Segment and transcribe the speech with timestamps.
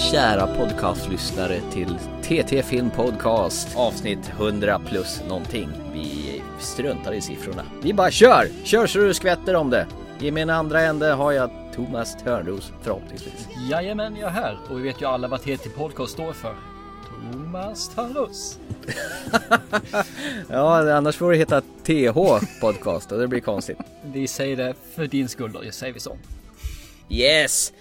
[0.00, 5.68] kära podcastlyssnare till TT Film Podcast avsnitt 100 plus någonting.
[5.92, 7.62] Vi struntar i siffrorna.
[7.82, 8.48] Vi bara kör!
[8.64, 9.86] Kör så du skvätter om det.
[10.20, 13.48] I min andra ände har jag Thomas Törnros förhoppningsvis.
[13.70, 16.54] Jajamän, jag är här och vi vet ju alla vad TT Podcast står för.
[17.08, 18.58] Thomas Törnros.
[20.48, 23.78] ja, annars får det heta TH Podcast och det blir konstigt.
[24.04, 26.16] Vi säger det för din skull då, säger vi så.
[27.08, 27.72] Yes!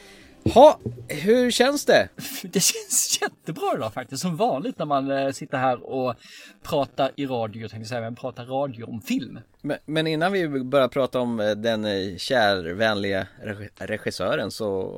[0.54, 2.10] Ha, hur känns det?
[2.44, 6.16] Det känns jättebra idag faktiskt, som vanligt när man eh, sitter här och
[6.64, 9.40] pratar i radio, tänkte jag säga, men pratar radio om film.
[9.62, 13.28] Men, men innan vi börjar prata om eh, den eh, kärvänliga
[13.76, 14.92] regissören så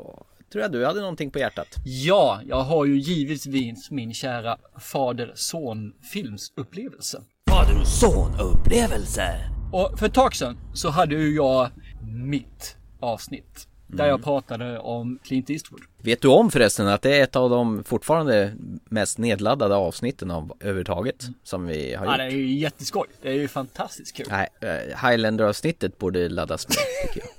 [0.52, 1.67] tror jag du hade någonting på hjärtat.
[1.85, 7.22] Ja, jag har ju givetvis min kära fader-son filmsupplevelse.
[7.49, 9.49] Fader-son-upplevelse!
[9.73, 11.69] Och för ett tag sedan så hade ju jag
[12.02, 15.81] mitt avsnitt där jag pratade om Clint Eastwood.
[15.97, 18.53] Vet du om förresten att det är ett av de fortfarande
[18.89, 22.16] mest nedladdade avsnitten av överhuvudtaget som vi har gjort?
[22.17, 23.08] Ja, det är ju jätteskoj.
[23.22, 24.25] Det är ju fantastiskt kul.
[24.30, 27.30] Nej, eh, Highlander-avsnittet borde laddas med tycker jag.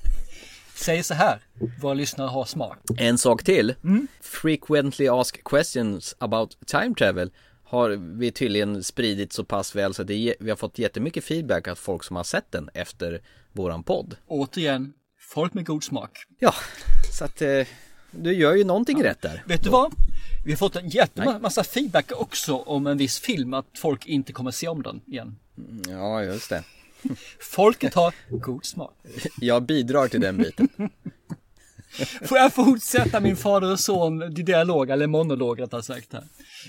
[0.74, 1.38] Säg så här,
[1.80, 2.78] våra lyssnare har smak.
[2.98, 3.74] En sak till.
[3.84, 4.06] Mm.
[4.20, 7.30] Frequently asked questions about time travel
[7.72, 11.68] har vi tydligen spridit så pass väl så att det, vi har fått jättemycket feedback
[11.68, 13.20] att folk som har sett den efter
[13.52, 14.16] våran podd.
[14.26, 14.92] Återigen,
[15.32, 16.26] folk med god smak.
[16.38, 16.54] Ja,
[17.18, 17.66] så att eh,
[18.10, 19.04] du gör ju någonting ja.
[19.04, 19.42] rätt där.
[19.46, 19.92] Vet du vad?
[20.44, 24.50] Vi har fått en jättemassa feedback också om en viss film, att folk inte kommer
[24.50, 25.36] se om den igen.
[25.58, 26.64] Mm, ja, just det.
[27.40, 28.94] Folket har god smak.
[29.40, 30.68] Jag bidrar till den biten.
[32.22, 36.24] Får jag fortsätta min fader och son dialog, eller monolog rättare sagt här.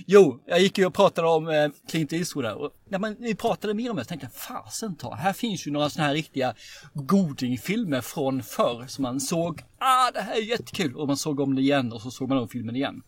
[0.07, 3.35] Jo, jag gick ju och pratade om eh, Clint Eastwood där och när man, vi
[3.35, 6.13] pratade mer om det så tänkte jag fasen ta, här finns ju några sådana här
[6.15, 6.53] riktiga
[6.93, 11.55] godingfilmer från förr som man såg, ah det här är jättekul och man såg om
[11.55, 13.01] det igen och så såg man om filmen igen.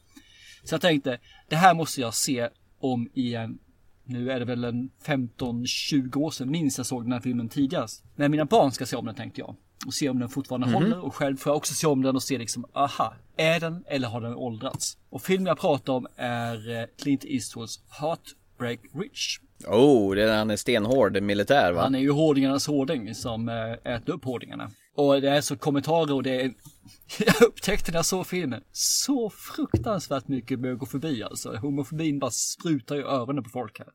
[0.64, 1.20] Så jag tänkte,
[1.50, 3.60] det här måste jag se om igen.
[4.04, 8.04] Nu är det väl en 15-20 år sedan minst jag såg den här filmen tidigast.
[8.16, 9.56] När mina barn ska se om den tänkte jag
[9.86, 10.84] och se om den fortfarande mm -hmm.
[10.84, 13.84] håller och själv får jag också se om den och se liksom, aha, är den
[13.88, 14.98] eller har den åldrats?
[15.10, 19.40] Och filmen jag pratar om är eh, Clint Eastwoods Heartbreak Rich.
[19.68, 21.82] Oh, det är han är stenhård militär va?
[21.82, 24.72] Han är ju hårdingarnas hårding som eh, äter upp hårdingarna.
[24.96, 26.54] Och det är så kommentarer och det är
[27.26, 31.56] jag upptäckte när jag såg filmen, så fruktansvärt mycket bögofobi alltså.
[31.56, 33.88] Homofobin bara sprutar i öronen på folk här.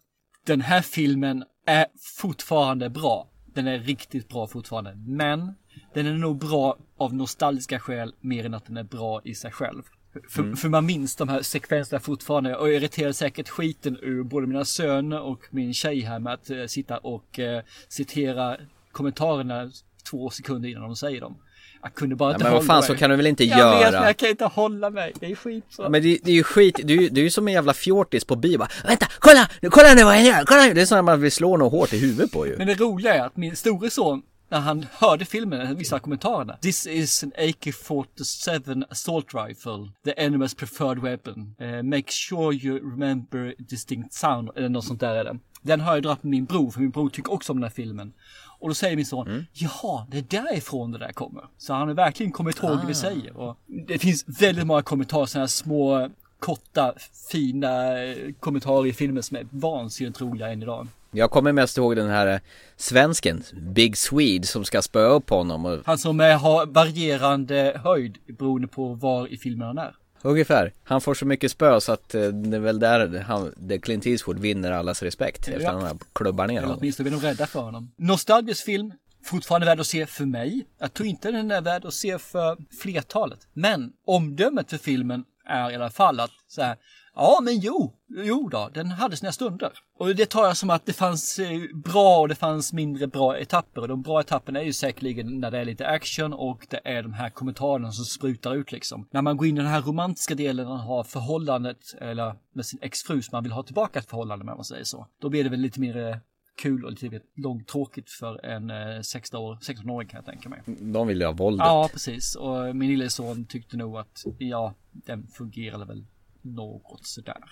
[0.46, 1.86] Den här filmen är
[2.20, 3.28] fortfarande bra.
[3.54, 4.94] Den är riktigt bra fortfarande.
[4.94, 5.54] Men
[5.94, 9.50] den är nog bra av nostalgiska skäl mer än att den är bra i sig
[9.50, 9.82] själv.
[10.28, 10.56] För, mm.
[10.56, 15.20] för man minns de här sekvenserna fortfarande och irriterar säkert skiten ur både mina söner
[15.20, 18.56] och min tjej här med att uh, sitta och uh, citera
[18.92, 19.70] kommentarerna
[20.10, 21.36] två sekunder innan de säger dem.
[21.82, 22.86] Jag kunde bara ja, inte men hålla vad fan mig.
[22.86, 23.74] så kan du väl inte jag göra?
[23.74, 25.12] Jag vet men jag kan inte hålla mig.
[25.20, 25.88] Det är skit så.
[25.88, 28.36] Men det, det är ju skit, du, du är ju som en jävla fjortis på
[28.36, 29.48] bio bara, Vänta, kolla!
[29.62, 30.44] Kolla nu vad jag gör!
[30.44, 30.74] Kolla!
[30.74, 32.56] Det är att man vill slå något hårt i huvudet på ju.
[32.56, 36.56] Men det roliga är att min store son när han hörde filmen, vissa kommentarerna.
[36.56, 41.54] This is an AK-47 assault rifle, the enemy's preferred weapon.
[41.60, 45.38] Uh, make sure you remember distinct sound, eller något sånt där är det.
[45.62, 47.70] Den har jag dragit med min bror, för min bror tycker också om den här
[47.70, 48.12] filmen.
[48.58, 49.44] Och då säger min son, mm.
[49.52, 51.44] jaha, det är därifrån det där kommer.
[51.58, 52.80] Så han har verkligen kommit ihåg ah.
[52.80, 53.36] det vi säger.
[53.36, 56.94] Och det finns väldigt många kommentarer, sådana här små, korta,
[57.30, 60.88] fina eh, kommentarer i filmen som är vansinnigt roliga än idag.
[61.12, 62.40] Jag kommer mest ihåg den här eh,
[62.76, 65.66] svensken, Big Swede, som ska spöa upp honom.
[65.66, 65.78] Och...
[65.84, 69.94] Han som har varierande höjd beroende på var i filmen han är.
[70.22, 70.72] Ungefär.
[70.84, 74.06] Han får så mycket spö så att eh, det är väl där han, där Clint
[74.06, 75.54] Eastwood vinner allas respekt ja.
[75.54, 76.76] efter att han klubbar ner honom.
[76.78, 77.92] Åtminstone är de rädda för honom.
[77.96, 78.92] Nostalgisk film,
[79.24, 80.66] fortfarande värd att se för mig.
[80.78, 83.46] Jag tror inte den är värd att se för flertalet.
[83.52, 86.76] Men omdömet för filmen är i alla fall att så här,
[87.14, 89.72] Ja, men jo, jo då, den hade sina stunder.
[89.98, 93.38] Och det tar jag som att det fanns eh, bra och det fanns mindre bra
[93.38, 93.80] etapper.
[93.80, 97.02] Och de bra etapperna är ju säkerligen när det är lite action och det är
[97.02, 99.08] de här kommentarerna som sprutar ut liksom.
[99.10, 102.78] När man går in i den här romantiska delen och har förhållandet, eller med sin
[102.82, 105.06] exfru som man vill ha tillbaka ett förhållande med, om man säger så.
[105.20, 106.16] Då blir det väl lite mer eh,
[106.62, 110.62] kul och lite långtråkigt för en 16-åring kan jag tänka mig.
[110.66, 111.66] De vill ju ha våldet.
[111.66, 112.34] Ja, precis.
[112.34, 116.04] Och min lille son tyckte nog att, ja, den fungerade väl
[116.42, 117.42] något sådär.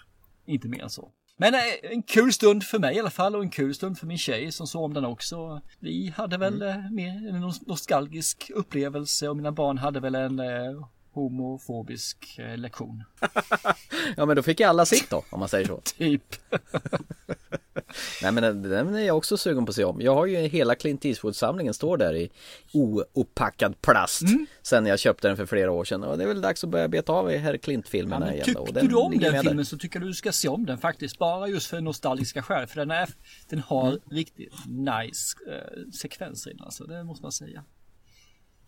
[0.46, 1.12] Inte mer än så.
[1.37, 4.06] Men eh, en kul stund för mig i alla fall och en kul stund för
[4.06, 5.61] min tjej som såg om den också.
[5.81, 6.85] Vi hade väl mm.
[6.85, 10.88] Eh, mer en nostalgisk upplevelse och mina barn hade väl en eh,
[11.19, 13.05] homofobisk eh, lektion.
[14.17, 15.81] ja men då fick alla sitt då om man säger så.
[15.85, 16.35] typ.
[18.23, 20.00] Nej men den, den är jag också sugen på att se om.
[20.00, 22.31] Jag har ju hela Clint Eastwood-samlingen står där i
[22.73, 24.23] ouppackad plast.
[24.23, 24.47] Mm.
[24.62, 26.05] Sen jag köpte den för flera år sedan.
[26.05, 28.44] Och det är väl dags att börja beta av i herr Clint-filmerna ja, igen.
[28.44, 31.19] Tyckte och den du om den filmen så tycker du ska se om den faktiskt.
[31.19, 32.67] Bara just för nostalgiska skäl.
[32.67, 33.09] För den, är,
[33.49, 34.00] den har mm.
[34.11, 36.85] riktigt nice eh, sekvenser den alltså.
[36.85, 37.64] Det måste man säga.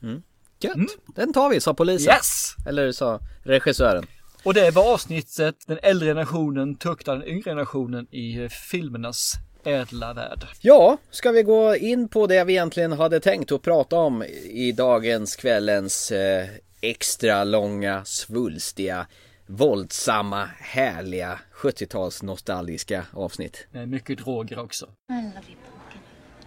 [0.02, 0.22] Mm.
[0.60, 0.88] Gött, mm.
[1.06, 2.14] den tar vi sa polisen.
[2.14, 2.54] Yes!
[2.66, 4.06] Eller sa regissören.
[4.44, 9.32] Och det var avsnittet Den äldre generationen tuktar den yngre generationen i filmernas
[9.64, 10.46] ädla värld.
[10.60, 14.72] Ja, ska vi gå in på det vi egentligen hade tänkt att prata om i
[14.72, 16.46] dagens kvällens eh,
[16.80, 19.06] extra långa, svulstiga,
[19.46, 23.66] våldsamma, härliga 70-tals nostalgiska avsnitt.
[23.70, 24.86] Med mycket droger också.
[24.86, 26.00] I love you, Pumpkin.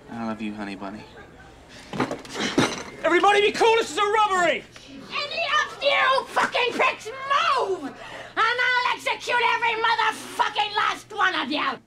[0.10, 1.04] I love you, honey bunny.
[3.04, 4.64] Everybody be cool, this is a robbery!
[5.12, 7.84] Any of you fucking pricks move!
[7.84, 7.96] And
[8.38, 11.80] I'll execute every motherfucking last one of you!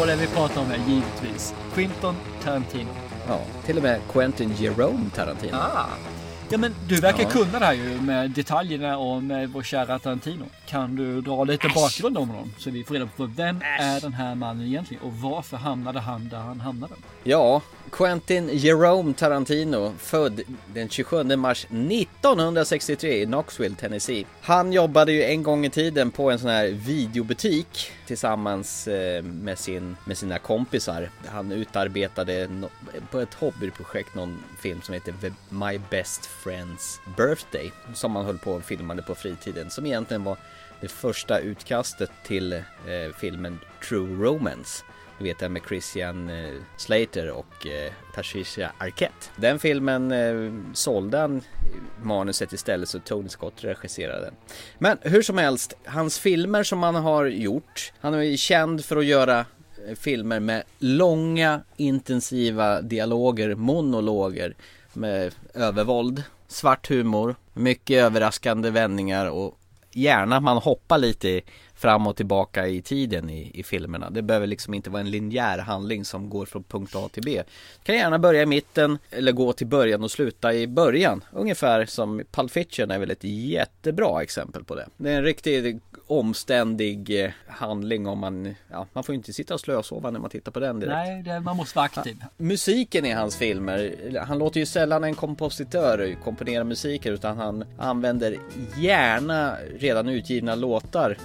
[0.00, 2.14] Och det vi pratar om är givetvis Quinton
[2.44, 3.07] Tarantino.
[3.28, 5.56] Ja, till och med Quentin Jerome Tarantino.
[5.56, 5.86] Ah.
[6.50, 7.28] Ja men du verkar ja.
[7.28, 10.44] kunna det här ju med detaljerna och med vår kära Tarantino.
[10.66, 12.52] Kan du dra lite bakgrund om honom?
[12.58, 13.80] Så vi får reda på vem Äsch.
[13.80, 16.94] är den här mannen egentligen och varför hamnade han där han hamnade?
[17.24, 20.40] Ja, Quentin Jerome Tarantino, född
[20.74, 24.26] den 27 mars 1963 i Knoxville, Tennessee.
[24.40, 29.58] Han jobbade ju en gång i tiden på en sån här videobutik tillsammans eh, med,
[29.58, 31.10] sin, med sina kompisar.
[31.26, 32.48] Han utarbetade
[33.10, 35.14] på ett hobbyprojekt någon film som heter
[35.48, 40.36] My Best Friends Birthday som han höll på och filmade på fritiden som egentligen var
[40.80, 42.62] det första utkastet till eh,
[43.18, 43.58] filmen
[43.88, 44.84] True Romance
[45.18, 49.26] vet den med Christian eh, Slater och eh, Patricia Arquette.
[49.36, 51.42] Den filmen eh, sålde han
[52.02, 54.34] manuset istället så Tony Scott regisserade den.
[54.78, 59.04] Men hur som helst, hans filmer som han har gjort, han är känd för att
[59.04, 59.44] göra
[59.96, 64.54] filmer med långa intensiva dialoger, monologer
[64.92, 69.58] med övervåld, svart humor, mycket överraskande vändningar och
[69.92, 71.40] gärna man hoppar lite
[71.78, 74.10] fram och tillbaka i tiden i, i filmerna.
[74.10, 77.42] Det behöver liksom inte vara en linjär handling som går från punkt A till B.
[77.78, 81.24] Du kan gärna börja i mitten eller gå till början och sluta i början.
[81.32, 84.88] Ungefär som Pulp Fiction är väl ett jättebra exempel på det.
[84.96, 89.60] Det är en riktig omständig eh, handling om man, ja, man får inte sitta och
[89.60, 90.94] slösova när man tittar på den direkt.
[90.94, 92.16] Nej, det, man måste vara aktiv.
[92.36, 93.94] musiken i hans filmer,
[94.26, 98.38] han låter ju sällan en kompositör komponera musiker utan han använder
[98.76, 101.18] gärna redan utgivna låtar,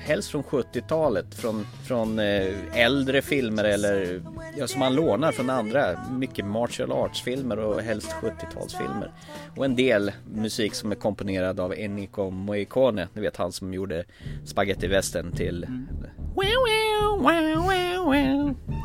[0.00, 4.22] helst från 70-talet, från, från eh, äldre filmer eller
[4.56, 9.10] ja, som han lånar från andra, mycket martial arts filmer och helst 70-talsfilmer.
[9.56, 14.04] Och en del musik som är komponerad av Ennio Morricone, ni vet han som gjorde
[14.44, 15.88] Spaghetti Western till mm.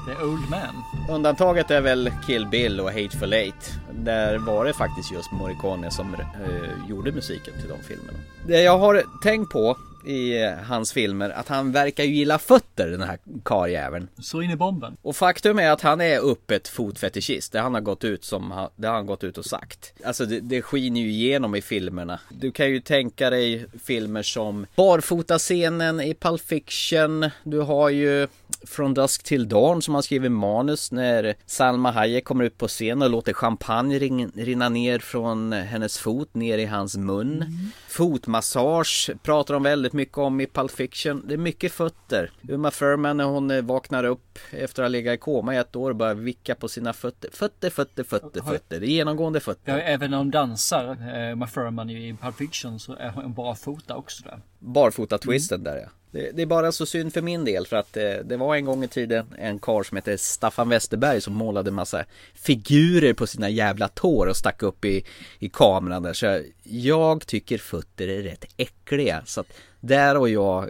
[0.06, 0.84] The Old Man.
[1.10, 3.74] Undantaget är väl Kill Bill och Hateful Eight.
[3.92, 8.18] Där var det faktiskt just Morricone som uh, gjorde musiken till de filmerna.
[8.48, 13.02] Det jag har tänkt på i hans filmer att han verkar ju gilla fötter den
[13.02, 14.08] här karjäveln.
[14.20, 14.98] Så in i bomben.
[15.02, 17.52] Och faktum är att han är öppet fotfetischist.
[17.52, 19.94] Det han har gått ut som, det har han gått ut och sagt.
[20.06, 22.20] Alltså det, det skiner ju igenom i filmerna.
[22.30, 27.30] Du kan ju tänka dig filmer som Barfota-scenen i Pulp Fiction.
[27.44, 28.28] Du har ju
[28.66, 33.02] Från Dusk till Dawn som han skriver manus när Salma Hayek kommer ut på scen
[33.02, 34.00] och låter champagne
[34.36, 37.36] rinna ner från hennes fot ner i hans mun.
[37.36, 37.72] Mm.
[37.88, 41.24] Fotmassage pratar de väldigt mycket om i Pulp Fiction.
[41.28, 42.32] Det är mycket fötter.
[42.50, 45.76] Uma Thurman när hon eh, vaknar upp efter att ha legat i koma i ett
[45.76, 47.30] år och börjar vicka på sina fötter.
[47.34, 48.80] Fötter, fötter, fötter, fötter.
[48.80, 49.78] Det är genomgående fötter.
[49.78, 53.96] Ja, även när hon dansar, eh, Uma Thurman i Pulp Fiction så är hon barfota
[53.96, 54.40] också där.
[54.60, 55.64] Barfota-twisten mm.
[55.64, 55.90] där ja.
[56.14, 58.56] Det, det, är bara så synd för min del för att det, eh, det var
[58.56, 63.28] en gång i tiden en karl som hette Staffan Westerberg som målade massa figurer på
[63.28, 65.06] sina jävla tår och stack upp i,
[65.40, 66.14] i kameran där.
[66.14, 69.22] Så jag tycker fötter är rätt äckliga.
[69.26, 69.48] Så att
[69.80, 70.70] där och jag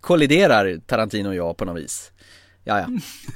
[0.00, 2.11] kolliderar Tarantino och jag på något vis.
[2.64, 2.86] Ja, ja.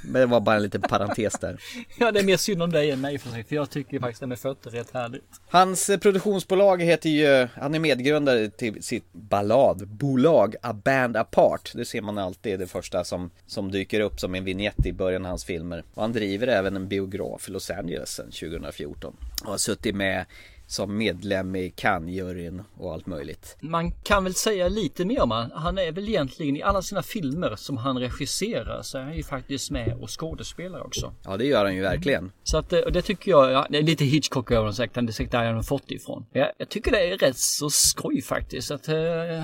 [0.04, 1.61] Men det var bara en liten parentes där.
[1.99, 3.45] ja, det är mer synd om dig än mig för sig.
[3.45, 5.25] För jag tycker faktiskt det med fötter rätt härligt.
[5.49, 11.73] Hans eh, produktionsbolag heter ju, han är medgrundare till sitt balladbolag A Band Apart.
[11.75, 15.25] Det ser man alltid, det första som, som dyker upp som en vignett i början
[15.25, 15.85] av hans filmer.
[15.95, 19.16] Och han driver även en biograf i Los Angeles sedan 2014.
[19.45, 20.25] Och har suttit med
[20.66, 23.56] som medlem i Cannes-juryn och allt möjligt.
[23.61, 25.50] Man kan väl säga lite mer om han.
[25.54, 29.23] Han är väl egentligen i alla sina filmer som han regisserar så är han ju
[29.23, 31.14] faktiskt med och skådespelar också.
[31.25, 32.32] Ja, det gör han ju verkligen.
[32.42, 35.00] Så att eh, det tycker jag, ja, det är lite Hitchcock över honom säkert, det
[35.00, 36.26] är säkert där han fått ifrån.
[36.32, 38.70] Jag, jag tycker det är rätt så skoj faktiskt.
[38.70, 38.96] Att eh,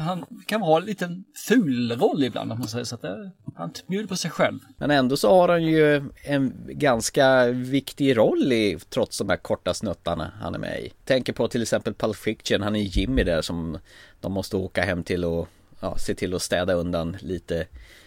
[0.06, 3.10] han kan vara en liten ful roll ibland om man säger så att eh,
[3.56, 4.58] han bjuder på sig själv.
[4.78, 9.74] Men ändå så har han ju en ganska viktig roll i, trots de här korta
[9.74, 10.92] snuttarna han är med i.
[11.12, 13.78] Tänker på till exempel Pulp Fiction, han är Jimmy där som
[14.20, 15.48] de måste åka hem till och
[15.80, 17.66] ja, se till att städa undan lite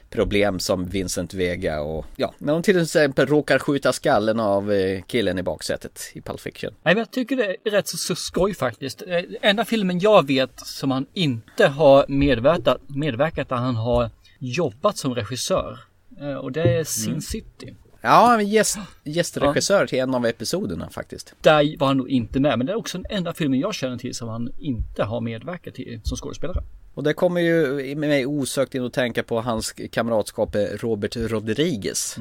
[0.09, 5.01] problem som Vincent Vega och ja, när de till exempel råkar skjuta skallen av eh,
[5.07, 6.74] killen i baksätet i Pulp Fiction.
[6.83, 9.01] Nej, men jag tycker det är rätt så, skoj faktiskt.
[9.07, 14.09] Eh, Enda filmen jag vet som han inte har medverkat, medverkat där han har
[14.39, 15.79] jobbat som regissör.
[16.21, 17.75] Eh, Och det är Sin City.
[18.05, 21.35] Ja, han gäst, gästregissör till en av episoderna faktiskt.
[21.41, 23.97] Där var han nog inte med, men det är också den enda filmen jag känner
[23.97, 26.63] till som han inte har medverkat i som skådespelare.
[26.96, 32.16] Och det kommer ju med mig osökt in att tänka på hans kamratskap Robert Rodriguez.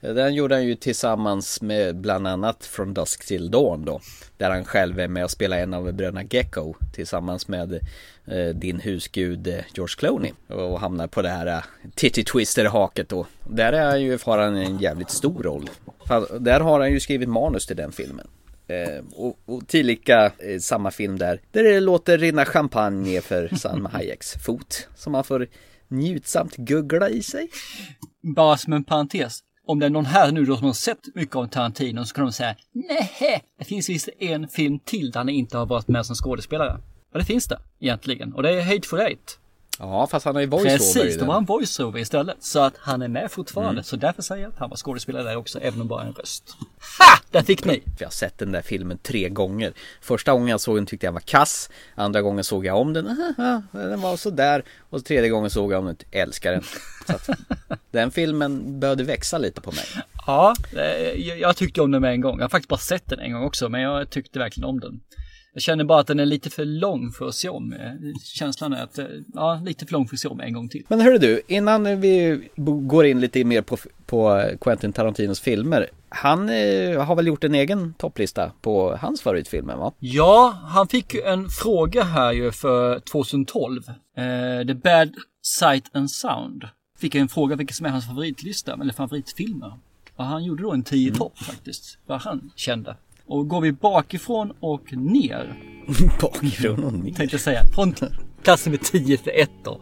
[0.00, 4.00] Den gjorde han ju tillsammans med bland annat From Dusk Till Dawn då.
[4.36, 7.72] Där han själv är med och spelar en av bröderna Gecko tillsammans med
[8.24, 10.32] eh, din husgud eh, George Clooney.
[10.48, 11.64] Och hamnar på det här eh,
[11.94, 13.26] Titty Twister-haket då.
[13.50, 15.70] Där är han ju, har han en jävligt stor roll.
[16.40, 18.26] Där har han ju skrivit manus till den filmen.
[18.66, 23.88] Eh, och, och tillika eh, samma film där, där det låter rinna champagne för Salma
[23.88, 24.88] Hayeks fot.
[24.96, 25.48] Som man får
[25.88, 27.50] njutsamt guggla i sig.
[28.36, 29.38] Bara som en parentes.
[29.66, 32.24] Om det är någon här nu då som har sett mycket av Tarantino så kan
[32.24, 36.06] de säga nej, det finns visst en film till där han inte har varit med
[36.06, 36.80] som skådespelare.
[37.12, 39.38] Ja, det finns det egentligen och det är Hateful Eight.
[39.78, 41.28] Ja, fast han har ju voice-over Precis, den.
[41.28, 42.36] har en voice-over istället.
[42.40, 43.72] Så att han är med fortfarande.
[43.72, 43.84] Mm.
[43.84, 46.56] Så därför säger jag att han var skådespelare där också, även om bara en röst.
[46.98, 47.18] Ha!
[47.30, 47.82] Där fick ni!
[47.98, 49.72] Jag har sett den där filmen tre gånger.
[50.00, 51.70] Första gången jag såg den tyckte jag var kass.
[51.94, 53.34] Andra gången såg jag om den.
[53.72, 54.64] Den var sådär.
[54.90, 55.96] Och tredje gången såg jag om den.
[56.10, 56.62] Älskar den.
[57.90, 59.84] Den filmen behövde växa lite på mig.
[60.26, 62.36] Ja, eh, jag tyckte om den med en gång.
[62.38, 65.00] Jag har faktiskt bara sett den en gång också, men jag tyckte verkligen om den.
[65.54, 67.72] Jag känner bara att den är lite för lång för att se om.
[67.72, 70.68] Eh, Känslan är att, eh, ja, lite för lång för att se om en gång
[70.68, 70.82] till.
[70.88, 75.90] Men hörru du, innan vi går in lite mer på, på Quentin Tarantinos filmer.
[76.08, 79.92] Han eh, har väl gjort en egen topplista på hans favoritfilmer va?
[79.98, 83.82] Ja, han fick ju en fråga här ju för 2012.
[83.88, 86.64] Eh, The Bad Sight and Sound.
[86.98, 89.72] Fick en fråga vilken som är hans favoritlista, eller favoritfilmer.
[90.16, 92.96] Och han gjorde då en 10 topp faktiskt, vad han kände.
[93.26, 95.54] Och går vi bakifrån och ner,
[96.20, 97.12] Bakgrund och ner.
[97.12, 97.94] tänkte jag säga, från
[98.42, 99.80] klass nummer 10 till 1 då.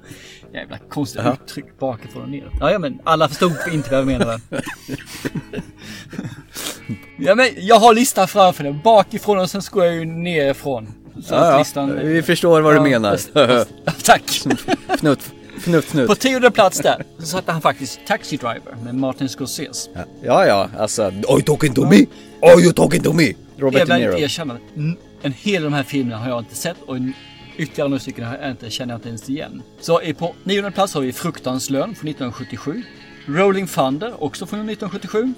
[0.54, 1.36] Jävla konstigt Ja.
[1.44, 2.50] uttryck, bakifrån och ner.
[2.60, 4.40] Ja, ja, men alla förstod inte vad jag menade.
[7.18, 10.88] ja, men jag har listan framför mig, bakifrån och sen går jag ju nerifrån.
[11.22, 11.58] Så att Ja, ja.
[11.58, 11.98] listan...
[12.02, 13.18] Vi förstår vad du menar.
[14.04, 14.22] Tack!
[14.98, 16.08] Fnutt, fnutt, fnutt.
[16.08, 19.90] På tionde plats där så satte han faktiskt Taxi Driver med Martin Scorsese.
[20.22, 21.02] Ja, ja, alltså.
[21.02, 22.06] Are you talking to me?
[22.42, 23.32] Are you talking to me?
[23.58, 24.18] Robert De Niro.
[24.18, 26.96] erkänna, n- en hel av de här filmerna har jag inte sett och
[27.56, 29.62] ytterligare några stycken har jag inte, känner jag inte ens igen.
[29.80, 32.82] Så på nionde plats har vi Fruktans lön från 1977.
[33.26, 35.34] Rolling Thunder, också från 1977.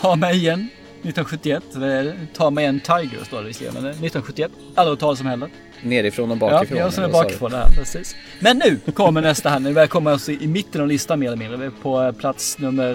[0.00, 0.68] Ta mig igen,
[1.08, 1.62] 1971.
[1.76, 4.50] Eh, Ta mig igen Tiger står det visserligen, men eh, 1971.
[4.74, 5.48] Aldrig hört talas om heller.
[5.82, 6.78] Nerifrån och Ja, bakifrån.
[6.78, 8.16] jag som är bakifrån här, precis.
[8.40, 9.58] Men nu kommer nästa här.
[9.60, 11.56] Nu börjar komma oss i, mitten av listan mer eller mindre.
[11.56, 12.90] Vi är på eh, plats nummer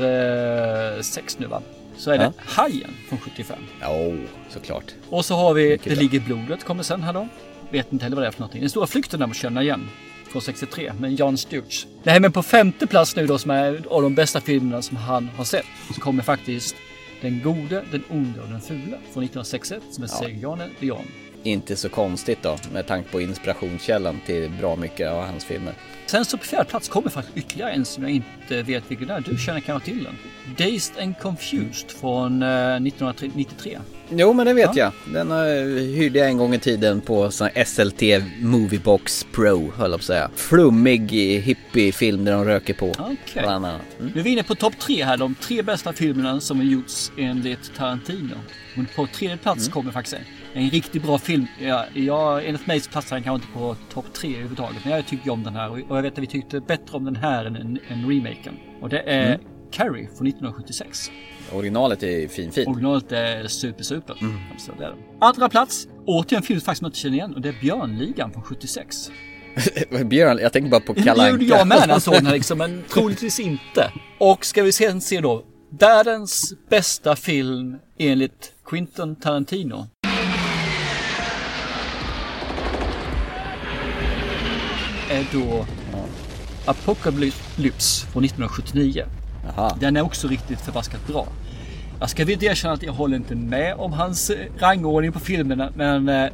[0.96, 1.62] eh, sex nu va.
[1.98, 3.58] Så är det Hajen från 75.
[3.82, 3.90] Ja,
[4.50, 4.84] såklart.
[5.10, 7.28] Och så har vi Mycket Det ligger blodet kommer sen här då.
[7.72, 8.62] Vet inte heller vad det är för någonting.
[8.62, 9.90] Den stora flykten där man känner igen.
[10.32, 11.88] Från 63 med Jan Stewart.
[12.04, 15.30] Nej men på femte plats nu då som är av de bästa filmerna som han
[15.38, 15.66] har sett.
[15.96, 16.76] Så kommer faktiskt
[17.22, 20.14] Den gode, den onde och den fula från 1961 som är Ja.
[20.14, 21.06] Seger-Janne Leon.
[21.44, 25.74] Inte så konstigt då med tanke på inspirationskällan till bra mycket av hans filmer.
[26.06, 29.14] Sen så på fjärde plats kommer faktiskt ytterligare en som jag inte vet vilken det
[29.14, 29.22] är.
[29.22, 30.16] Du känner kanske till den?
[30.58, 33.78] Dazed and Confused från eh, 1993.
[34.10, 34.92] Jo men det vet Ja.
[35.08, 35.14] jag.
[35.14, 35.32] Den
[35.96, 38.02] hyrde jag en gång i tiden på sån SLT
[38.42, 40.30] Moviebox Pro höll jag på att säga.
[40.36, 41.02] Flummig
[41.36, 43.16] eh, hippiefilm där de röker på.
[43.34, 43.82] Bland annat.
[44.00, 44.12] Mm.
[44.14, 45.18] Nu är vi inne på topp tre här.
[45.18, 48.36] De tre bästa filmerna som har gjorts enligt Tarantino.
[48.78, 49.72] Och på tredje plats Mm.
[49.72, 50.22] kommer faktiskt en,
[50.54, 51.48] en riktigt bra film.
[51.60, 54.86] Jag, jag, enligt mig så platsar den kanske inte på topp tre överhuvudtaget.
[54.86, 55.70] Men jag tycker om den här.
[55.70, 58.58] Och jag vet att vi tyckte bättre om den här än, än, remaken.
[58.82, 59.42] Och det är Mm.
[59.72, 61.12] Carrie från 1976.
[61.52, 62.68] Originalet är fin fin.
[62.68, 64.18] Originalet är super super.
[64.22, 64.40] Mm.
[64.58, 64.96] Så det är det.
[65.22, 65.88] Andra plats.
[66.06, 67.36] Återigen en film faktiskt man inte känner igen.
[67.36, 69.12] Och det är Björnligan från 76.
[70.06, 72.34] Björn, jag tänker bara på Det Kalle gjorde jag med när jag såg den här
[72.34, 73.92] liksom, men troligtvis inte.
[74.18, 75.44] Och ska vi sen se då,
[75.80, 79.88] världens bästa film enligt Quentin Tarantino.
[85.12, 85.66] Är då
[86.66, 89.06] Apocalypse från 1979.
[89.46, 89.78] Jaha.
[89.80, 91.28] Den är också riktigt förbaskat bra.
[92.00, 95.72] Jag ska villigt erkänna att jag håller inte med om hans eh, rangordning på filmerna
[95.76, 96.30] men eh,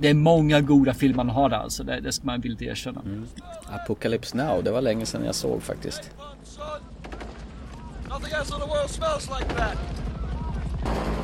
[0.00, 1.84] det är många goda filmer han har där alltså.
[1.84, 3.02] Det, det ska man villigt erkänna.
[3.66, 6.10] Apocalypse Now, det var länge sedan jag såg faktiskt.
[8.08, 9.76] Nothing else in the world smells like that.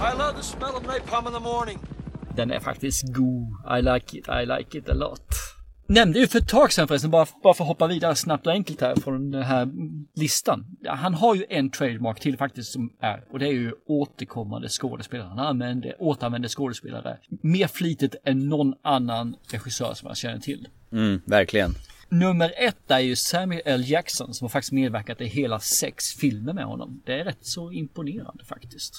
[0.01, 1.79] I love the smell of napalm in the morning.
[2.37, 3.79] Den är faktiskt god.
[3.79, 5.56] I like it, I like it a lot.
[5.89, 8.53] Nämnde ju för ett tag sedan förresten, bara, bara för att hoppa vidare snabbt och
[8.53, 9.69] enkelt här från den här
[10.15, 10.67] listan.
[10.81, 14.69] Ja, Han har ju en trademark till faktiskt som är, och det är ju återkommande
[14.69, 15.29] skådespelare.
[15.29, 20.69] Han använder, återanvänder skådespelare mer flitigt än någon annan regissör som jag känner till.
[20.93, 21.75] Mm, verkligen.
[22.09, 23.83] Nummer ett är ju Samuel L.
[23.87, 27.03] Jackson som har faktiskt medverkat i hela sex filmer med honom.
[27.07, 28.95] Det är rätt så imponerande faktiskt.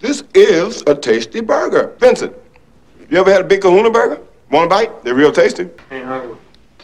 [0.00, 1.88] This is a tasty burger.
[2.00, 2.32] Vincent,
[3.10, 4.31] you ever had a big kahuna burger?
[4.52, 4.90] Want a bite?
[5.02, 5.68] They're real tasty.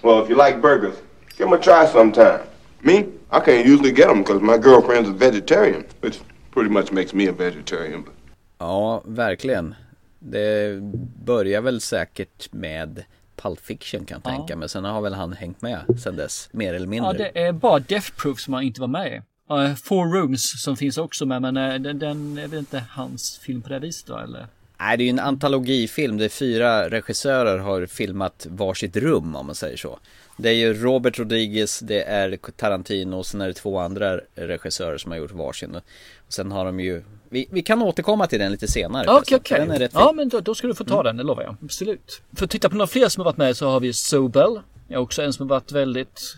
[0.03, 0.95] Well, if you like burgers,
[1.37, 2.41] give them a try sometime.
[2.81, 2.95] Me,
[3.31, 6.19] I can't usually get them because my girlfriend's a vegetarian, which
[6.51, 8.03] pretty much makes me a vegetarian.
[8.05, 8.13] But
[8.59, 9.75] Ja, verkligen.
[10.19, 10.79] Det
[11.25, 13.05] börjar väl säkert med
[13.37, 14.37] Pulp Fiction kan jag Ja.
[14.37, 14.69] tänka mig.
[14.69, 17.13] Sen har väl han hängt med sen dess, mer eller mindre.
[17.13, 19.21] Ja, det är bara Death Proof som han inte var med i.
[19.55, 23.39] Uh, Four Rooms som finns också med, men eh, den, den är väl inte hans
[23.39, 24.47] film på det viset va, eller?
[24.80, 26.16] Nej, det är ju en antologifilm.
[26.16, 29.99] Det är fyra regissörer har filmat varsitt rum om man säger så.
[30.37, 34.99] Det är ju Robert Rodriguez, det är Tarantino och sen är det två andra regissörer
[34.99, 35.75] som har gjort varsin.
[35.75, 39.04] Och sen har de ju, vi, vi kan återkomma till den lite senare.
[39.08, 39.58] Okej, förresten, okej.
[39.58, 41.56] Den är rätt Ja, men då, då ska du få ta den, det lovar jag.
[41.62, 42.23] Absolut.
[42.37, 44.61] För att titta på några fler som har varit med så har vi Sobel.
[44.88, 46.37] är också en som har varit väldigt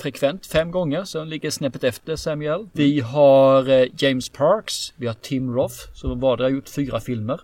[0.00, 2.68] frekvent, fem gånger, så han ligger snäppet efter Samuel.
[2.72, 7.40] Vi har eh, James Parks, vi har Tim Roth som vardera gjort fyra filmer.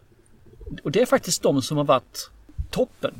[0.82, 2.30] Och det är faktiskt de som har varit
[2.70, 3.14] toppen.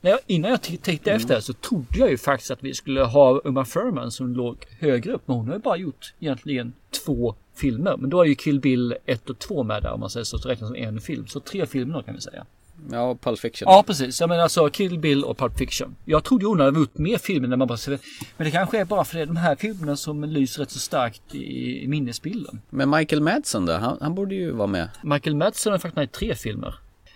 [0.00, 3.40] När jag, innan jag tittade efter så trodde jag ju faktiskt att vi skulle ha
[3.44, 5.22] Uma Thurman som låg högre upp.
[5.28, 6.72] Men hon har ju bara gjort egentligen
[7.04, 7.96] två filmer.
[7.96, 10.38] Men då är ju Kill Bill 1 och 2 med där om man säger så.
[10.38, 11.26] Så räknas som en film.
[11.26, 12.46] Så tre filmer kan vi säga.
[12.92, 13.66] Ja, Pulp Fiction.
[13.70, 14.20] Ja precis.
[14.20, 15.96] Jag menar alltså Kill Bill och Pulp Fiction.
[16.04, 17.98] Jag trodde hon hade gjort mer filmer när man bara ser
[18.36, 20.78] Men det kanske är bara för det är de här filmerna som lyser rätt så
[20.78, 22.60] starkt i, minnesbilden.
[22.70, 23.72] Men Michael Madsen då?
[23.72, 24.88] Han, han borde ju vara med.
[25.02, 26.74] Michael Madsen har faktiskt med i tre filmer.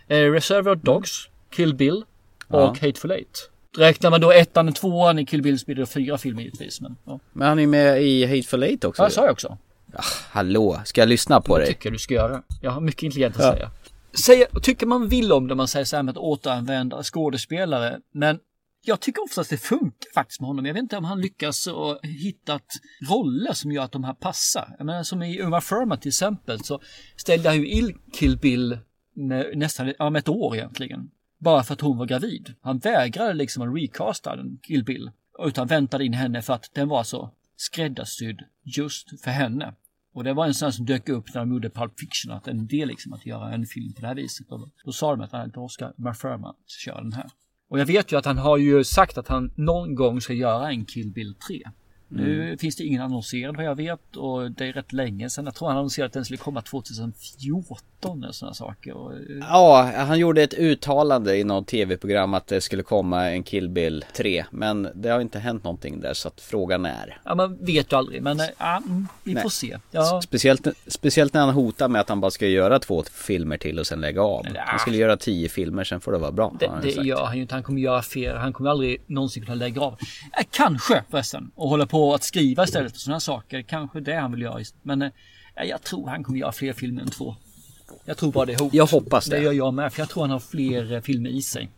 [0.09, 2.05] Eh, Reservoir Dogs, Kill Bill
[2.49, 2.67] och Ja.
[2.81, 3.49] Hateful Eight.
[3.79, 6.81] Räknar man då ettan och tvåan i Kill Bill så blir det fyra filmer givetvis.
[6.81, 7.21] Men, ja.
[7.33, 9.03] Men han är ju med i Hateful Eight också.
[9.03, 9.59] ja, det sa jag också.
[10.31, 11.69] Hallå, ska jag lyssna på Det dig?
[11.75, 12.43] tycker jag du ska göra.
[12.61, 13.71] Jag har mycket intelligent att säga.
[14.25, 18.01] Säger, tycker man vill om det man säger så här med att återanvända skådespelare.
[18.13, 18.39] Men
[18.85, 20.67] jag tycker oftast det funkar faktiskt med honom.
[20.67, 22.67] Jag vet inte om han lyckas och hittat
[23.11, 24.75] roller som gör att de här passar.
[24.79, 26.81] Jag menar som i Uma Thurman till exempel så
[27.17, 28.79] ställde han ju in Kill Bill
[29.15, 31.11] med, nästan ja, med ett år egentligen.
[31.39, 32.55] Bara för att hon var gravid.
[32.61, 35.11] Han vägrade liksom att recasta den Kill Bill.
[35.39, 39.75] Utan väntade in henne för att den var så skräddarsydd just för henne.
[40.15, 42.61] Och det var en sån som dök upp när de gjorde Pulp Fiction, att en
[42.61, 44.51] idé liksom att göra en film på det här viset.
[44.51, 46.15] Och då, då sa de att då ska Uma
[46.85, 47.31] köra den här.
[47.69, 50.71] Och jag vet ju att han har ju sagt att han någon gång ska göra
[50.71, 51.63] en Kill Bill 3.
[52.15, 55.45] Nu finns det ingen annonserad vad jag vet och det är rätt länge sedan.
[55.45, 58.93] Jag tror han annonserade att den skulle komma 2014 och sådana saker.
[58.93, 63.43] Och, eh, Ja, han gjorde ett uttalande i något tv-program att det skulle komma en
[63.43, 64.45] Kill Bill 3.
[64.51, 67.21] Men det har inte hänt någonting där så att frågan är.
[67.25, 69.43] ja, man vet ju aldrig men eh, ja, mm, vi Nej.
[69.43, 69.79] får se.
[69.91, 73.79] Ja, Speciellt, speciellt när han hotar med att han bara ska göra två filmer till
[73.79, 74.47] och sen lägga av.
[74.55, 74.61] Ja.
[74.67, 76.55] Han skulle göra tio filmer, sen får det vara bra.
[76.61, 77.55] Det, han det gör han ju inte.
[77.55, 78.37] Han kommer göra fel.
[78.37, 79.93] Han kommer aldrig någonsin kunna lägga av.
[80.39, 81.51] Eh, kanske förresten.
[81.55, 83.63] Och hålla på att skriva istället och sådana saker.
[83.63, 84.65] Kanske det han vill göra.
[84.83, 85.11] Men eh,
[85.55, 87.37] jag tror han kommer göra fler filmer än två.
[88.05, 88.75] Jag tror bara det är hot.
[88.75, 89.37] Jag hoppas det.
[89.37, 89.93] Det gör jag med.
[89.93, 91.71] För jag tror han har fler eh, filmer i sig.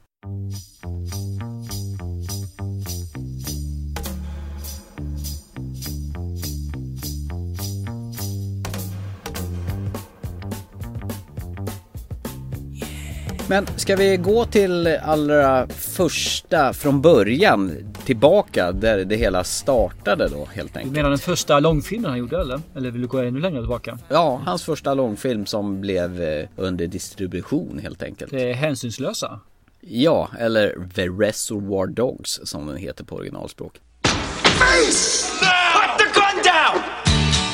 [13.48, 20.48] Men ska vi gå till allra första från början tillbaka där det hela startade då
[20.52, 20.96] helt Du enkelt?
[20.96, 22.60] menar den första långfilmen han gjorde eller?
[22.76, 23.98] Eller vill du gå ännu längre tillbaka?
[24.08, 28.30] Ja, hans första långfilm som blev eh, under distribution helt enkelt.
[28.30, 29.40] Det är Hänsynslösa.
[29.80, 33.72] Ja, eller The Reservoir Dogs som den heter på originalspråk.
[34.02, 36.82] Put the gun down!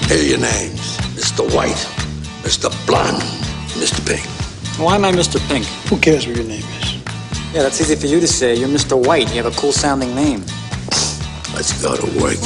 [0.08, 1.44] Here are your names Mr.
[1.44, 1.86] White,
[2.44, 2.70] Mr.
[2.86, 3.24] Blonde,
[3.76, 4.06] Mr.
[4.06, 4.26] Pink.
[4.78, 5.38] Why am I Mr.
[5.48, 5.66] Pink?
[5.90, 6.89] Who cares what your name is?
[7.52, 8.54] Yeah, that's easy for you to say.
[8.54, 8.96] You're Mr.
[8.96, 9.34] White.
[9.34, 10.40] You have a cool sounding name.
[11.52, 12.38] Let's go to work.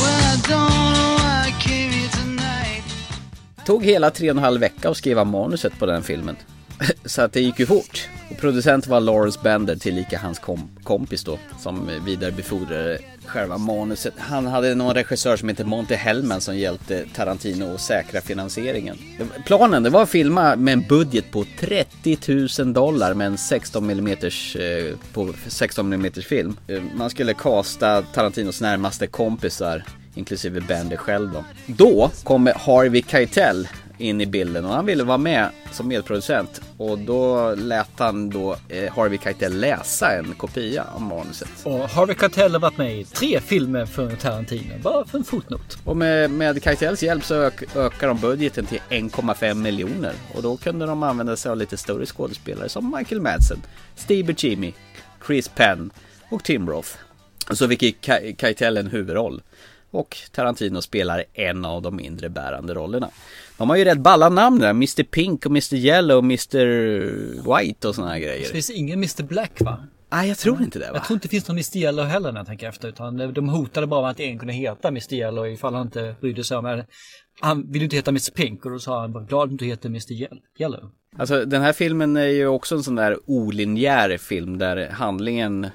[3.66, 6.36] Tog hela tre och en halv vecka att skriva manuset på den filmen.
[7.04, 8.08] Så att det gick ju fort.
[8.30, 14.14] Och producent var Lawrence Bender, tillika hans kom kompis då, som vidarebefordrade själva manuset.
[14.18, 18.98] Han hade någon regissör som hette Monty Hellman som hjälpte Tarantino att säkra finansieringen.
[19.46, 22.18] Planen, det var att filma med en budget på 30
[22.58, 26.56] 000 dollar med en 16 mm eh, på 16 mm film.
[26.68, 29.84] Eh, man skulle casta Tarantinos närmaste kompisar
[30.14, 31.44] inklusive Bender själv då.
[31.66, 36.98] Då kommer Harvey Keitel in i bilden och han ville vara med som medproducent och
[36.98, 41.48] då lät han då eh, Harvey Keitel läsa en kopia av manuset.
[41.64, 45.78] Och Harvey Keitel har varit med i tre filmer för Tarantino, bara för en fotnot.
[45.84, 50.56] Och med, med Keitels hjälp så ök, ökar de budgeten till 1,5 miljoner och då
[50.56, 53.62] kunde de använda sig av lite större skådespelare som Michael Madsen,
[53.96, 54.74] Steve Buscemi,
[55.26, 55.90] Chris Penn
[56.30, 56.88] och Tim Roth.
[57.50, 59.42] Så fick Ke- Keitel en huvudroll.
[59.90, 63.08] Och Tarantino spelar en av de mindre bärande rollerna.
[63.58, 67.88] De har ju rätt balla namn där, Mr Pink och Mr Yellow och Mr White
[67.88, 68.44] och såna här Det grejer.
[68.48, 69.86] finns ingen Mr Black va?
[70.12, 70.90] Nej, jag tror inte det va?
[70.94, 72.88] Jag tror inte det finns någon Mr Yellow heller när jag tänker efter.
[72.88, 76.44] Utan de hotade bara med att en kunde heta Mr Yellow ifall han inte brydde
[76.44, 76.86] sig om det.
[77.40, 79.88] Han ville inte heta Mr Pink och då sa han, var glad att du heter
[79.88, 80.90] Mr Yell- Yellow.
[81.18, 85.66] Alltså den här filmen är ju också en sån där olinjär film där handlingen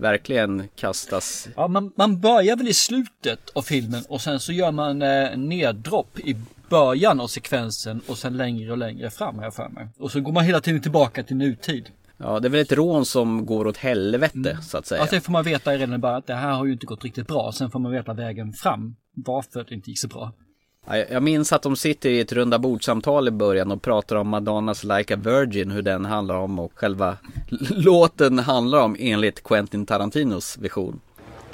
[0.00, 4.72] verkligen kastas Ja, man, man börjar väl i slutet av filmen och sen så gör
[4.72, 6.36] man eh, neddropp i
[6.68, 9.88] början av sekvensen och sen längre och längre fram har jag för mig.
[9.98, 11.88] Och så går man hela tiden tillbaka till nutid.
[12.16, 15.00] Ja, det är väl ett rån som går åt helvete så att säga.
[15.00, 17.04] Alltså det får man veta redan i början att det här har ju inte gått
[17.04, 17.52] riktigt bra.
[17.52, 18.96] Sen får man veta vägen fram.
[19.14, 20.32] Varför det inte gick så bra.
[20.86, 24.28] Ja, jag- minns att de sitter i ett runda bordsamtal i början och pratar om
[24.28, 27.16] Madonnas Like a Virgin, hur den handlar om och själva
[27.70, 31.00] låten handlar om enligt Quentin Tarantinos vision.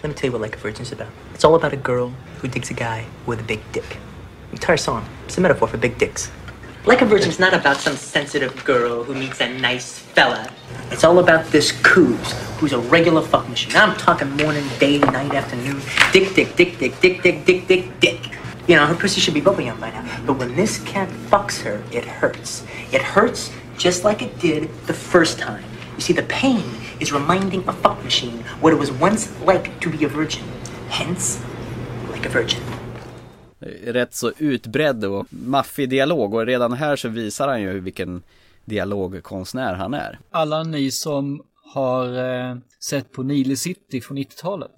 [0.03, 1.09] Let me tell you what Like a Virgin's about.
[1.37, 2.11] It's all about a girl
[2.43, 3.99] who digs a guy with a big dick.
[4.55, 6.31] Entire song is a metaphor for big dicks.
[6.87, 10.49] Like a Virgin's not about some sensitive girl who meets a nice fella.
[10.93, 13.75] It's all about this coos who's a regular fuck machine.
[13.75, 15.83] I'm talking morning, day, night, afternoon.
[16.13, 18.21] Dick, dick, dick, dick, dick, dick, dick, dick, dick.
[18.69, 20.05] You know, her pussy should be bubbling up by now.
[20.25, 22.65] But when this cat fucks her, it hurts.
[22.93, 25.65] It hurts just like it did the first time.
[25.97, 26.63] You see, the pain
[27.01, 30.45] is reminding a fuck machine what it was once like to be a virgin.
[30.91, 31.43] Hence,
[32.11, 32.63] like a virgin.
[33.87, 38.23] Rätt så utbredd och maffig dialog och redan här så visar han ju vilken
[38.65, 40.19] dialogkonstnär han är.
[40.31, 41.43] Alla ni som
[41.75, 42.07] har
[42.51, 42.57] eh,
[42.91, 44.71] sett på Nile City från 90-talet.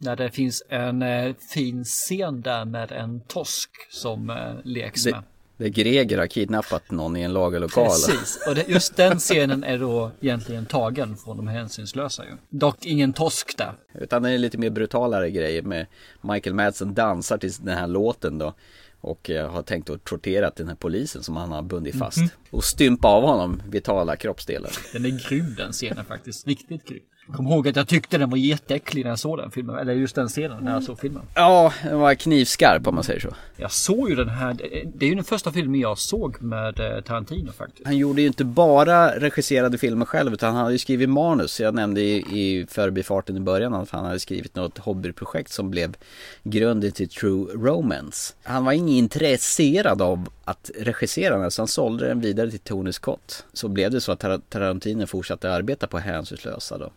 [0.00, 5.10] Där det finns en eh, fin scen där med en tosk som eh, leks Det,
[5.10, 5.22] med.
[5.60, 7.86] Det Greger har kidnappat någon i en lagerlokal.
[7.86, 12.30] Precis, och det, just den scenen är då egentligen tagen från de hänsynslösa ju.
[12.48, 13.72] Dock ingen tosk där.
[13.94, 15.86] Utan det är lite mer brutalare grejer med
[16.20, 18.54] Michael Madsen dansar till den här låten då.
[19.00, 22.18] Och eh, har tänkt att tortera den här polisen som han har bundit fast.
[22.18, 22.28] Mhm.
[22.50, 24.70] Och stympa av honom vitala kroppsdelar.
[24.92, 27.02] Den är grym den scenen faktiskt, riktigt grym.
[27.36, 30.14] Kom ihåg att jag tyckte den var jätteäcklig när jag såg den filmen, eller just
[30.14, 31.22] den scenen när jag såg filmen.
[31.34, 33.28] Ja, den var knivskarp om man säger så.
[33.56, 34.54] Jag såg ju den här,
[34.94, 37.86] det- är ju den första filmen jag såg med eh, Tarantino faktiskt.
[37.86, 41.60] Han gjorde ju inte bara regisserade filmer själv utan han hade ju skrivit manus.
[41.60, 45.96] Jag nämnde i, i förbifarten i början att han hade skrivit något hobbyprojekt som blev
[46.42, 48.34] grunden till True Romance.
[48.42, 52.92] Han var inte intresserad av att regissera den så han sålde den vidare till Tony
[52.92, 53.44] Scott.
[53.52, 56.90] Så blev det så att Tarantino fortsatte arbeta på Hänsynslösa då.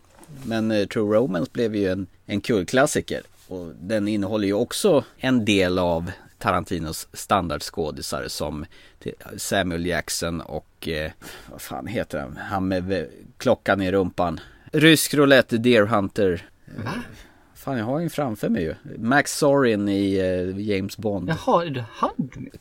[0.45, 3.21] Men eh, True Romance blev ju en, en kultklassiker.
[3.47, 8.65] Och den innehåller ju också en del av Tarantinos standardskådisar som
[9.37, 11.11] Samuel Jackson och eh,
[11.51, 12.37] vad fan heter han?
[12.37, 14.39] Han med klockan i rumpan.
[14.71, 16.49] Rysk roulette, Deer Hunter.
[16.65, 16.93] Va?
[17.63, 18.75] Fan jag har ju en framför mig ju.
[18.97, 21.29] Max Sorin i eh, James Bond.
[21.45, 22.11] Jaha, är det han?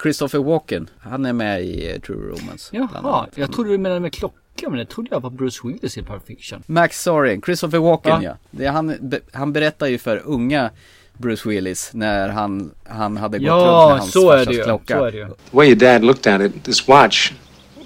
[0.03, 2.77] Christopher Walken, han är med i eh, True Romance.
[2.77, 4.37] Jaha, jag trodde du menade med klockan,
[4.71, 6.63] men det trodde jag var Bruce Willis i Pulp Fiction.
[6.67, 8.23] Max Sorin, Christopher Walken Ja.
[8.23, 8.37] ja.
[8.51, 10.71] Det, är han, be, han berättar ju för unga
[11.19, 14.55] Bruce Willis när han, han hade gått Ja, runt med hans så är farsas det
[14.55, 14.99] ju, klocka.
[14.99, 15.27] så är det ju.
[15.27, 17.33] The way your dad looked at it, this watch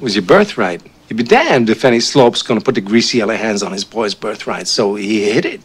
[0.01, 0.85] was your birthright.
[1.09, 4.21] You'd be damned if any slope's gonna put the greasy yellow hands on his boy's
[4.21, 5.61] birthright, so he hid it.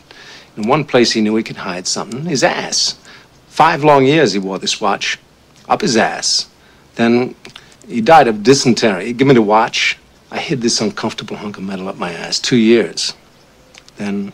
[0.57, 2.95] In one place he knew he could hide something his ass.
[3.47, 5.17] Five long years he wore this watch,
[5.67, 6.47] up his ass.
[6.95, 7.35] Then
[7.87, 9.05] he died of dysentery.
[9.07, 9.97] He Give me the watch.
[10.31, 13.13] I hid this uncomfortable hunk of metal up my ass two years.
[13.97, 14.31] Then,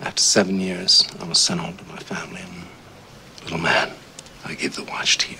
[0.00, 2.40] after seven years, I was sent home to my family.
[2.42, 2.64] And,
[3.44, 3.88] little man,
[4.44, 5.38] I gave the watch to you.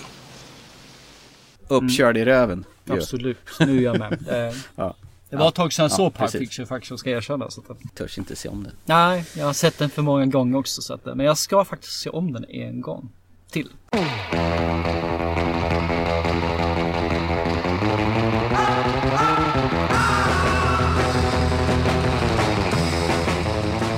[1.68, 2.64] Uppkörd i röven.
[2.84, 2.92] ju.
[2.94, 4.18] Absolut, nu är jag med.
[4.48, 4.94] Eh, Ja.
[5.30, 7.50] Det var ett tag sedan jag såg Pulp Fiction faktiskt, jag ska erkänna.
[7.50, 7.94] Så att...
[7.94, 8.72] Törs inte se om den.
[8.84, 10.82] Nej, jag har sett den för många gånger också.
[10.82, 13.08] Så att, men jag ska faktiskt se om den en gång
[13.50, 13.68] till.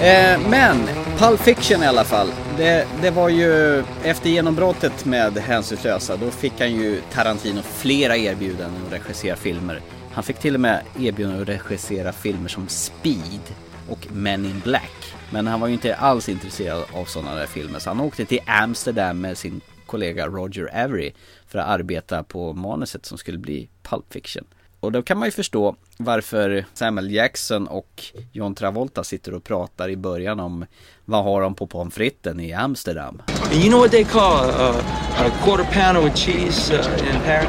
[0.01, 0.77] Eh, men,
[1.19, 2.29] Pulp Fiction i alla fall.
[2.57, 8.83] Det, det var ju efter genombrottet med Hänsynslösa, då fick han ju Tarantino flera erbjudanden
[8.87, 9.81] att regissera filmer.
[10.13, 13.55] Han fick till och med erbjudande att regissera filmer som Speed
[13.89, 15.15] och Men in Black.
[15.33, 18.41] Men han var ju inte alls intresserad av sådana där filmer så han åkte till
[18.47, 21.13] Amsterdam med sin kollega Roger Avery
[21.47, 24.45] för att arbeta på manuset som skulle bli Pulp Fiction.
[24.81, 29.89] Och då kan man ju förstå varför Samuel Jackson och John Travolta sitter och pratar
[29.89, 30.67] i början om
[31.05, 33.23] vad har de på pommes fritesen i Amsterdam.
[33.53, 34.75] You know what they call a,
[35.19, 37.49] a quarter pounder with cheese uh, in Paris?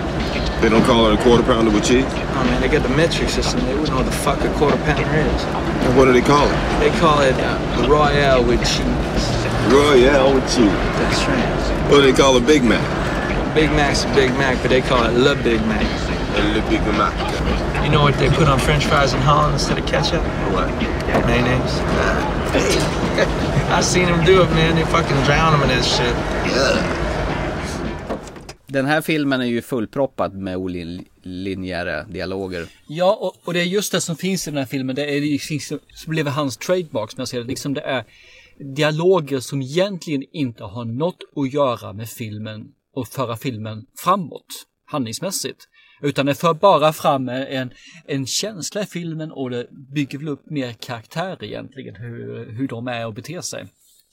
[0.62, 2.06] They don't call it a quarter pounder with cheese?
[2.06, 3.60] Oh man, they got the metric system.
[3.66, 5.44] They wouldn't know what the fuck a quarter pounder is.
[5.86, 6.56] And what do they call it?
[6.80, 9.24] They call it uh, Royale with cheese.
[9.72, 10.82] Royale with cheese.
[11.00, 11.90] That's right.
[11.90, 12.84] What do they call a Big Mac?
[13.56, 15.86] Big Mac's a Big Mac, but they call it Le Big Mac.
[16.38, 17.14] Le Big Mac.
[17.84, 20.24] You know what they put on French fries in Holland instead of ketchup?
[20.54, 20.70] What?
[21.26, 21.76] Mayonnaise.
[23.78, 24.76] I seen them do it, man.
[24.76, 26.16] They fucking drown them in that shit.
[28.68, 32.68] Den här filmen är ju fullproppad med olinjära dialoger.
[32.88, 34.96] Ja, och, och det är just det som finns i den här filmen.
[34.96, 37.48] Det är liksom, som blev hans trademark som jag ser det.
[37.48, 38.04] Liksom det är
[38.76, 42.66] dialoger som egentligen inte har något att göra med filmen
[42.96, 45.68] och föra filmen framåt handlingsmässigt.
[46.02, 47.74] Utan det för bara fram en,
[48.06, 52.88] en känsla i filmen och det bygger väl upp mer karaktär egentligen, hur, hur de
[52.88, 53.66] är och beter sig.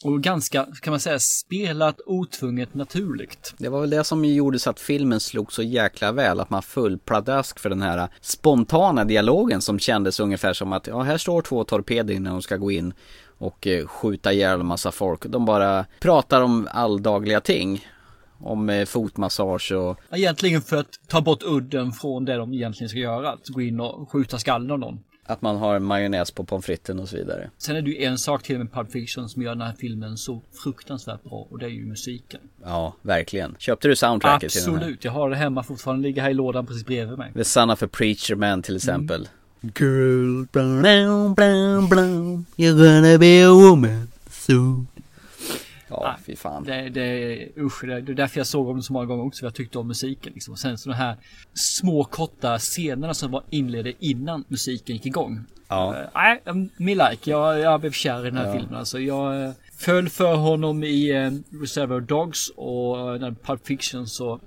[0.04, 3.54] Och ganska, kan man säga, spelat otvunget naturligt.
[3.58, 6.62] Det var väl det som gjorde så att filmen slog så jäkla väl, att man
[6.62, 11.42] föll pladask för den här spontana dialogen som kändes ungefär som att, ja här står
[11.42, 12.92] två torpeder när de ska gå in
[13.38, 15.26] och eh, skjuta ihjäl en massa folk.
[15.26, 17.86] De bara pratar om alldagliga ting
[18.38, 19.98] om eh, fotmassage och...
[20.10, 23.30] Egentligen för att ta bort udden från det de egentligen ska göra.
[23.30, 25.00] Att gå in och skjuta skallen av någon.
[25.24, 27.50] Att man har majonnäs på pommes fritesen och så vidare.
[27.58, 30.16] Sen är det ju en sak till med Pulp Fiction som gör den här filmen
[30.16, 32.40] så fruktansvärt bra och det är ju musiken.
[32.64, 33.56] Ja, verkligen.
[33.58, 36.34] Köpte du soundtracket Absolut, till den Absolut, jag har det hemma fortfarande, ligger här i
[36.34, 37.32] lådan precis bredvid mig.
[37.32, 39.20] The Son of a Preacher Man till exempel.
[39.20, 39.72] Mm.
[39.78, 44.86] Girl, brown, brown, brown, you're gonna be a woman soon.
[46.04, 46.64] Ja, fy fan.
[46.64, 49.40] Det, det, usch, det, det är därför jag såg om så många gånger också.
[49.40, 50.32] För jag tyckte om musiken.
[50.32, 50.52] Liksom.
[50.52, 51.16] Och sen så de här
[51.54, 55.44] små korta scenerna som var inledde innan musiken gick igång.
[55.68, 56.10] Ja.
[56.14, 57.30] Nej, uh, me like.
[57.30, 58.52] Jag, jag blev kär i den här ja.
[58.52, 58.74] filmen.
[58.74, 64.06] Alltså, jag uh, föll för honom i uh, Reservoir Dogs och uh, den Pulp Fiction
[64.06, 64.40] så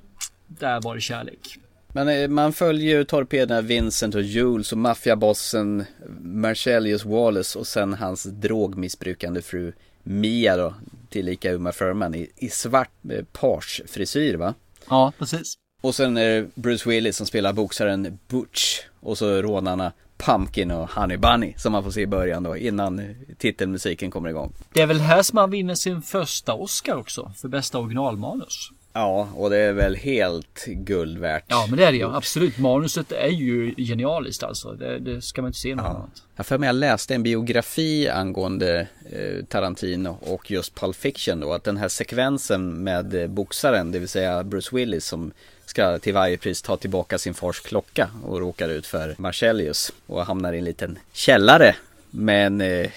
[0.48, 1.58] där var det kärlek.
[1.94, 5.86] Men man följer ju torpederna Vincent och Jules och maffiabossen
[6.22, 10.74] Marcellius Wallace och sen hans drogmissbrukande fru Mia då,
[11.12, 14.54] tillika Uma Thurman i, i svart eh, page-frisyr va?
[14.90, 15.54] Ja, precis.
[15.82, 20.90] Och sen är det Bruce Willis som spelar boxaren Butch och så rånarna Pumpkin och
[20.90, 24.54] Honey Bunny som man får se i början då innan titelmusiken kommer igång.
[24.74, 28.70] Det är väl här som man vinner sin första Oscar också för bästa originalmanus.
[28.94, 31.44] Ja, och det är väl helt guld värt.
[31.48, 32.16] Ja, men det är det ja.
[32.16, 32.58] Absolut.
[32.58, 34.72] Manuset är ju genialiskt alltså.
[34.72, 35.90] Det, det ska man inte se något ja.
[35.90, 36.24] annat.
[36.36, 41.54] Jag för mig jag läste en biografi angående eh, Tarantino och just Pulp Fiction då.
[41.54, 45.32] Att den här sekvensen med eh, boxaren, det vill säga Bruce Willis som
[45.66, 50.26] ska till varje pris ta tillbaka sin fars klocka och råkar ut för Marcellius och
[50.26, 51.76] hamnar i en liten källare
[52.22, 52.90] med en eh,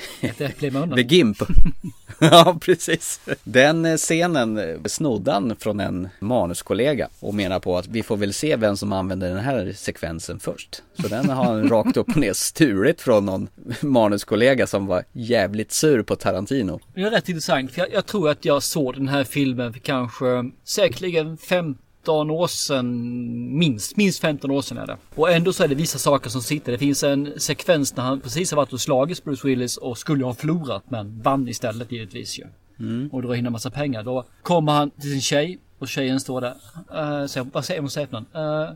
[0.94, 1.36] The Gimp.
[2.18, 3.20] ja, precis.
[3.44, 8.32] Den eh, scenen snodde han från en manuskollega och menar på att vi får väl
[8.32, 10.82] se vem som använder den här sekvensen först.
[11.02, 13.48] Så den har han rakt upp och ner stulit från någon
[13.80, 16.80] manuskollega som var jävligt sur på Tarantino.
[16.94, 19.80] Det är rätt intressant för jag, jag tror att jag såg den här filmen för
[19.80, 24.96] kanske säkerligen fem 15 år sedan, minst, minst 15 år sedan är det.
[25.14, 26.72] Och ändå så är det vissa saker som sitter.
[26.72, 30.24] Det finns en sekvens när han precis har varit och slagits Bruce Willis och skulle
[30.24, 32.44] ha förlorat men vann istället givetvis ju.
[32.80, 33.08] Mm.
[33.12, 34.02] Och drar in en massa pengar.
[34.02, 36.54] Då kommer han till sin tjej och tjejen står där.
[36.94, 38.44] Uh, säger, vad säger hon säger för någon?
[38.44, 38.70] Uh,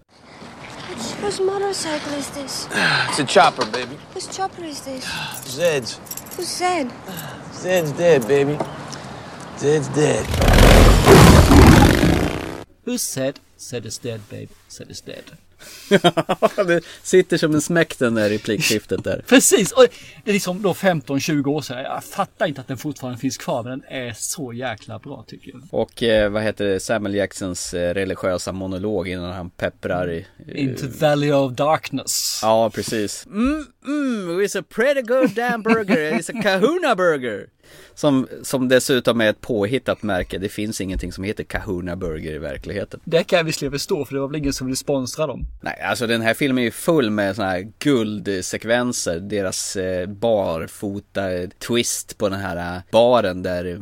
[1.23, 2.69] whose motorcycle is this?
[3.09, 3.97] It's a chopper, baby.
[4.15, 5.05] Whose chopper is this?
[5.45, 6.01] Zed's.
[6.37, 6.87] Who's Zed?
[7.53, 8.59] Zed's dead, baby.
[9.57, 11.58] Zed's dead.
[12.89, 13.41] Who said?
[13.57, 14.49] Said is dead babe.
[14.69, 15.25] Said is dead.
[16.67, 19.25] det sitter som en smäck den där replikskiftet där.
[19.29, 19.73] Precis!
[19.73, 19.87] Och
[20.25, 21.83] det är liksom då 15-20 år sedan.
[21.83, 25.51] Jag fattar inte att den fortfarande finns kvar men den är så jäkla bra tycker
[25.51, 25.63] jag.
[25.71, 30.27] Och eh, vad heter det, Samuel Jacksons eh, religiösa monolog innan han pepprar i...
[30.47, 32.39] Eh, Into Valley of Darkness.
[32.43, 33.27] Ja, precis.
[33.27, 37.47] Mm, mm, it's a pretty good damn burger, it's a kahuna burger.
[37.95, 40.39] Som, som dessutom är ett påhittat märke.
[40.39, 43.01] Det finns ingenting som heter Kahuna Burger i verkligheten.
[43.05, 45.47] Det kan jag visserligen förstå för det var väl ingen som ville sponsra dem.
[45.63, 49.21] Nej, alltså den här filmen är ju full med sådana här guldsekvenser.
[49.21, 51.21] Deras eh, barfota
[51.67, 53.79] twist på den här eh, baren där eh,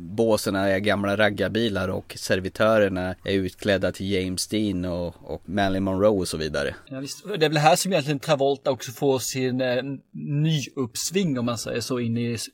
[0.00, 6.18] båsen är gamla raggarbilar och servitörerna är utklädda till James Dean och, och Marilyn Monroe
[6.20, 6.74] och så vidare.
[6.86, 7.24] Ja, visst.
[7.38, 11.80] Det är väl här som egentligen Travolta också får sin eh, nyuppsving om man säger
[11.80, 12.46] så in i s-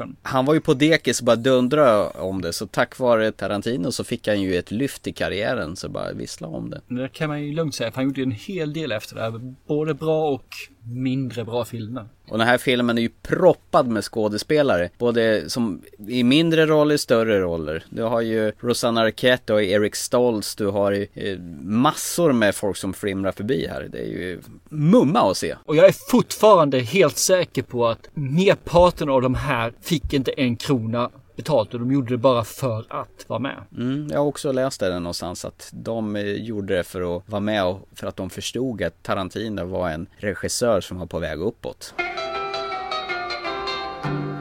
[0.00, 0.16] filmbranschen.
[0.22, 4.04] Han var ju på dekis och bara dundra om det så tack vare Tarantino så
[4.04, 6.80] fick han ju ett lyft i karriären så bara vissla om det.
[6.88, 9.54] Det kan man ju lugnt säga för han gjorde en hel del efter det här.
[9.66, 10.48] Både bra och
[10.84, 12.08] mindre bra filmer.
[12.28, 14.90] Och den här filmen är ju proppad med skådespelare.
[14.98, 17.84] Både som i mindre roller, större roller.
[17.90, 20.56] Du har ju Rosanna Arquette och Eric Stoltz.
[20.56, 23.88] Du har ju eh, massor med folk som flimrar förbi här.
[23.92, 25.56] Det är ju mumma att se.
[25.64, 30.56] Och jag är fortfarande helt säker på att merparten av de här fick inte en
[30.56, 31.10] krona
[31.40, 33.56] betalt och de gjorde det bara för att vara med.
[33.76, 37.40] Mm, jag har också läst det någonstans att de eh, gjorde det för att vara
[37.40, 41.40] med och för att de förstod att Tarantino var en regissör som var på väg
[41.40, 41.94] uppåt.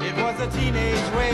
[0.02, 1.29] It was a teenage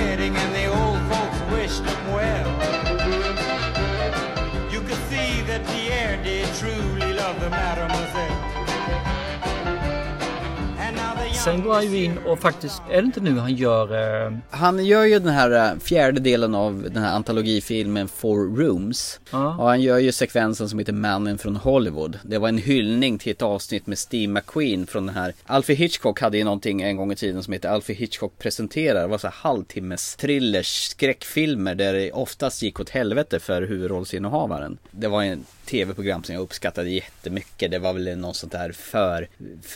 [11.45, 14.25] Sen går han ju in och faktiskt, är det inte nu han gör...
[14.25, 19.19] Eh, Han gör ju den här eh, fjärde delen av den här antologifilmen Four Rooms.
[19.31, 19.55] Ja.
[19.57, 22.19] Och han gör ju sekvensen som heter Mannen från Hollywood.
[22.23, 25.33] Det var en hyllning till ett avsnitt med Steve McQueen från den här.
[25.45, 29.01] Alfred Hitchcock hade ju någonting en gång i tiden som heter Alfred Hitchcock presenterar.
[29.01, 34.77] Det var så här halvtimmes thrillers, skräckfilmer där det oftast gick åt helvete för huvudrollsinnehavaren.
[34.91, 37.71] Det var en tv-program som jag uppskattade jättemycket.
[37.71, 39.27] Det var väl någon sånt där för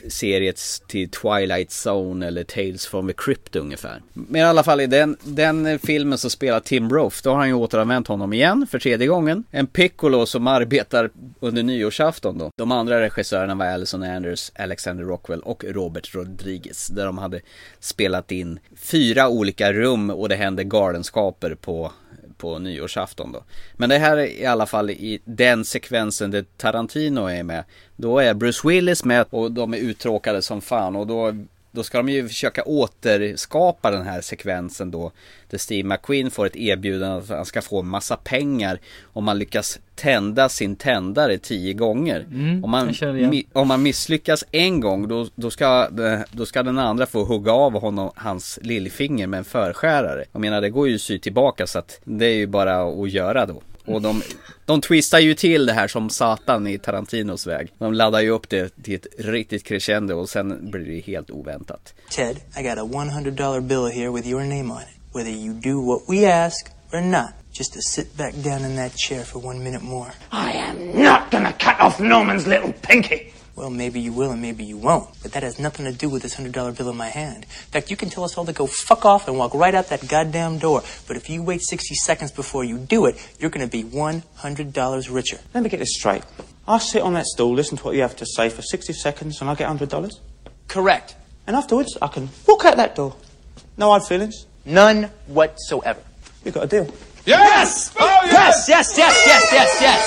[0.07, 4.01] seriet till Twilight Zone eller Tales from the Crypt ungefär.
[4.13, 7.47] Men i alla fall i den, den filmen så spelar Tim Roth, då har han
[7.47, 9.43] ju återanvänt honom igen för tredje gången.
[9.51, 12.51] En piccolo som arbetar under nyårsafton då.
[12.55, 16.87] De andra regissörerna var Alison Anders, Alexander Rockwell och Robert Rodriguez.
[16.87, 17.41] Där de hade
[17.79, 21.91] spelat in fyra olika rum och det hände galenskaper på
[22.39, 23.43] på nyårsafton då.
[23.73, 27.63] Men det här är i alla fall i den sekvensen där Tarantino är med.
[27.95, 31.33] Då är Bruce Willis med och de är uttråkade som fan och då
[31.71, 35.11] då ska de ju försöka återskapa den här sekvensen då.
[35.49, 39.79] Där Steve McQueen får ett erbjudande att han ska få massa pengar om man lyckas
[39.95, 42.25] tända sin tändare tio gånger.
[42.31, 42.93] Mm, om, man,
[43.53, 45.89] om man misslyckas en gång då, då, ska,
[46.31, 50.25] då ska den andra få hugga av honom hans lillfinger med en förskärare.
[50.31, 53.45] Jag menar det går ju sy tillbaka så att det är ju bara att göra
[53.45, 53.61] då.
[53.85, 54.21] Och de,
[54.65, 57.73] de twistar ju till det här som satan i Tarantinos väg.
[57.77, 61.93] De laddar ju upp det till ett riktigt crescendo och sen blir det helt oväntat.
[62.15, 65.15] Ted, I got a $100 bill here with your name on it.
[65.15, 68.95] Whether you do what we ask or not, just to sit back down in that
[68.95, 70.11] chair for one minute more.
[70.31, 73.33] I am not gonna cut off Norman's little pinky.
[73.59, 76.21] Well, maybe you will and maybe you won't, but that has nothing to do with
[76.21, 77.43] this $100 bill in my hand.
[77.43, 79.89] In fact, you can tell us all to go fuck off and walk right out
[79.89, 80.81] that goddamn door.
[81.09, 85.39] But if you wait 60 seconds before you do it, you're gonna be $100 richer.
[85.53, 86.23] Let me get this straight.
[86.69, 89.41] I'll sit on that stool, listen to what you have to say for 60 seconds,
[89.41, 90.19] and I'll get $100?
[90.69, 91.17] Correct.
[91.45, 93.13] And afterwards, I can walk out that door.
[93.77, 94.45] No hard feelings.
[94.63, 95.99] None whatsoever.
[96.45, 96.93] We got a deal.
[97.29, 97.91] Yes!
[97.99, 100.05] Oh, Yes, yes, yes, yes, yes, yes!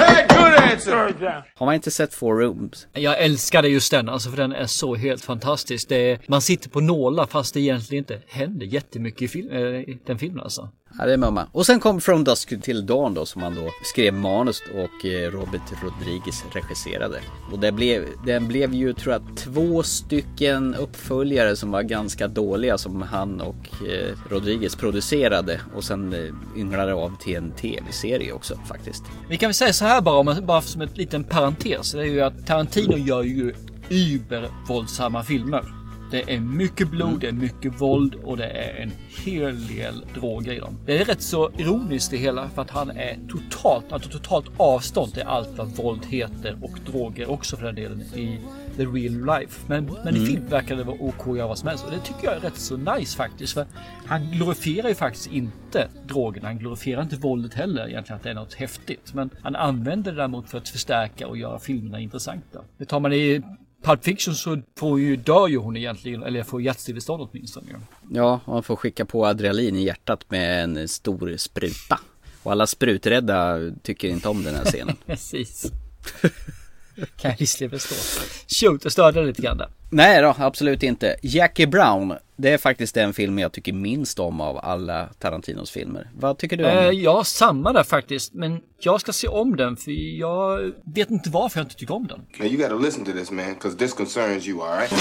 [0.00, 1.42] Hey, good answer.
[1.54, 2.86] Har man inte sett Four Rooms?
[2.92, 5.88] Jag älskade just den, alltså för den är så helt fantastisk.
[5.88, 9.98] Det är, man sitter på nålar fast det egentligen inte händer jättemycket i, film, i
[10.06, 10.68] den filmen alltså.
[10.98, 11.46] Ja, det är mumma.
[11.52, 15.30] Och sen kom From Dusk till Dawn då som han då skrev manus och eh,
[15.30, 17.20] Robert Rodriguez regisserade.
[17.52, 22.78] Och det blev, den blev ju tror jag två stycken uppföljare som var ganska dåliga
[22.78, 28.54] som han och eh, Rodriguez producerade och sen eh, ynglade av till en tv-serie också
[28.68, 29.04] faktiskt.
[29.28, 31.92] Vi kan väl säga så här bara, bara som en liten parentes.
[31.92, 33.54] Det är ju att Tarantino gör ju
[33.88, 35.81] übervåldsamma filmer.
[36.12, 38.92] Det är mycket blod, det är mycket våld och det är en
[39.24, 40.78] hel del droger i dem.
[40.86, 44.46] Det är rätt så ironiskt det hela för att han är totalt, han tar totalt
[44.56, 48.38] avstånd till allt vad våld heter och droger också för den delen i
[48.76, 49.60] the real life.
[49.66, 50.26] Men, men i Mm.
[50.26, 52.40] film verkar det vara OK att göra vad som helst och det tycker jag är
[52.40, 53.52] rätt så nice faktiskt.
[53.52, 53.66] För
[54.06, 56.48] han glorifierar ju faktiskt inte drogerna.
[56.48, 59.14] Han glorifierar inte våldet heller egentligen att det är något häftigt.
[59.14, 62.60] Men han använder det däremot för att förstärka och göra filmerna intressanta.
[62.78, 63.42] Det tar man i
[63.82, 67.66] Pulp Fiction så får ju, dör ju hon egentligen, eller får hjärtstillestånd åtminstone.
[68.10, 68.40] Ja.
[68.46, 72.00] Man får skicka på adrenalin i hjärtat med en stor spruta.
[72.42, 74.96] Och alla spruträdda tycker inte om den här scenen.
[75.06, 75.72] Precis.
[77.16, 77.94] kan jag visserligen förstå.
[78.48, 79.68] Shoot, jag störde lite grann där.
[79.90, 81.16] Nej då, absolut inte.
[81.22, 86.10] Jackie Brown, det är faktiskt den film jag tycker minst om av alla Tarantinos filmer.
[86.18, 87.00] Vad tycker du om Eh, den?
[87.02, 88.34] ja, samma där faktiskt.
[88.34, 92.06] Men jag ska se om den för jag vet inte varför jag inte tycker om
[92.06, 92.20] den.
[92.38, 94.92] Now you gotta listen to this, man, because this concerns you, all right?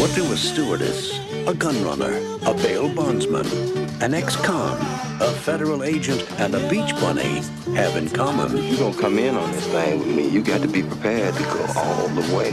[0.00, 1.12] What do a stewardess,
[1.46, 2.14] a gunrunner,
[2.46, 3.44] a bail bondsman,
[4.02, 4.76] an ex-con,
[5.20, 7.42] a federal agent, and a beach bunny
[7.74, 8.56] have in common?
[8.56, 11.42] You gonna come in on this thing with me, you got to be prepared to
[11.42, 12.50] go all the way.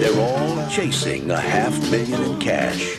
[0.00, 2.98] They're all chasing a half million in cash.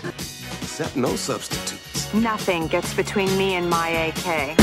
[0.62, 2.14] Except no substitutes.
[2.14, 4.56] Nothing gets between me and my AK.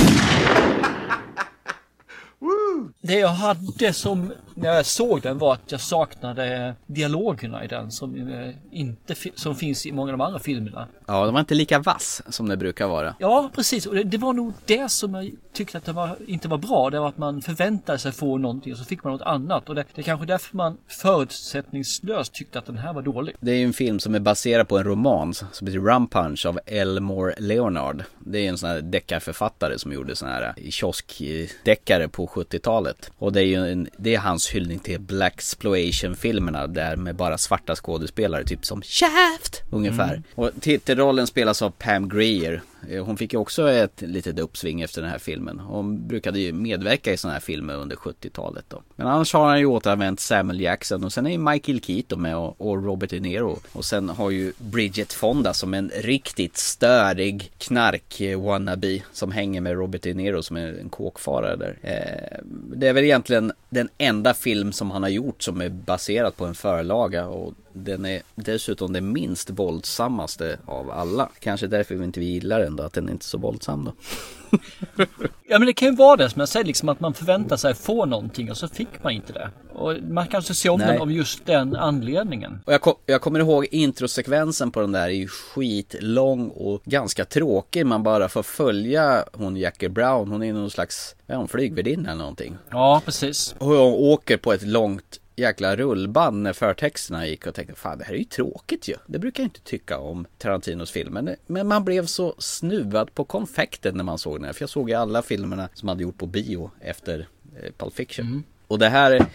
[3.00, 7.90] Det jag hade som när jag såg den var att jag saknade dialogerna i den
[7.90, 10.88] som, eh, inte, som finns i många av de andra filmerna.
[11.06, 13.14] Ja, den var inte lika vass som det brukar vara.
[13.18, 13.86] Ja, precis.
[13.86, 16.90] Och det, det var nog det som jag tyckte att det var, inte var bra.
[16.90, 19.68] Det var att man förväntade sig få någonting och så fick man något annat.
[19.68, 23.36] Och det, det är kanske därför man förutsättningslöst tyckte att den här var dålig.
[23.40, 26.46] Det är ju en film som är baserad på en roman som heter Rum Punch
[26.46, 28.04] av Elmore Leonard.
[28.18, 33.10] Det är en sån här deckarförfattare som gjorde sån här kioskdeckare på 70-talet.
[33.18, 37.38] Och det är ju en, det är hans hyllning till Black Exploitation-filmerna där med bara
[37.38, 40.08] svarta skådespelare, typ som Shaft ungefär.
[40.10, 40.22] Mm.
[40.34, 42.62] Och titelrollen spelas av Pam Grier.
[42.90, 45.58] Eh, hon fick ju också ett litet uppsving efter den här filmen.
[45.58, 48.82] Hon brukade ju medverka i sådana här filmer under 70-talet då.
[48.96, 52.36] Men annars har han ju återanvänt Samuel Jackson och sen är ju Michael Keaton med
[52.36, 53.58] och, och Robert De Niro.
[53.72, 60.02] Och sen har ju Bridget Fonda som en riktigt störig knark-wannabe som hänger med Robert
[60.02, 61.78] De Niro som är en kåkfarare där.
[61.82, 62.38] Eh,
[62.76, 66.44] det är väl egentligen den enda film som han har gjort som är baserad på
[66.44, 71.28] en förlaga och den är dessutom den minst våldsammaste av alla.
[71.38, 73.92] Kanske därför vi inte gillar den då, att den är inte är så våldsam då.
[75.48, 77.74] Ja men det kan ju vara det som jag säger liksom att man förväntar sig
[77.74, 79.50] få någonting och så fick man inte det.
[79.72, 80.88] Och man kanske ser om Nej.
[80.88, 82.60] den av just den anledningen.
[82.64, 87.24] Och jag, kom, jag kommer ihåg introsekvensen på den där är ju skitlång och ganska
[87.24, 87.86] tråkig.
[87.86, 90.30] Man bara får följa hon Jackie Brown.
[90.30, 92.56] Hon är någon slags, ja hon flygvärdinna eller någonting.
[92.70, 93.54] Ja precis.
[93.58, 98.04] Och hon åker på ett långt jäkla rullband när förtexterna gick och tänkte fan det
[98.04, 98.94] här är ju tråkigt ju.
[99.06, 101.36] Det brukar jag inte tycka om Tarantinos filmer.
[101.46, 104.52] Men- man blev så snuvad på konfekten när man såg den här.
[104.52, 107.28] För jag såg ju alla filmerna som hade gjort på bio efter
[107.62, 108.42] eh, Pulp Fiction.
[108.66, 109.26] Och det här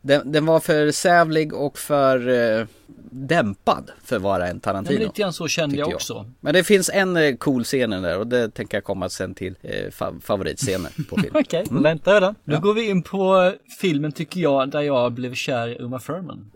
[0.00, 2.66] den, den var för sävlig och för eh,
[3.12, 4.98] dämpad för att vara en Ja, Tarantino.
[4.98, 6.30] men lite grann så kände tycker jag också.
[6.40, 9.34] Men det finns en eh, cool scen den där och det tänker jag komma sen
[9.34, 11.34] till eh, fa- favoritscener på film.
[11.40, 12.34] Okej, då väntar jag då.
[12.44, 12.60] Nu Ja.
[12.60, 16.50] går vi in på eh, filmen tycker jag där jag blev kär i Uma Thurman.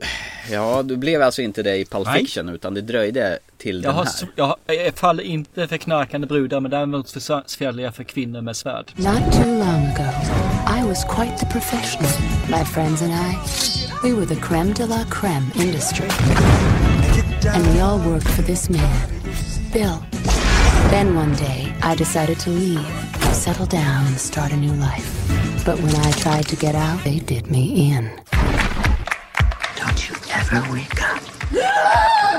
[0.51, 2.19] Ja, du blev alltså inte det i Pulp Nej.
[2.21, 4.29] Fiction utan det dröjde till Jag, den har, här.
[4.37, 7.21] jag, har- jag faller inte för knarkande brudar men däremot för
[7.59, 8.93] faller jag för kvinnor med svärd.
[8.97, 10.11] Not too long ago,
[10.81, 12.11] I was quite the professional.
[12.59, 13.37] My friends and I,
[14.05, 16.07] we were the creme de la creme industry.
[17.49, 19.09] And we all worked for this man,
[19.73, 20.05] Bill.
[20.91, 22.87] Then one day, I decided to leave,
[23.33, 25.11] settle down, and start a new life.
[25.65, 28.11] But when I tried to get out, they did me in.
[29.75, 31.23] Don't you ever wake up.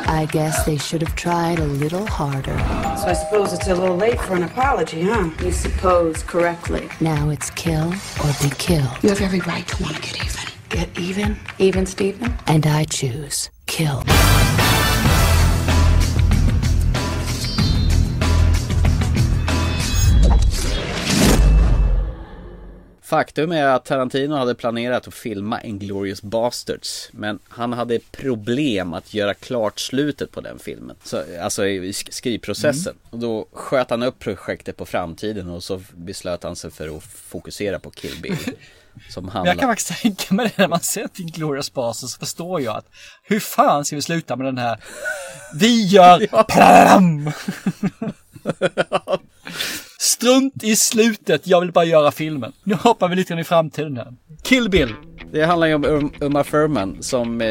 [0.08, 2.60] I guess they should have tried a little harder.
[2.96, 5.32] So I suppose it's a little late for an apology, huh?
[5.44, 6.90] You suppose correctly.
[7.02, 7.92] Now it's kill
[8.24, 8.92] or be killed.
[9.02, 10.45] You have every right to want to get even.
[10.70, 11.36] Get even?
[11.60, 12.34] Even, Steven?
[12.48, 14.04] And I choose kill.
[23.02, 27.10] Faktum är att Tarantino hade planerat att filma Inglourious Basterds.
[27.12, 30.96] Men han hade problem att göra klart slutet på den filmen.
[31.04, 32.94] Så, alltså i sk- skrivprocessen.
[32.94, 33.00] Mm.
[33.10, 37.04] Och då sköt han upp projektet på framtiden och så beslöt han sig för att
[37.04, 38.38] fokusera på Kill Bill.
[39.10, 39.52] Som handlar...
[39.52, 42.78] jag kan faktiskt tänka mig det när man ser till Glorious Basen så förstår jag
[42.78, 42.86] att
[43.24, 44.80] hur fan ska vi sluta med den här?
[45.54, 47.32] Vi gör plam!
[50.00, 52.54] Strunt i slutet, jag vill bara göra filmen.
[52.64, 54.14] Nu hoppar vi lite grann i framtiden här.
[54.44, 54.94] Kill Bill.
[55.32, 57.48] Det handlar ju om Um- Uma Thurman som eh,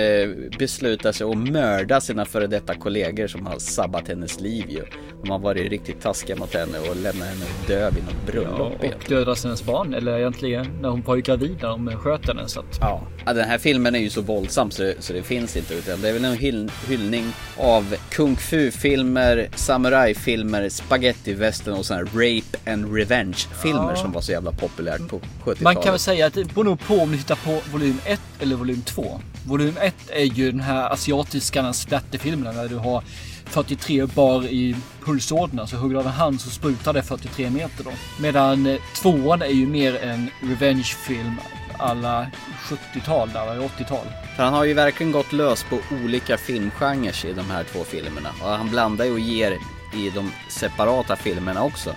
[0.59, 4.83] beslutar sig att mörda sina före detta kollegor som har sabbat hennes liv ju.
[5.23, 8.85] De har varit riktigt taskiga mot henne och lämnat henne dö vid något bröllop.
[8.85, 8.95] igen.
[9.05, 12.49] Och dödar hennes barn, eller egentligen när hon var gravid när de sköt henne.
[12.49, 12.79] Så att...
[12.81, 13.03] Ja.
[13.27, 15.75] ja, den här filmen är ju så våldsam så, så det finns inte.
[15.75, 17.25] Utan det är väl en hyll, hyllning
[17.57, 23.97] av kung fu-filmer, samurajfilmer, spaghetti-western och sådana här rape and revenge-filmer Ja.
[23.97, 25.61] som var så jävla populärt på 70-talet.
[25.61, 28.21] Man kan väl säga att det beror nog på om du tittar på volym 1
[28.41, 29.21] eller volym 2.
[29.47, 33.03] Volym 1 är ju den här asiatiska splatterfilmen där du har
[33.45, 35.67] 43 bar i pulsådern.
[35.67, 37.91] Så hugger du av en hand så sprutar det 43 meter då.
[38.21, 41.35] Medan eh, tvåan är ju mer en revenge-film.
[41.79, 42.27] alla
[42.63, 44.07] 70-tal 80-tal.
[44.37, 48.29] Han har ju verkligen gått lös på olika filmgenrer i de här två filmerna.
[48.43, 49.59] Och han blandar ju och ger
[49.95, 51.95] i de separata filmerna också.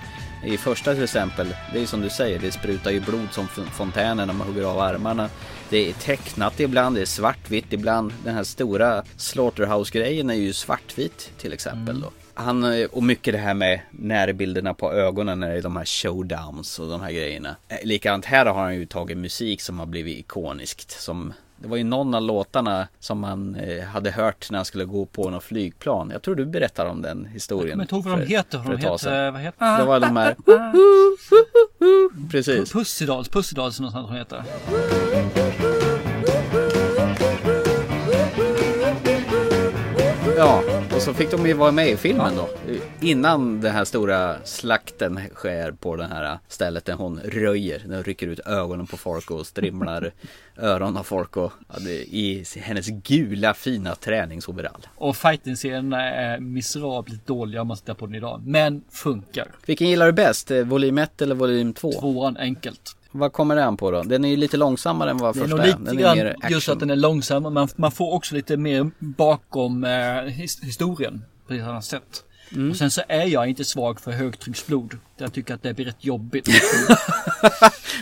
[0.47, 4.25] I första till exempel, det är som du säger, det sprutar ju blod som fontäner
[4.25, 5.29] när man hugger av armarna.
[5.69, 8.13] Det är tecknat ibland, det är svartvitt ibland.
[8.23, 12.11] Den här stora Slaughterhouse-grejen är ju svartvit till exempel då.
[12.33, 15.85] Han, eh, och mycket det här med närbilderna på ögonen när det är de här
[15.85, 17.55] showdowns och de här grejerna.
[17.67, 20.91] Eh, Likadant här har han ju tagit musik som har blivit ikoniskt.
[20.91, 24.85] Som, det var ju någon av låtarna som man eh, hade hört när han skulle
[24.85, 26.09] gå på något flygplan.
[26.13, 27.79] Jag tror du berättar om den historien.
[27.79, 28.59] Jag kommer inte ihåg vad de heter.
[28.59, 30.35] för De heter, vad heter Det var de här...
[32.31, 32.71] Precis.
[32.71, 34.43] Pussidals, Pussidals någonstans hon heter.
[40.37, 40.63] Ja,
[40.97, 42.49] och så fick de ju vara med i filmen då.
[43.01, 47.81] Innan den här stora slakten sker på det här stället där hon röjer.
[47.85, 50.11] Den rycker ut ögonen på folk och strimlar
[50.57, 51.51] öron av folk och
[52.07, 54.87] i hennes gula fina träningsoverall.
[54.95, 58.41] Och fighting-scenerna är miserabelt dåliga om man tittar på den idag.
[58.45, 59.47] Men funkar.
[59.65, 60.51] Vilken gillar du bäst?
[60.51, 61.91] Eh, Volym 1 eller volym 2?
[61.91, 62.96] Tvåan enkelt.
[63.17, 64.03] Vad kommer den på då?
[64.03, 66.69] Den är ju lite långsammare än vad Det är första nog lite är grann just
[66.69, 67.45] att den är långsam.
[67.45, 72.23] och Man, man får också lite mer bakom eh, his, historien på ett annat sätt.
[72.55, 72.71] Mm.
[72.71, 74.97] Och sen så är jag inte svag för högtrycksblod.
[75.17, 76.45] Jag tycker att det blir rätt jobbigt.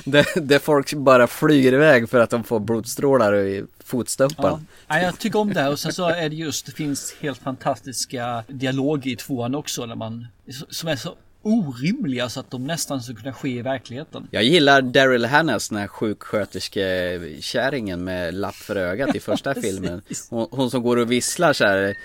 [0.06, 4.46] där, där folk bara flyger iväg för att de får blodstrålar i fotstumpan.
[4.46, 4.60] Ja.
[4.88, 7.40] Nej, jag tycker om det här och sen så är det just, det finns helt
[7.40, 10.28] fantastiska dialoger i tvåan också när man,
[10.70, 14.28] som är så orimliga så att de nästan skulle kunna ske i verkligheten.
[14.32, 20.02] Jag gillar Daryl Hannahs, den här sjuksköterskekärringen med lapp för ögat i första filmen.
[20.30, 21.96] Hon, hon som går och visslar så här.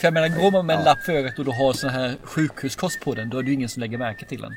[0.00, 2.16] För jag menar, går man med en lapp för ögat och du har sån här
[2.22, 4.52] sjukhuskost på den, då är det ju ingen som lägger märke till den.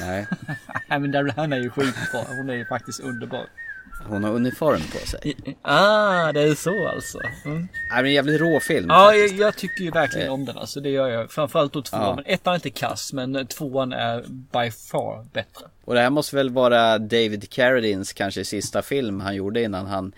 [0.00, 0.26] Nej,
[0.88, 3.46] Nej men Daryl Hannah är ju skitbra, hon är ju faktiskt underbar.
[4.06, 5.36] Hon har uniform på sig.
[5.62, 7.20] Ah, det är så alltså.
[7.44, 7.68] Mm.
[7.92, 8.86] Nej men jävligt rå film.
[8.88, 10.80] Ja, jag, jag tycker ju verkligen om den alltså.
[10.80, 11.30] Det gör jag.
[11.30, 12.02] Framförallt då tvåan.
[12.02, 12.14] Ja.
[12.14, 15.66] Men ettan är inte kass, men tvåan är by far bättre.
[15.84, 20.12] Och det här måste väl vara David Carradines kanske sista film han gjorde innan han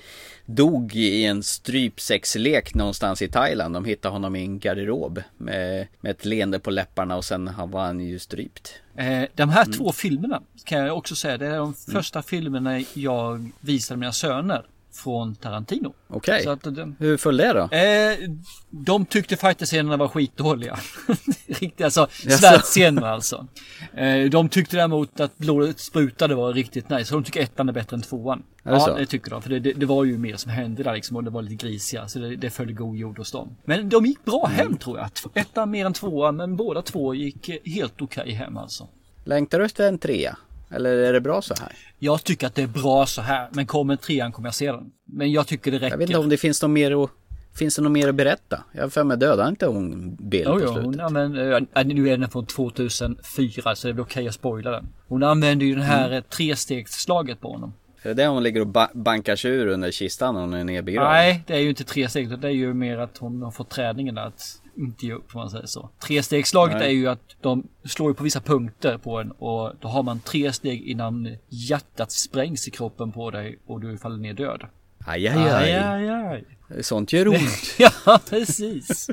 [0.47, 3.74] dog i en strypsexlek någonstans i Thailand.
[3.74, 7.84] De hittade honom i en garderob med, med ett leende på läpparna och sen var
[7.84, 8.74] han ju strypt.
[8.97, 11.38] Eh, de här två filmerna kan jag också säga.
[11.38, 15.95] Det är de första filmerna jag visade mina söner från Tarantino.
[16.09, 17.76] Okej, att de, hur föll det då?
[17.76, 18.30] eh,
[18.70, 20.78] de tyckte fighter-scenerna var skitdåliga.
[21.47, 22.38] Riktigt alltså, Jaså?
[22.38, 23.47] svärdscener alltså.
[23.95, 27.05] Eh, de tyckte däremot att blodet sprutade var riktigt nice.
[27.05, 28.43] Så de tycker ettan är bättre än tvåan.
[28.62, 28.95] Det ja, så?
[28.97, 29.43] det tycker de.
[29.43, 31.66] För det, det, det var ju mer som hände där liksom och det var lite
[31.66, 32.09] grisiga.
[32.09, 33.57] Så det, det föll god jord hos dem.
[33.64, 34.57] Men de gick bra Mm.
[34.59, 35.11] hem tror jag.
[35.34, 38.88] Ettan mer än tvåan, men båda två gick eh, helt okej hem alltså.
[39.24, 40.36] Längtar du efter en trea?
[40.75, 41.73] Eller är det bra så här?
[41.99, 44.91] Jag tycker att det är bra så här, men kommer trean kommer jag se den.
[45.07, 45.91] Men jag tycker det räcker.
[45.91, 47.11] Jag vet inte om det finns något mer att,
[47.59, 48.64] finns det något mer att berätta?
[48.73, 50.85] Jag har för mig döda inte hon Bill Jo, på slutet.
[50.85, 54.89] hon använder, nu är den från 2004 så det är väl okej att spoila den.
[55.09, 56.23] Hon använder ju den här Mm.
[56.37, 57.73] trestegsslaget på honom.
[58.03, 60.64] Är det det hon ligger och ba- bankar sig ur under kistan när hon är
[60.64, 61.09] nedbegravd?
[61.11, 62.39] Nej, det är ju inte tre steg.
[62.39, 64.43] Det är ju mer att hon har fått träningen att
[64.77, 65.91] inte ge upp om man säger så.
[66.07, 66.87] Trestegsslaget Nej.
[66.87, 70.53] är ju att de slår på vissa punkter på en och då har man tre
[70.53, 74.62] steg innan hjärtat sprängs i kroppen på dig och du faller ner död.
[75.07, 75.75] Aj, aj, aj.
[75.75, 76.83] aj, aj.
[76.83, 77.75] Sånt gör ont.
[77.79, 79.11] ja, precis.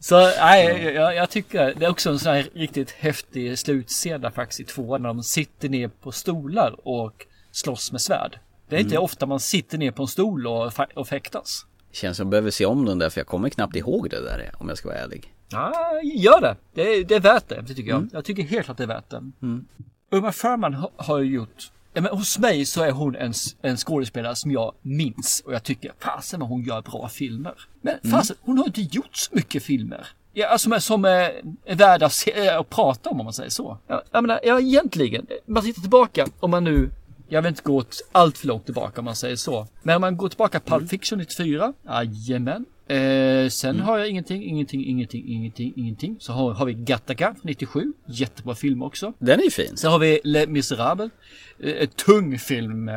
[0.00, 4.30] Så nej, jag, jag tycker det är också en sån här riktigt häftig slutscen där
[4.30, 8.38] faktiskt i tvåan när de sitter ner på stolar och slåss med svärd.
[8.68, 9.04] Det är inte Mm.
[9.04, 11.66] ofta man sitter ner på en stol och, och fäktas.
[11.92, 14.50] Känns som jag behöver se om den där för jag kommer knappt ihåg det där
[14.58, 15.34] om jag ska vara ärlig.
[15.48, 15.72] Ja,
[16.02, 16.56] gör det.
[16.74, 17.98] Det är, det är värt det, det tycker jag.
[17.98, 18.10] Mm.
[18.12, 19.16] Jag tycker helt att det är värt det.
[19.42, 19.64] Mm.
[20.10, 23.32] Uma Thurman ha- har ju gjort Ja, men hos mig så är hon en,
[23.62, 27.54] en skådespelare som jag minns och jag tycker fasen vad hon gör bra filmer.
[27.80, 28.16] Men Mm.
[28.18, 30.06] fasen, hon har inte gjort så mycket filmer.
[30.32, 31.32] Ja, alltså som är, som är,
[31.64, 33.78] är värda att, se, äh, att prata om om man säger så.
[33.86, 36.90] Ja, jag menar, ja egentligen, man tittar tillbaka, om man nu
[37.32, 39.66] jag vill inte gå allt för långt tillbaka om man säger så.
[39.82, 42.64] Men om man går tillbaka Pulp Fiction 94, jajamän.
[42.86, 46.16] Eh, sen har jag ingenting, ingenting, ingenting, ingenting, ingenting.
[46.20, 49.12] Så har, har vi Gattaca 97, jättebra film också.
[49.18, 49.76] Den är ju fin.
[49.76, 51.12] Sen har vi Les Misérables,
[51.58, 52.94] eh, tung film eh,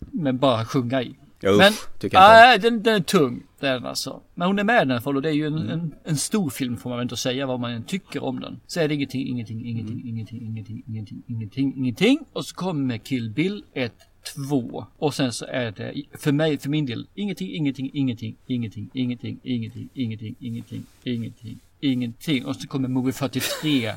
[0.00, 1.14] med bara sjunga i.
[1.40, 3.42] Ja, uff, Men, tycker jag inte nej, den, den är tung.
[3.60, 4.20] Den alltså.
[4.34, 6.76] Men hon är med i den och det är ju en, en, en stor film
[6.76, 8.60] får man väl inte säga vad man än tycker om den.
[8.66, 12.18] Så är det ingenting, ingenting, ingenting, ingenting, ingenting, ingenting, ingenting, ingenting.
[12.32, 13.92] Och så kommer Kill Bill 1,
[14.48, 14.86] 2.
[14.98, 19.40] Och sen så är det för mig, för min del, ingenting, ingenting, ingenting, ingenting, ingenting,
[19.42, 22.44] ingenting, ingenting, ingenting, ingenting, ingenting.
[22.44, 23.92] Och så kommer Movie 43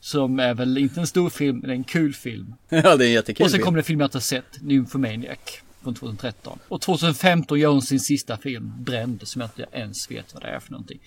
[0.00, 2.54] Som är väl inte en stor film, men en kul film.
[2.68, 3.64] Ja, det är en jättekul Och sen film.
[3.64, 5.38] kommer det en film jag inte har sett, Nymphomaniac.
[5.82, 6.58] Från 2013.
[6.68, 10.48] Och 2015 gör hon sin sista film, Bränd, som jag inte ens vet vad det
[10.48, 11.00] är för någonting.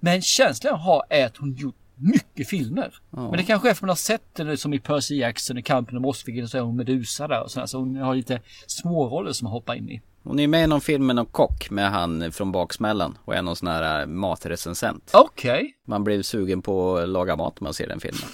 [0.00, 2.94] Men känslan jag har är att hon gjort mycket filmer.
[3.10, 3.20] Ja.
[3.20, 5.62] Men det kanske är för att man har sett det som i Percy Jackson i
[5.62, 7.66] Kampen om Ostfiguren så är hon Medusa där och sådär.
[7.66, 10.00] Så hon har lite småroller som man hoppar in i.
[10.22, 13.42] Hon är med i någon film med någon kock med han från Baksmällan och är
[13.42, 15.10] någon sån här äh, matrecensent.
[15.12, 18.28] Okej, Man blir sugen på att laga mat när man ser den filmen.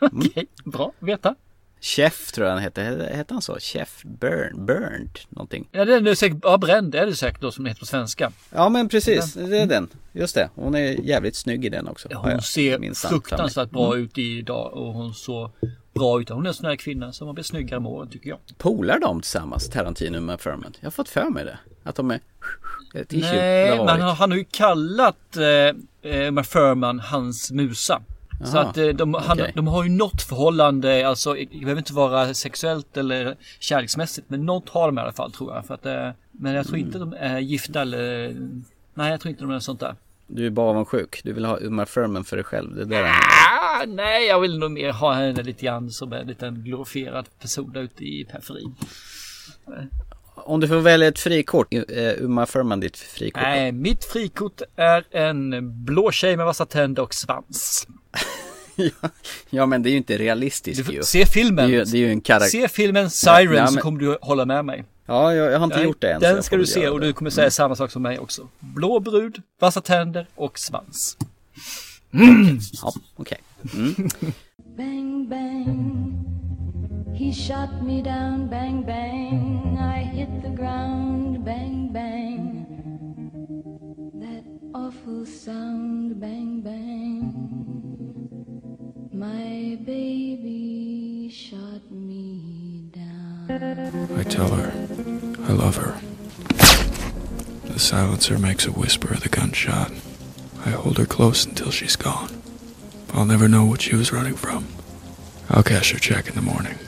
[0.00, 1.34] okej, bra, veta.
[1.80, 3.58] Chef tror jag han hette, hette han så?
[3.60, 5.68] Chef Burn, Burned någonting.
[5.72, 8.32] Ja, den är säkert, ja, Bränd är det säkert då som det heter på svenska.
[8.50, 9.88] Ja men precis, det är den.
[10.12, 12.08] Just det, hon är jävligt snygg i den också.
[12.14, 14.04] har Hon ser fruktansvärt bra Mm.
[14.04, 15.50] ut idag och hon såg
[15.94, 16.28] bra ut.
[16.28, 18.38] Hon är en sån här kvinna som har blivit snyggare med åren tycker jag.
[18.58, 20.72] Polar de tillsammans, Tarantino med Furman?
[20.80, 21.58] Jag har fått för mig det.
[21.82, 22.20] Att de är...
[22.92, 28.02] Det Nej, men han, han har ju kallat eh, eh, Uma Thurman hans musa.
[28.44, 29.52] Så Jaha, att eh, de, han, okej.
[29.54, 34.68] de har ju något förhållande, alltså det behöver inte vara sexuellt eller kärleksmässigt, men något
[34.68, 35.66] har de i alla fall tror jag.
[35.66, 38.36] För att, eh, men jag tror inte de är gifta eller,
[38.94, 39.94] nej jag tror inte de är sånt där.
[40.26, 41.20] Du är bara avundsjuk.
[41.24, 42.86] Du vill ha Uma Thurman för dig själv.
[42.86, 43.10] Det är där.
[43.10, 47.72] Ah, nej, jag vill nog mer ha henne lite grann som en liten glorifierad person
[47.72, 48.74] där ute i periferin.
[50.44, 53.42] Om du får välja ett frikort, är Uma Thurman ditt frikort?
[53.42, 57.86] Nej, mitt frikort är en blå tjej med vassa tänder och svans.
[59.50, 61.02] Ja men det är ju inte realistiskt Du ju.
[61.02, 61.70] se filmen.
[61.70, 62.48] Det är ju, det är ju en karaktär.
[62.48, 64.84] Se filmen Siren Ja, så men- kommer du hålla med mig.
[65.06, 66.20] Ja, jag, jag har inte Nej, gjort det än.
[66.20, 68.48] så Den ska du se och du kommer säga samma sak som mig också.
[68.60, 71.16] Blå brud, vassa tänder och svans.
[72.82, 73.38] Ja, okej.
[73.74, 73.94] Mm.
[74.76, 76.27] Bang, bang.
[77.18, 79.76] He shot me down, bang, bang.
[79.76, 82.64] I hit the ground, bang, bang.
[84.20, 87.34] That awful sound, bang, bang.
[89.12, 94.16] My baby shot me down.
[94.16, 94.70] I tell her
[95.48, 96.00] I love her.
[97.64, 99.90] The silencer makes a whisper of the gunshot.
[100.64, 102.30] I hold her close until she's gone.
[103.12, 104.68] I'll never know what she was running from.
[105.50, 106.78] I'll cash her check in the morning.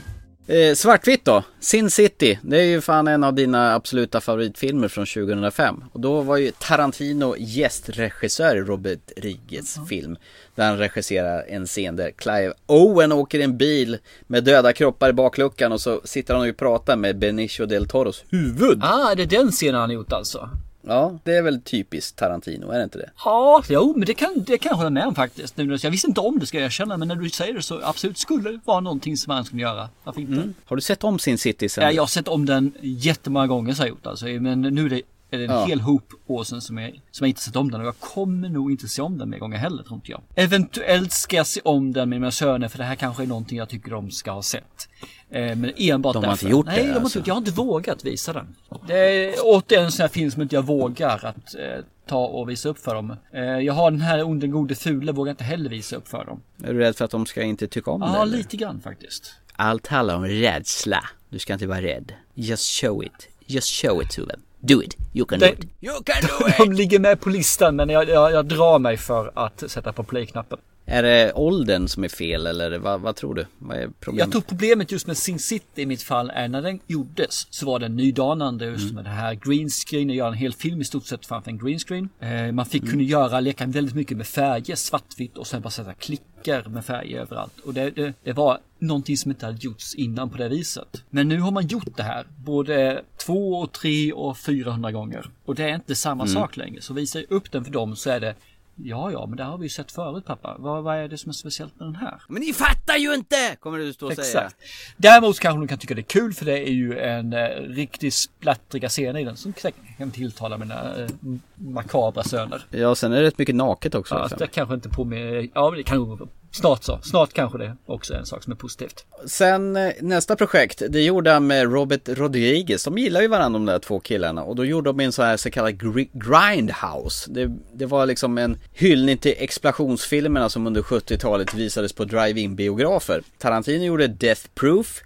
[0.46, 1.44] Eh, svartvitt då?
[1.60, 2.38] Sin City.
[2.42, 5.84] Det är ju fan en av dina absoluta favoritfilmer från 2005.
[5.92, 10.16] Och då var ju Tarantino gästregissör i Robert Riges film.
[10.54, 15.08] Där han regisserar en scen där Clive Owen åker i en bil med döda kroppar
[15.10, 18.80] i bakluckan och så sitter han och pratar med Benicio del Toros huvud.
[18.82, 20.50] Ah, det är den scenen han gjort alltså?
[20.82, 23.10] Ja, det är väl typiskt Tarantino, är det inte det?
[23.24, 25.56] Ja, jo, men det kan, det kan jag hålla med om faktiskt.
[25.56, 27.80] Nu, Jag visste inte om det ska jag erkänna, men när du säger det så
[27.82, 29.88] absolut skulle det vara någonting som han skulle göra.
[30.04, 30.32] Varför inte?
[30.32, 30.54] Mm.
[30.64, 31.84] Har du sett om Sin City sen?
[31.84, 34.26] Ja, jag har sett om den jättemånga gånger så jag gjort alltså.
[34.26, 35.02] Men nu är det,
[35.38, 35.64] det en Ja.
[35.64, 38.48] hel hop år sedan som jag, som jag inte sett om den och jag kommer
[38.48, 40.22] nog inte se om den mer gånger heller tror inte jag.
[40.34, 43.58] Eventuellt ska jag se om den med mina söner för det här kanske är någonting
[43.58, 44.88] jag tycker de ska ha sett.
[45.30, 46.46] Eh, men enbart De har därför.
[46.46, 47.18] inte gjort Nej, det, de har alltså.
[47.18, 48.56] inte, jag har inte vågat visa den.
[48.86, 52.50] Det är återigen en sån här film som inte jag vågar att eh, ta och
[52.50, 53.16] visa upp för dem.
[53.32, 56.24] Eh, jag har den här Ond den gode fule, vågar inte heller visa upp för
[56.24, 56.40] dem.
[56.64, 58.00] Är du rädd för att de ska inte tycka om?
[58.02, 58.36] Ja, eller?
[58.36, 59.34] lite grann faktiskt.
[59.52, 61.04] Allt handlar om rädsla.
[61.28, 62.12] Du ska inte vara rädd.
[62.34, 63.28] Just show it.
[63.46, 64.40] Just show it to them.
[64.60, 64.96] Do it.
[65.12, 65.68] You can Det- do it.
[65.80, 66.56] You can do it!
[66.58, 70.02] De ligger med på listan men jag, jag, jag drar mig för att sätta på
[70.04, 70.58] play-knappen.
[70.86, 73.46] Är det åldern som är fel eller vad, vad tror du?
[73.58, 74.18] Vad är problemet?
[74.26, 77.66] Jag tror problemet just med Sin City i mitt fall är när den gjordes så
[77.66, 78.94] var den nydanande just Mm.
[78.94, 81.58] med det här green screen och göra en hel film i stort sett framför en
[81.58, 82.08] green screen.
[82.20, 82.90] Eh, man fick Mm.
[82.90, 87.20] kunna göra, leka väldigt mycket med färger, svartvitt och sen bara sätta klickar med färger
[87.20, 87.58] överallt.
[87.64, 91.04] Och det, det, det var någonting som inte hade gjorts innan på det viset.
[91.10, 95.30] Men nu har man gjort det här både två och tre och 400 gånger.
[95.44, 96.34] Och det är inte samma Mm.
[96.34, 96.80] sak längre.
[96.80, 98.34] Så visar jag upp den för dem så är det
[98.74, 100.56] Ja, ja, men det har vi ju sett förut pappa.
[100.58, 102.22] Vad, vad är det som är speciellt med den här?
[102.28, 103.56] Men ni fattar ju inte!
[103.60, 104.26] Kommer du stå och säga.
[104.26, 104.56] Exakt.
[104.96, 108.14] Däremot kanske de kan tycka det är kul för det är ju en eh, riktigt
[108.14, 111.08] splattriga scen i den som säkert kan tilltala mina eh,
[111.54, 112.62] makabra söner.
[112.70, 114.14] Ja, sen är det rätt mycket naket också.
[114.14, 114.38] Ja, liksom.
[114.38, 116.98] det kanske inte på med, ja men det kan snart så.
[117.02, 119.04] Snart kanske det också är en sak som är positivt.
[119.26, 122.84] Sen eh, nästa projekt, det gjorde han med Robert Rodriguez.
[122.84, 124.42] De gillar ju varandra de där två killarna.
[124.42, 127.30] Och då gjorde de en så här så kallad gri- grindhouse.
[127.30, 133.22] Det, det var liksom en hyllning till explosionsfilmerna som under 70-talet visades på drive-in biografer.
[133.38, 135.02] Tarantino gjorde Death Proof.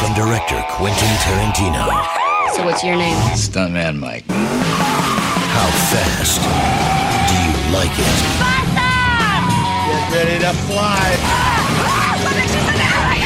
[0.00, 1.84] From director Quentin Tarantino.
[2.56, 3.36] So what's your name?
[3.36, 4.24] Stuntman Mike.
[4.28, 6.40] How fast
[7.28, 8.77] do you like it?
[10.14, 11.16] Ready to fly.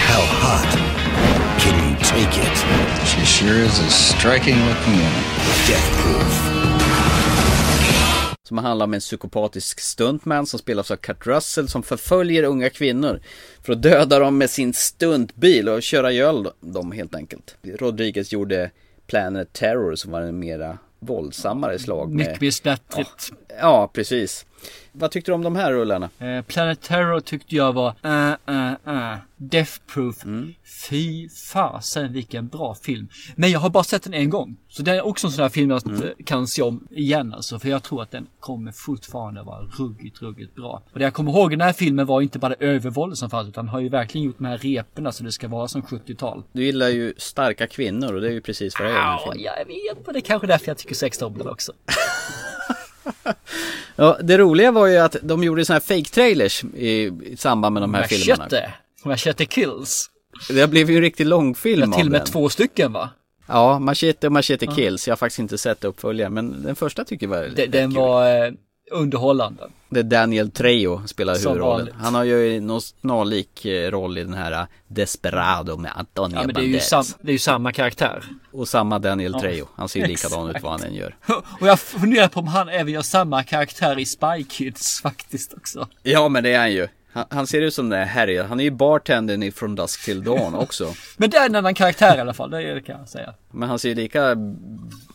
[0.09, 0.70] How hot
[1.61, 2.57] can you take it?
[3.07, 5.22] She sure is a striking looking woman.
[5.68, 6.49] Death Proof.
[8.49, 13.20] Som handlar om en psykopatisk stuntman som spelas av Kurt Russell som förföljer unga kvinnor
[13.62, 17.57] för att döda dem med sin stuntbil och köra ihjäl dem helt enkelt.
[17.78, 18.70] Rodriguez gjorde
[19.07, 22.09] Planet Terror som var en mera våldsammare slag.
[22.09, 23.30] Med, Mycket mer snattrigt.
[23.61, 24.47] ja, precis.
[24.93, 26.11] Vad tyckte du om de här rullarna?
[26.18, 29.14] Eh, Planet Terror tyckte jag var uh, uh, uh.
[29.36, 30.24] Death Proof.
[30.24, 30.55] Mm.
[30.88, 33.09] Fy fasen vilken bra film.
[33.36, 34.57] Men jag har bara sett den en gång.
[34.68, 36.03] Så det är också en sån här film jag Mm.
[36.24, 37.59] kan se om igen alltså.
[37.59, 40.82] För jag tror att den kommer fortfarande vara ruggigt, ruggigt bra.
[40.93, 43.49] Och det jag kommer ihåg den här filmen var inte bara det övervåldet som fanns.
[43.49, 46.43] Utan har ju verkligen gjort de här reporna så det ska vara som 70-tal.
[46.53, 49.64] Du gillar ju starka kvinnor och det är ju precis vad den här Ja, jag
[49.66, 50.07] vet.
[50.07, 51.72] Men det är kanske därför jag tycker sex om den också.
[53.96, 56.88] Ja, det roliga var ju att de gjorde såna här fake trailers i,
[57.24, 58.44] i samband med de här filmerna.
[58.44, 58.72] Machete.
[59.05, 60.11] Machete Kills.
[60.48, 62.26] Det blev ju en riktig långfilm Ja, till och av med den.
[62.26, 63.11] två stycken va?
[63.46, 64.74] Ja, Machete och Machete Ja.
[64.74, 65.09] Kills.
[65.09, 68.44] Jag har faktiskt inte sett uppföljaren, men den första tycker jag var Den, den var
[68.46, 68.53] eh,
[68.93, 69.62] underhållande.
[69.88, 71.78] Det är Daniel Trejo spelar Som huvudrollen.
[71.78, 71.95] vanligt.
[72.01, 76.43] Han har ju någon snarlik eh, roll i den här eh, Desperado med Antonio Ja
[76.47, 78.24] men det är, ju sam, det är ju samma karaktär.
[78.53, 79.68] Och samma Daniel Ja, Trejo.
[79.76, 81.16] Han ser ju likadan ut vad han än gör.
[81.61, 85.88] Och jag funderar på om han även gör samma karaktär i Spy Kids faktiskt också.
[86.03, 86.88] Ja men det är han ju.
[87.12, 88.38] Han, han ser ut som den här Harry.
[88.43, 90.95] Han är ju bartendern i From Dusk Till Dawn också.
[91.16, 93.34] Men det är en annan karaktär i alla fall, det kan jag säga.
[93.51, 94.36] Men han ser ju lika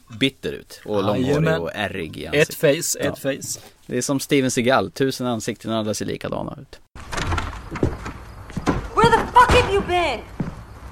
[0.08, 0.82] bitter ut.
[0.86, 1.62] Och långhårig Jajamän.
[1.62, 2.56] och ärrig i Ett ansiktet.
[2.58, 3.32] face, ett Ja.
[3.42, 3.60] face.
[3.86, 4.92] Det är som Steven Seagal.
[4.92, 6.80] Tusen ansikten alla ser likadana ut.
[8.96, 10.20] Where the fuck have you been?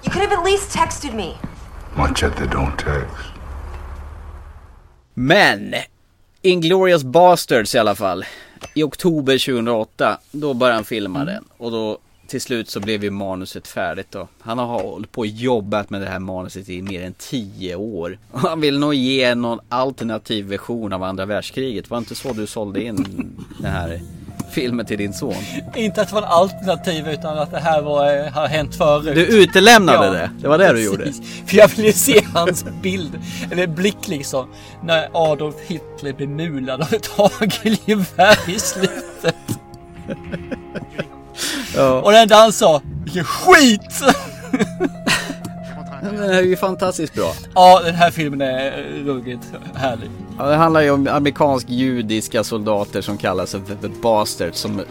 [0.03, 1.31] You could have at least texted me.
[1.97, 3.25] Machete don't text.
[5.13, 5.73] Men!
[6.41, 8.25] Inglourious Basterds i alla fall.
[8.73, 11.33] I oktober 2008, då började han filma Mm.
[11.33, 11.45] den.
[11.57, 11.97] Och då
[12.27, 14.27] till slut så blev ju manuset färdigt då.
[14.39, 18.17] Han har hållit på och jobbat med det här manuset i mer än 10 år.
[18.31, 21.89] Och han vill nog ge någon alternativ version av andra världskriget.
[21.89, 22.95] Var det inte så du sålde in
[23.59, 24.01] den här
[24.51, 25.35] filmen till din son?
[25.75, 29.15] Inte att det var en alternativ utan att det här var, eh, har hänt förut.
[29.15, 30.29] Du utelämnade det.
[30.41, 31.13] Det var det du gjorde.
[31.45, 33.19] För jag ville se hans bild,
[33.51, 34.47] eller blick liksom.
[34.83, 39.35] När Adolf Hitler blev mulad av ett hagelgevär i slutet.
[41.75, 42.01] Ja.
[42.01, 44.01] Och det enda han sa, vilken skit!
[46.01, 47.33] Den är ju fantastiskt bra.
[47.55, 48.71] Ja, den här filmen är
[49.05, 49.43] ruggigt
[49.75, 50.09] härlig.
[50.37, 54.81] Ja, det handlar ju om amerikansk-judiska soldater som kallas för The Bastards som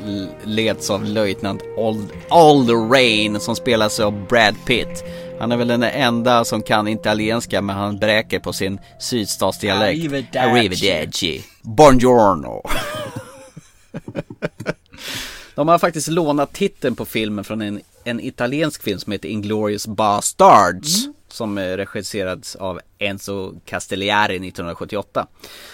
[0.45, 5.05] leds av löjtnant Ald- Alderrain som spelas av Brad Pitt.
[5.41, 9.99] Han är väl den enda som kan italienska men han bräker på sin sydstatsdialekt.
[9.99, 10.39] Arrivederci.
[10.39, 11.45] Arrivederci.
[11.63, 12.63] Buongiorno.
[15.55, 19.87] De har faktiskt lånat titeln på filmen från en, en italiensk film som heter Inglourious
[19.87, 21.05] Bastards.
[21.05, 21.15] Mm.
[21.35, 25.27] Som eh, regisserats av Enzo Castellari 1978.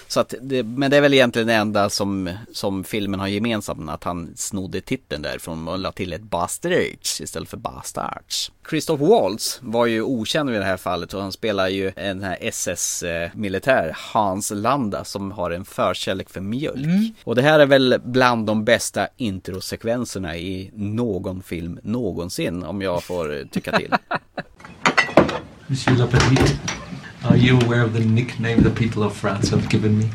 [0.09, 3.91] Så att det, men det är väl egentligen det enda som, som filmen har gemensamt.
[3.91, 8.53] Att han snodde titeln därifrån och la till ett Bastards istället för Bastards.
[8.71, 12.39] Christoph Waltz var ju okänd i det här fallet och han spelar ju en här
[12.41, 16.85] SS-militär, Hans Landa, som har en förkärlek för mjölk.
[16.85, 17.13] Mm.
[17.25, 23.03] Och det här är väl bland de bästa introsekvenserna i någon film någonsin, om jag
[23.03, 23.95] får eh, tycka till.
[25.71, 26.59] Monsieur Lapetit,
[27.31, 30.11] are you aware of the nickname the people of France have given me?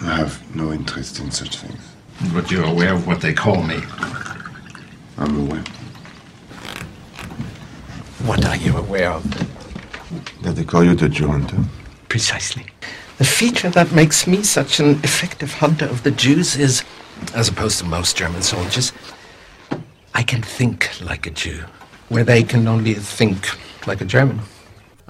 [0.00, 1.82] I have no interest in such things.
[2.32, 3.80] But you're aware of what they call me.
[5.18, 5.62] I'm aware
[8.24, 9.22] What are you aware of?
[10.42, 11.62] that they call you the Junta.
[12.08, 12.64] Precisely.
[13.18, 16.84] The feature that makes me such an effective hunter of the Jews is,
[17.34, 18.94] as opposed to most German soldiers,
[20.14, 21.64] I can think like a Jew,
[22.08, 23.38] where they can only think
[23.86, 24.40] like a German.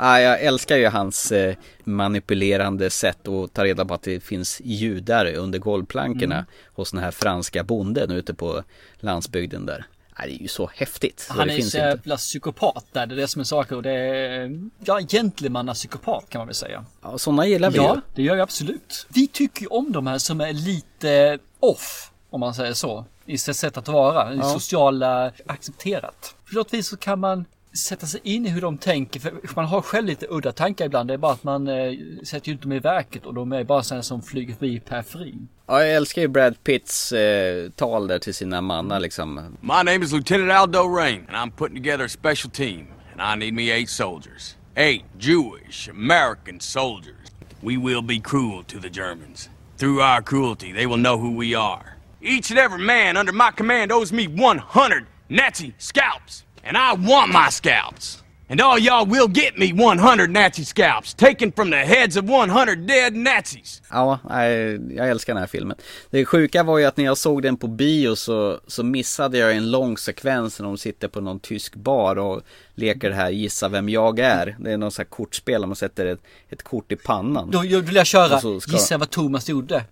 [0.01, 4.61] Ah, jag älskar ju hans eh, manipulerande sätt att ta reda på att det finns
[4.65, 6.47] judar under golvplankorna Mm.
[6.75, 8.63] hos den här franska bonden ute på
[8.97, 9.85] landsbygden där.
[10.15, 11.21] Ah, det är ju så häftigt.
[11.21, 13.77] så Han det är finns så jävla psykopat där, det är det som är saker
[13.77, 16.85] och det är, ja, gentlemanna-psykopat kan man väl säga.
[17.03, 18.01] Ja, sådana gillar vi Ja, ju.
[18.15, 19.07] det gör vi absolut.
[19.09, 23.39] Vi tycker ju om de här som är lite off, om man säger så, i
[23.39, 24.43] sitt sätt att vara, i Ja.
[24.43, 26.35] sociala accepterat.
[26.51, 29.65] På något vis så kan man sätta sig in i hur de tänker, för man
[29.65, 31.93] har själv lite udda tankar ibland, det är bara att man eh,
[32.25, 34.81] sätter ju inte dem i verket och de är bara sådana som flyger förbi i
[34.81, 35.49] periferin.
[35.67, 39.35] Ja, jag älskar ju Brad Pitts eh, tal där till sina mannar liksom.
[39.61, 42.87] My name is Lieutenant Aldo Rain, and I'm putting together a special team,
[43.17, 44.57] and I need me eight soldiers.
[44.77, 47.15] Eight Jewish American soldiers.
[47.61, 49.49] We will be cruel to the Germans.
[49.77, 51.97] Through our cruelty, they will know who we are.
[52.23, 57.33] Each and every man under my command owes me 100 Nazi scalps, and I want
[57.33, 58.25] my scalps.
[58.51, 62.87] And all y'all will get me 100 Nazi scalps, taken from the heads of 100
[62.87, 63.83] dead Nazis.
[63.91, 65.77] Ja, nej, jag älskar den här filmen.
[66.11, 69.57] Det sjuka var ju att när jag såg den på bio så, så missade jag
[69.57, 72.43] en lång sekvens när de sitter på någon tysk bar och
[72.75, 74.57] leker det här Gissa vem jag är.
[74.59, 77.51] Det är någon sån här kortspel där man sätter ett, ett kort i pannan.
[77.51, 79.85] Då vill jag köra Gissa vad Thomas gjorde.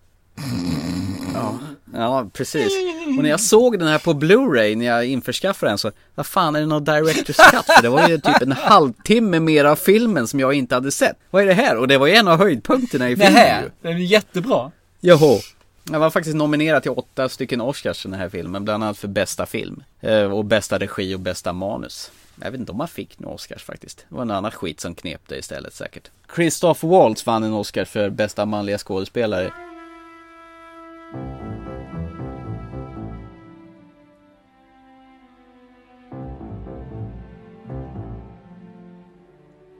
[1.34, 1.58] Ja,
[1.94, 2.72] ja, precis.
[3.18, 6.56] Och när jag såg den här på Blu-ray när jag införskaffade den så, vad fan
[6.56, 7.64] är det någon Director's Cut?
[7.66, 11.16] För det var ju typ en halvtimme mer av filmen som jag inte hade sett.
[11.30, 11.76] Vad är det här?
[11.76, 13.70] Och det var ju en av höjdpunkterna i Det filmen här, ju.
[13.82, 14.70] det är jättebra.
[15.00, 15.38] Jaha.
[15.90, 19.46] Jag var faktiskt nominerad till åtta stycken Oscars den här filmen, bland annat för bästa
[19.46, 19.82] film.
[20.00, 22.10] Eh, Och bästa regi och bästa manus.
[22.42, 24.04] Jag vet inte om man fick några Oscars faktiskt.
[24.08, 26.10] Det var en annan skit som knep det istället säkert.
[26.34, 29.52] Christoph Waltz vann en Oscar för bästa manliga skådespelare.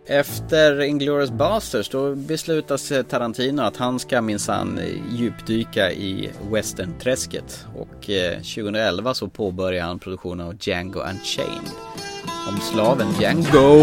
[0.09, 7.67] Efter Inglourious Basterds då beslutas eh, Tarantino att han ska minsann eh, djupdyka i westernträsket.
[7.75, 11.71] Och eh, 2011 så påbörjar han produktionen av Django Unchained.
[12.49, 13.81] Om slaven Django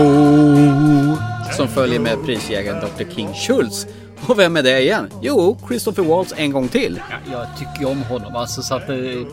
[1.58, 3.16] som följer med prisjägaren Dr.
[3.16, 3.88] King Schultz.
[4.30, 5.10] Och vem är det igen?
[5.22, 7.02] Jo, Christopher Waltz en gång till.
[7.32, 9.26] Jag tycker om honom alltså så att det,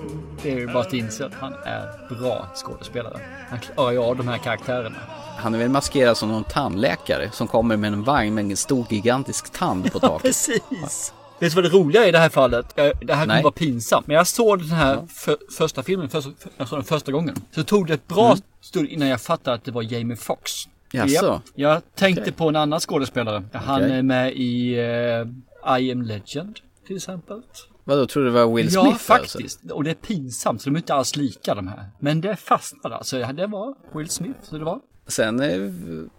[0.43, 3.21] det är bara att inse att han är bra skådespelare.
[3.51, 4.97] Han klarar ju av de här karaktärerna.
[5.39, 8.87] Han är väl maskerad som någon tandläkare som kommer med en vagn med en stor
[8.91, 10.23] gigantisk tand på taket.
[10.23, 11.13] Precis.
[11.39, 12.77] Vet du vad det roliga är i det här fallet?
[12.77, 14.07] Det här kommer vara pinsamt.
[14.07, 17.37] Men jag såg den här för, första filmen, första, jag såg den första gången.
[17.55, 18.39] Så tog det ett bra Mm.
[18.61, 20.69] stund innan jag fattade att det var Jamie Foxx.
[20.93, 21.27] Jaså?
[21.27, 21.43] Japp.
[21.55, 22.33] Jag tänkte Okej.
[22.33, 23.45] på en annan skådespelare.
[23.53, 23.99] Han Okej.
[23.99, 27.43] är med i eh, I am Legend till exempel.
[27.85, 29.37] Vadå, tror du det var Will ja, Smith faktiskt.
[29.37, 29.75] Alltså?
[29.75, 31.85] Och det är pinsamt, så de är inte alls lika de här.
[31.99, 33.33] Men det fastnade alltså.
[33.33, 34.81] Det var Will Smith, så det var.
[35.07, 35.71] Sen eh,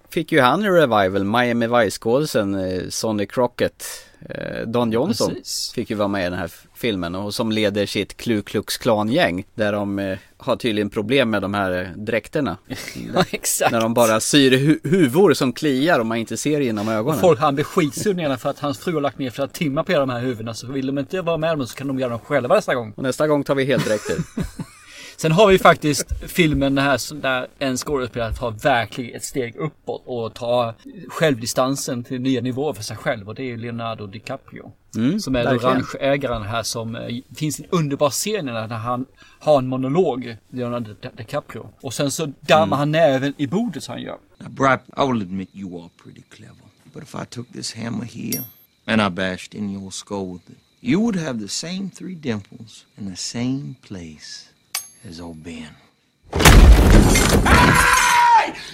[0.09, 3.85] fick ju han en revival, Miami Vice-skådisen eh, Sonny Crockett,
[4.29, 5.71] eh, Don Johnson Precis.
[5.75, 6.51] fick ju vara med i den här
[6.81, 11.41] filmen och som leder sitt Ku Klux Klan-gäng där de eh, har tydligen problem med
[11.41, 12.57] de här eh, dräkterna.
[13.15, 13.71] Ja, exakt.
[13.71, 17.19] När de bara syr hu- huvor som kliar och man inte ser genom ögonen.
[17.19, 20.09] Folk han blir skitsur för att hans fru har lagt ner flera timmar på de
[20.09, 20.53] här huvudena.
[20.53, 22.93] Så vill de inte vara med dem så kan de göra dem själva nästa gång.
[22.97, 24.15] Och nästa gång tar vi heldräkter.
[25.21, 30.01] Sen har vi faktiskt filmen här som- där en skådespelare tar verkligen ett steg uppåt
[30.05, 30.73] och tar
[31.09, 34.71] självdistansen till nya nivåer för sig själv och det är Leonardo DiCaprio.
[34.95, 35.75] Mm, som är verkligen.
[35.77, 39.05] orangeägaren här som eh, det finns en underbar scen när han
[39.39, 41.69] har en monolog, Leonardo Di- DiCaprio.
[41.81, 42.79] Och sen så dammar Mm.
[42.79, 44.17] han näven i bordet så han gör.
[44.49, 46.55] Brap, I will admit you are pretty clever.
[46.93, 48.43] But if I took this hammer here
[48.85, 52.85] and I bashed in your skull with it, you would have the same three dimples
[52.97, 54.47] in the same place
[55.07, 55.75] as old Ben.
[56.33, 56.53] Hey!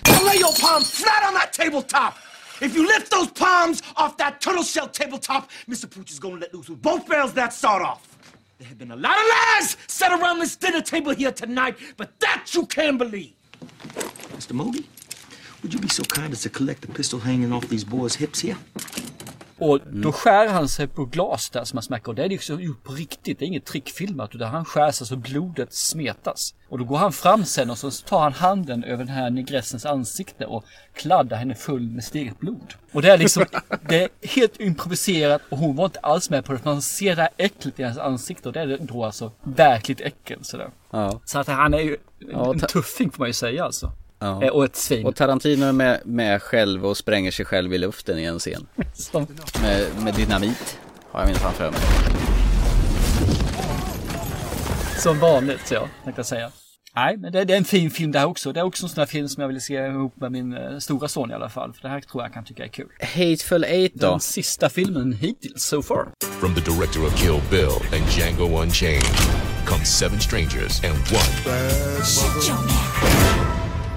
[0.05, 2.17] Now lay your palms flat on that tabletop.
[2.61, 5.89] If you lift those palms off that turtle shell tabletop, Mr.
[5.89, 8.17] Pooch is gonna let loose with both barrels that sawed off.
[8.57, 12.19] There have been a lot of lies said around this dinner table here tonight, but
[12.19, 13.33] that you can believe.
[14.35, 14.53] Mr.
[14.53, 14.87] Moody,
[15.61, 18.39] would you be so kind as to collect the pistol hanging off these boys' hips
[18.39, 18.57] here?
[19.59, 22.09] Och då skär han sig på glas där som man smärker.
[22.09, 23.39] Och det är liksom gjort på riktigt.
[23.39, 24.35] Det är inget trickfilmat.
[24.35, 26.53] Utan han skär sig så blodet smetas.
[26.69, 29.85] Och då går han fram sen och så tar han handen över den här negressens
[29.85, 32.73] ansikte och kladdar henne full med steget blod.
[32.91, 33.45] Och det är liksom,
[33.89, 36.65] det är helt improviserat och hon var inte alls med på det.
[36.65, 40.43] Man ser det här äcklet i hennes ansikte och det är då alltså verkligt äckel
[40.43, 40.69] sådär.
[40.91, 41.21] Ja.
[41.25, 43.91] Så att han är ju Ja, en ta- tuffing får man ju säga alltså.
[44.19, 44.43] Ja.
[44.43, 45.05] Eh, Och ett svin.
[45.05, 48.67] Och Tarantino är med, med själv och spränger sig själv i luften i en scen.
[48.93, 49.27] Som-
[49.61, 50.79] Med, med dynamit.
[51.11, 51.79] Har jag minsann för mig.
[54.99, 56.51] Som vanligt, jag tänkte jag säga.
[56.95, 58.51] Nej, men det, det är en fin film det här också.
[58.53, 60.77] Det är också en sån här film som jag vill se ihop med min eh,
[60.79, 61.73] stora son i alla fall.
[61.73, 62.87] För det här tror jag kan tycka är kul.
[62.99, 64.09] Hateful Eight då?
[64.09, 66.05] Den sista filmen hittills, so far.
[66.39, 69.03] From the director of Kill Bill and Django Unchained
[69.65, 71.47] comes Seven Strangers and One.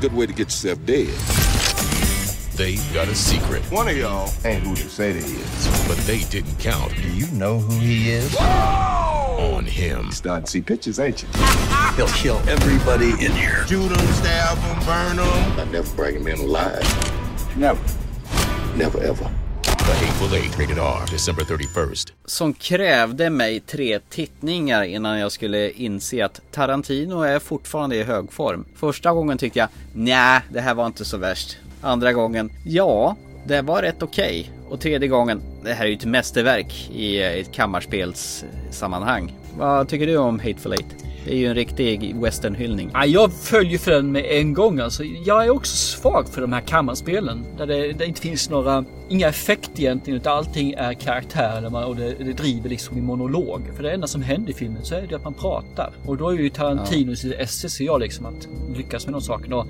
[0.01, 1.09] Good way to get yourself dead.
[2.57, 5.86] They got a secret, One of y'all ain't who you say they is.
[5.88, 8.34] but they didn't count Do you know who he is?
[8.36, 10.11] on him.
[10.12, 11.28] Starting to see pictures, ain't you?
[11.96, 13.66] He'll kill everybody in here.
[13.66, 15.61] Shoot them, stab them, burn them.
[15.61, 16.82] I never bring him in alive.
[17.57, 17.80] Never.
[18.76, 19.30] Never ever.
[19.91, 22.12] The Hateful Eight, rated R, December 31st.
[22.24, 28.32] Som krävde mig tre tittningar innan jag skulle inse att Tarantino är fortfarande i hög
[28.32, 28.64] form.
[28.74, 31.57] Första gången tyckte jag, nej, det här var inte så värst.
[31.80, 33.16] Andra gången, ja,
[33.47, 34.51] det var rätt okej.
[34.68, 39.34] Och tredje gången, det här är ju ett mästerverk i ett kammarspelssammanhang.
[39.59, 41.09] Vad tycker du om Hateful Eight?
[41.24, 42.90] Det är ju en riktig westernhyllning.
[42.92, 45.04] Ja, jag följer för den med en gång alltså.
[45.04, 47.44] Jag är också svag för de här kammarspelen.
[47.58, 52.14] Där det, det inte finns några, inga effekter egentligen utan allting är karaktärer och det,
[52.14, 53.62] det driver liksom i monolog.
[53.76, 55.92] För det enda som händer i filmen så är det att man pratar.
[56.06, 57.34] Och då är ju Tarantino ja.
[57.34, 59.56] esse jag liksom att lyckas med de sakerna.
[59.56, 59.66] Och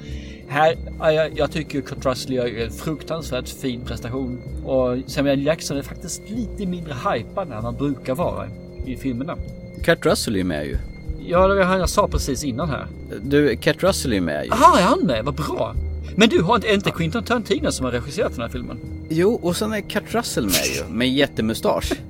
[0.48, 4.40] här, jag, jag tycker Kurt Russell gör en fruktansvärt fin prestation.
[4.64, 8.48] Och Samuel Jackson är faktiskt lite mindre hypad än han brukar vara
[8.86, 9.36] i filmerna.
[9.82, 10.76] Kurt Russell är ju med ju.
[11.30, 12.86] Ja, det var han jag sa precis innan här.
[13.22, 14.50] Du, Kurt Russell är ju med ju.
[14.50, 15.24] Jaha, är han med?
[15.24, 15.74] Vad bra.
[16.16, 19.06] Men du, har inte, inte Quentin Tarantino som har regisserat den här filmen?
[19.10, 21.92] Jo, och sen är Kurt Russell med ju, med jättemustasch.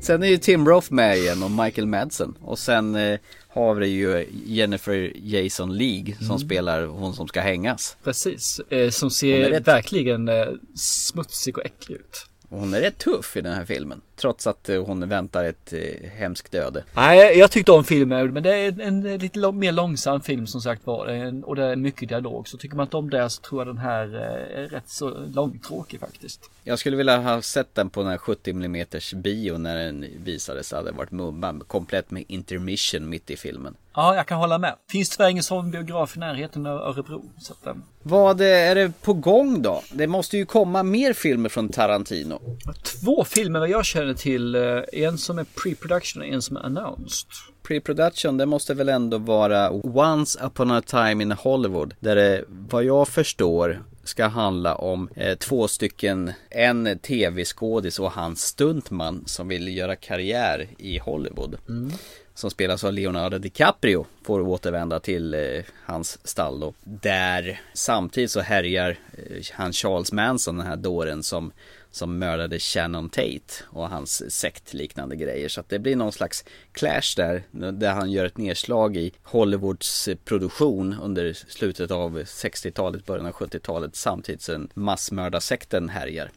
[0.00, 2.34] sen är ju Tim Roth med igen och Michael Madsen.
[2.40, 3.18] Och sen eh,
[3.48, 6.38] har vi ju Jennifer Jason Leigh som mm.
[6.38, 7.96] spelar hon som ska hängas.
[8.04, 9.68] Precis, eh, som ser rätt...
[9.68, 12.26] verkligen eh, smutsig och äcklig ut.
[12.48, 14.00] Hon är rätt tuff i den här filmen.
[14.16, 16.84] Trots att eh, hon väntar ett eh, hemskt öde.
[16.94, 18.32] Nej, jag tyckte om filmen.
[18.32, 21.06] Men det är en, lite mer långsam film som sagt var.
[21.44, 22.48] Och det är mycket dialog.
[22.48, 25.10] Så tycker man inte om det så tror jag den här eh, är rätt så
[25.34, 26.50] långtråkig faktiskt.
[26.64, 30.70] Jag skulle vilja ha sett den på den här 70 mm bio när den visades.
[30.70, 33.76] Det hade varit mumma komplett med intermission mitt i filmen.
[33.94, 34.74] Ja, jag kan hålla med.
[34.90, 37.24] Finns tyvärr ingen sån biograf i närheten av Örebro.
[37.38, 37.82] Så att, um...
[38.02, 39.82] Vad är det på gång då?
[39.92, 42.40] Det måste ju komma mer filmer från Tarantino.
[42.82, 44.54] Två filmer vad jag känner till.
[44.54, 47.28] Eh, en som är pre-production och en som är announced.
[47.62, 51.94] Pre-production, det måste väl ändå vara Once upon a time in Hollywood.
[52.00, 58.42] Där det, vad jag förstår, ska handla om eh, två stycken, en tv-skådis och hans
[58.42, 61.56] stuntman som vill göra karriär i Hollywood.
[61.68, 61.92] Mm
[62.34, 65.40] som spelas av Leonardo DiCaprio får återvända till eh,
[65.84, 66.74] hans stall då.
[66.84, 71.52] Där samtidigt så härjar eh, han Charles Manson, den här dåren som
[71.94, 75.48] som mördade Shannon Tate och hans sektliknande grejer.
[75.48, 77.42] Så att det blir någon slags clash där,
[77.72, 83.96] där han gör ett nedslag i Hollywoods produktion under slutet av 60-talet, början av 70-talet
[83.96, 86.30] samtidigt som massmördarsekten härjar.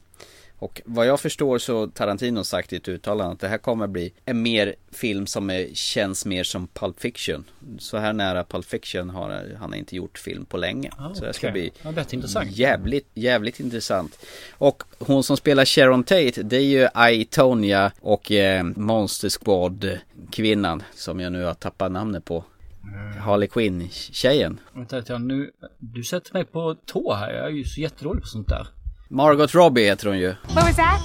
[0.60, 4.14] Och vad jag förstår så Tarantino sagt i ett uttalande att det här kommer bli
[4.26, 7.44] en mer film som är, känns mer som Pulp Fiction.
[7.80, 10.92] Så här nära Pulp Fiction har han inte gjort film på länge.
[10.98, 12.52] Ah, så det ska bli ja, intressant.
[12.52, 14.26] jävligt, jävligt intressant.
[14.52, 20.00] Och hon som spelar Sharon Tate det är ju I, Tonya och eh, Monster Squad
[20.32, 22.44] kvinnan som jag nu har tappat namnet på.
[22.84, 23.18] Mm.
[23.18, 24.60] Harley Quinn tjejen.
[24.74, 27.34] Vänta, nu, du sätter mig på tå här.
[27.34, 28.68] Jag är ju så jättedålig på sånt där.
[29.10, 30.36] Margot Robbie heter hon ju.
[30.54, 31.00] What was that?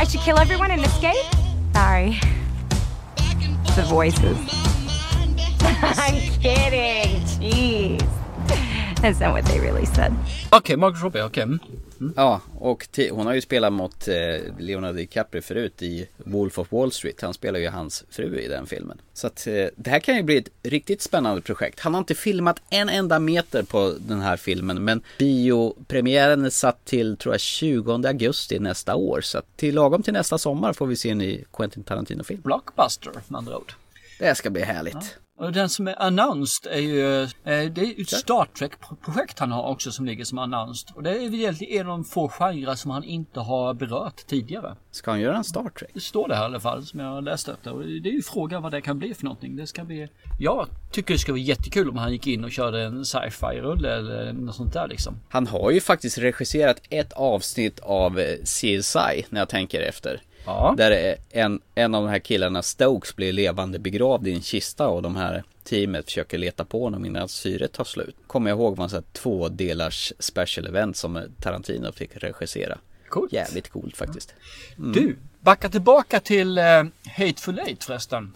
[0.00, 1.24] I should kill everyone and escape?
[1.72, 2.18] Sorry.
[3.76, 4.36] The voices.
[5.62, 7.22] I'm kidding.
[7.38, 8.02] Jeez.
[9.00, 10.12] That's not what they really said.
[10.50, 11.54] Okej, okay, Margot Robbie, okej.
[11.54, 11.78] Okay.
[12.00, 12.12] Mm.
[12.16, 14.14] Ja, och hon har ju spelat mot eh,
[14.58, 17.20] Leonardo DiCaprio förut i Wolf of Wall Street.
[17.20, 19.00] Han spelar ju hans fru i den filmen.
[19.12, 21.80] Så att eh, det här kan ju bli ett riktigt spännande projekt.
[21.80, 26.84] Han har inte filmat en enda meter på den här filmen, men biopremiären är satt
[26.84, 29.20] till, tror jag, 20 augusti nästa år.
[29.20, 32.40] Så att till lagom till nästa sommar får vi se en ny Quentin Tarantino-film.
[32.40, 33.72] Blockbuster, med andra ord.
[34.18, 34.94] Det ska bli härligt.
[34.94, 35.00] Ja.
[35.38, 39.62] Och den som är announced är ju, eh, det är ett Star Trek-projekt han har
[39.62, 40.96] också som ligger som announced.
[40.96, 44.76] Och det är egentligen en av de få genrer som han inte har berört tidigare.
[44.90, 45.90] Ska han göra en Star Trek?
[45.94, 47.72] Det står det här i alla fall som jag läste efter.
[47.72, 49.56] Och det är ju frågan vad det kan bli för någonting.
[49.56, 50.08] Det ska bli,
[50.38, 54.32] jag tycker det skulle vara jättekul om han gick in och körde en sci-fi-rulle eller
[54.32, 55.20] något sånt där liksom.
[55.28, 60.22] Han har ju faktiskt regisserat ett avsnitt av eh, CSI när jag tänker efter.
[60.48, 60.74] Ja.
[60.76, 65.02] Där en, en av de här killarna, Stokes, blir levande begravd i en kista och
[65.02, 68.16] de här teamet försöker leta på honom innan syret tar slut.
[68.26, 72.78] Kommer jag ihåg var en två delars special event som Tarantino fick regissera.
[73.08, 73.32] Coolt.
[73.32, 74.34] Jävligt coolt faktiskt.
[74.78, 74.92] Mm.
[74.92, 76.64] Du, backa tillbaka till uh,
[77.16, 78.32] Hateful Eight förresten.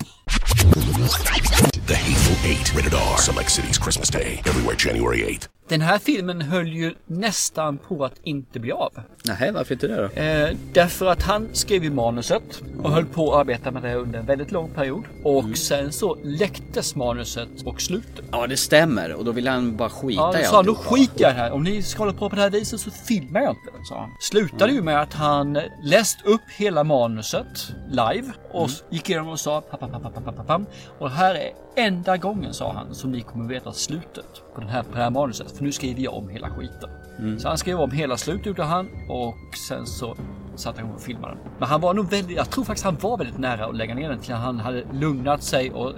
[1.86, 3.16] The Hateful Eight, rated R.
[3.18, 8.14] Select cities Christmas Day, everywhere January 8 Den här filmen höll ju nästan på att
[8.22, 8.92] inte bli av.
[9.24, 10.20] Nej, varför inte det då?
[10.20, 14.18] Eh, därför att han skrev ju manuset och höll på att arbeta med det under
[14.18, 15.04] en väldigt lång period.
[15.24, 15.54] Och mm.
[15.54, 18.24] sen så läcktes manuset och slutet.
[18.30, 19.12] Ja, det stämmer.
[19.14, 20.52] Och då ville han bara skita ja, i allt.
[20.52, 21.52] Ja, då skiter jag här.
[21.52, 24.10] Om ni ska hålla på på det här viset så filmar jag inte sa han.
[24.20, 24.76] Slutade mm.
[24.76, 28.76] ju med att han läste upp hela manuset live och mm.
[28.90, 30.64] gick igenom och sa pappa, pappa, pappa, pappa.
[30.98, 34.82] Och här är enda gången, sa han, som ni kommer veta slutet på, den här,
[34.82, 35.61] på det här manuset.
[35.62, 36.90] Nu skriver jag om hela skiten.
[37.18, 37.38] Mm.
[37.38, 40.16] Så han skrev om hela slutet gjorde han och sen så
[40.54, 41.52] satte han och filmade den.
[41.58, 44.08] Men han var nog väldigt, jag tror faktiskt han var väldigt nära att lägga ner
[44.08, 45.92] den till han hade lugnat sig och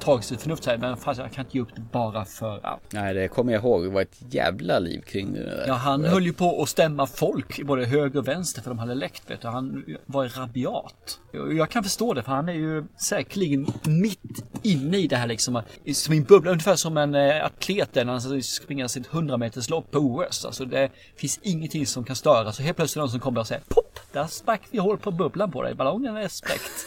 [0.00, 2.80] tagit sitt förnuft säger men fast jag kan inte ge upp det bara för att.
[2.92, 3.82] Nej, det kommer jag ihåg.
[3.84, 5.64] Det var ett jävla liv kring det där.
[5.66, 8.94] Ja, han höll ju på att stämma folk både höger och vänster för de hade
[8.94, 9.48] läckt vet du.
[9.48, 11.20] Han var rabiat.
[11.56, 15.62] Jag kan förstå det för han är ju säkerligen mitt inne i det här liksom.
[15.92, 19.90] Som en bubbla, ungefär som en eh, atlet när han springer sitt 100 meters lopp
[19.90, 20.44] på OS.
[20.44, 22.52] Alltså det finns ingenting som kan störa.
[22.52, 24.00] Så helt plötsligt är det någon som kommer och säger pop!
[24.12, 25.74] Där sprack vi hål på bubblan på dig.
[25.74, 26.86] Ballongen är spräckt.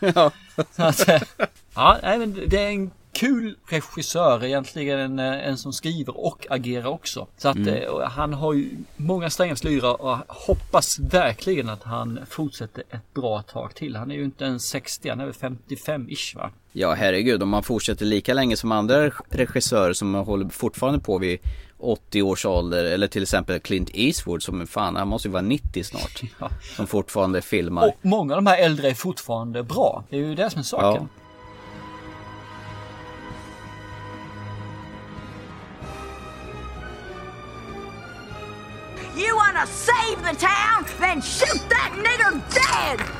[0.00, 0.30] Ja.
[0.76, 1.22] Att, eh,
[1.74, 4.98] ja, nej, men det är en kul regissör egentligen.
[4.98, 7.26] En, eh, en som skriver och agerar också.
[7.36, 7.68] Så att Mm.
[7.74, 13.42] eh, han har ju många strängar styra och hoppas verkligen att han fortsätter ett bra
[13.42, 13.96] tag till.
[13.96, 16.50] Han är ju inte ens 60, han är väl 55-ish va?
[16.72, 17.42] Ja, herregud.
[17.42, 21.38] Om man fortsätter lika länge som andra regissörer som håller fortfarande på vid
[21.78, 22.84] 80 års ålder.
[22.84, 26.22] Eller till exempel Clint Eastwood som fan, han måste ju vara 90 snart.
[26.76, 27.88] Som fortfarande filmar.
[27.88, 30.04] Och många av de här äldre är fortfarande bra.
[30.10, 31.08] Det är ju det som är saken.
[39.16, 40.84] You wanna save the town?
[41.00, 43.17] Then shoot that nigger dead!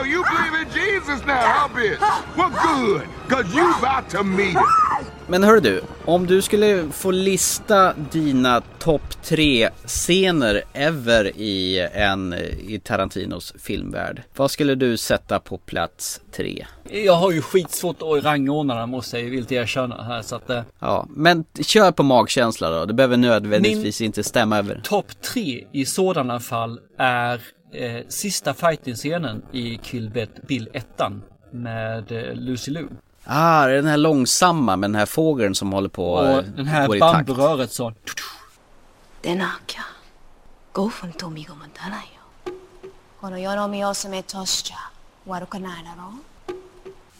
[0.00, 2.00] Oh, you believe in Jesus now, huh, bitch?
[2.36, 5.06] Well, good, because you about to meet him.
[5.28, 12.34] Men hör du, om du skulle få lista dina topp tre scener ever i en
[12.68, 14.22] i Tarantinos filmvärld.
[14.36, 16.66] Vad skulle du sätta på plats tre?
[16.90, 20.50] Jag har ju skitsvårt att rangordna dem måste jag ju villigt erkänna här så att
[20.50, 22.84] eh, Ja, men kör på magkänsla då.
[22.84, 24.80] Det behöver nödvändigtvis inte stämma över.
[24.84, 27.40] topp tre i sådana fall är
[27.72, 30.86] eh, sista fighting-scenen i Kill Bet Bill 1
[31.50, 32.88] med eh, Lucy Liu.
[33.24, 36.42] Ah, det är den här långsamma med den här fågeln som håller på och eh,
[36.56, 37.92] den här bamburöret så.
[39.22, 39.84] Denaka.
[40.72, 42.08] Gofun tomigo mantanai.
[43.20, 44.78] Kono yoromi osame toshicha.
[45.24, 46.18] Warukanai daro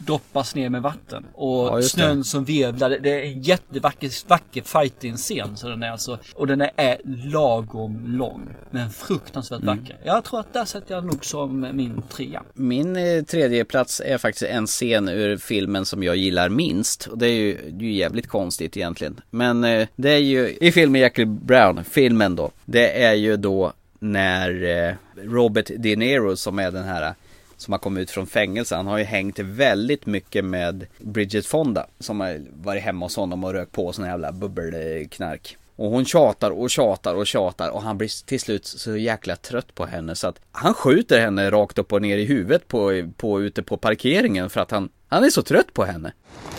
[0.07, 1.27] doppas ner med vatten.
[1.35, 2.91] Och ja, snön som virvlar.
[2.91, 5.57] Det är en jättevacker vacker fighting-scen.
[5.57, 8.49] Så den är alltså, och den är lagom lång.
[8.71, 9.79] Men fruktansvärt mm.
[9.79, 9.97] vacker.
[10.05, 12.43] Jag tror att där sätter jag nog som min trea.
[12.55, 17.07] Min eh, tredje plats är faktiskt en scen ur filmen som jag gillar minst.
[17.07, 19.21] Och det är ju, det är ju jävligt konstigt egentligen.
[19.31, 22.51] Men eh, det är ju i filmen Jackie Brown, filmen då.
[22.65, 24.95] Det är ju då när eh,
[25.25, 27.15] Robert De Niro som är den här
[27.61, 28.77] som har kommit ut från fängelse.
[28.77, 31.87] Han har ju hängt väldigt mycket med Bridget Fonda.
[31.99, 35.57] Som har varit hemma hos honom och rökt på sån jävla bubbelknark.
[35.77, 39.75] Och hon tjatar och tjatar och tjatar och han blir till slut så jäkla trött
[39.75, 43.43] på henne så att han skjuter henne rakt upp och ner i huvudet på, på
[43.43, 46.13] ute på parkeringen för att han, han är så trött på henne.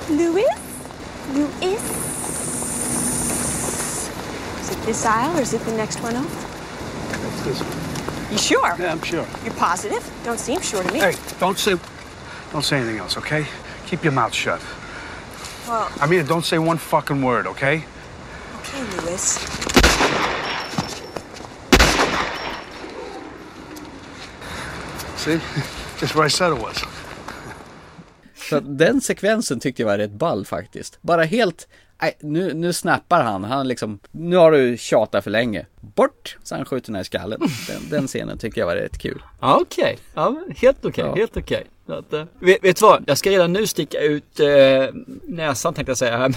[0.10, 0.46] Louis?
[1.36, 1.82] Louis?
[4.62, 8.01] Is it this aisle or is it the next one over?
[8.32, 8.76] You sure?
[8.80, 9.28] Yeah, I'm sure.
[9.44, 10.10] You're positive?
[10.24, 11.00] Don't seem sure to me.
[11.00, 11.76] Hey, don't say,
[12.54, 13.46] don't say anything else, okay?
[13.88, 14.62] Keep your mouth shut.
[15.68, 17.84] Well, I mean, don't say one fucking word, okay?
[18.60, 19.38] okay, Louis.
[25.18, 25.40] See,
[26.00, 26.86] just where I said it was.
[28.50, 30.98] Så att den sekvensen tyckte jag var rätt ball faktiskt.
[31.02, 31.68] Bara helt,
[32.02, 35.66] nej, nu, nu snappar han, han liksom, nu har du tjatat för länge.
[35.82, 36.38] Bort!
[36.44, 37.40] Så han skjuter här i skallen.
[37.68, 39.22] Den, den scenen tycker jag var rätt kul.
[39.42, 41.16] Ja, Okej, ja, men helt okej, Ja.
[41.16, 41.64] helt okej.
[41.86, 43.04] Så att, eh, vet, vet du vad?
[43.08, 44.48] Jag ska redan nu sticka ut eh,
[45.28, 46.30] näsan tänkte jag säga.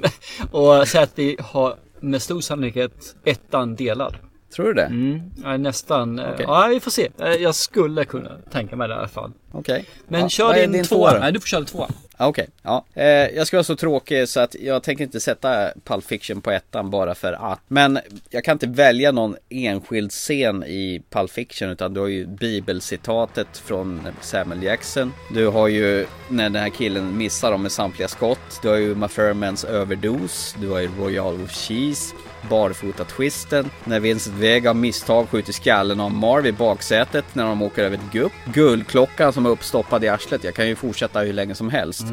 [0.50, 4.14] och säga att vi har med stor sannolikhet ettan delad.
[4.56, 4.82] Tror du det?
[4.84, 6.18] Mm, ja, nästan.
[6.18, 6.44] eh, Okej.
[6.48, 7.08] Ja, vi får se.
[7.18, 9.32] Jag skulle kunna tänka mig det i alla fall.
[9.52, 9.84] Okej.
[10.08, 11.20] Men Ja, kör är din, tvåa tvåa.
[11.20, 11.88] Nej, du får köra tvåa.
[12.18, 12.84] Okej, Okej, ja.
[12.94, 16.50] Eh, jag ska vara så tråkig så att jag tänker inte sätta Pulp Fiction på
[16.50, 17.60] ettan bara för att.
[17.68, 17.98] Men
[18.30, 23.58] jag kan inte välja någon enskild scen i Pulp Fiction utan du har ju bibelcitatet
[23.58, 25.12] från Samuel Jackson.
[25.34, 28.58] Du har ju när den här killen missar dem med samtliga skott.
[28.62, 29.08] Du har ju Uma
[29.68, 30.54] överdos.
[30.60, 32.14] Du har ju Royal of Cheese.
[32.50, 33.70] Barfota-twisten.
[33.84, 37.96] När Vincent Vega av misstag skjuter skallen av Marv i baksätet när de åker över
[37.96, 38.32] ett gupp.
[38.54, 40.44] Guldklockan som är uppstoppad i arslet.
[40.44, 42.05] Jag kan ju fortsätta hur länge som helst.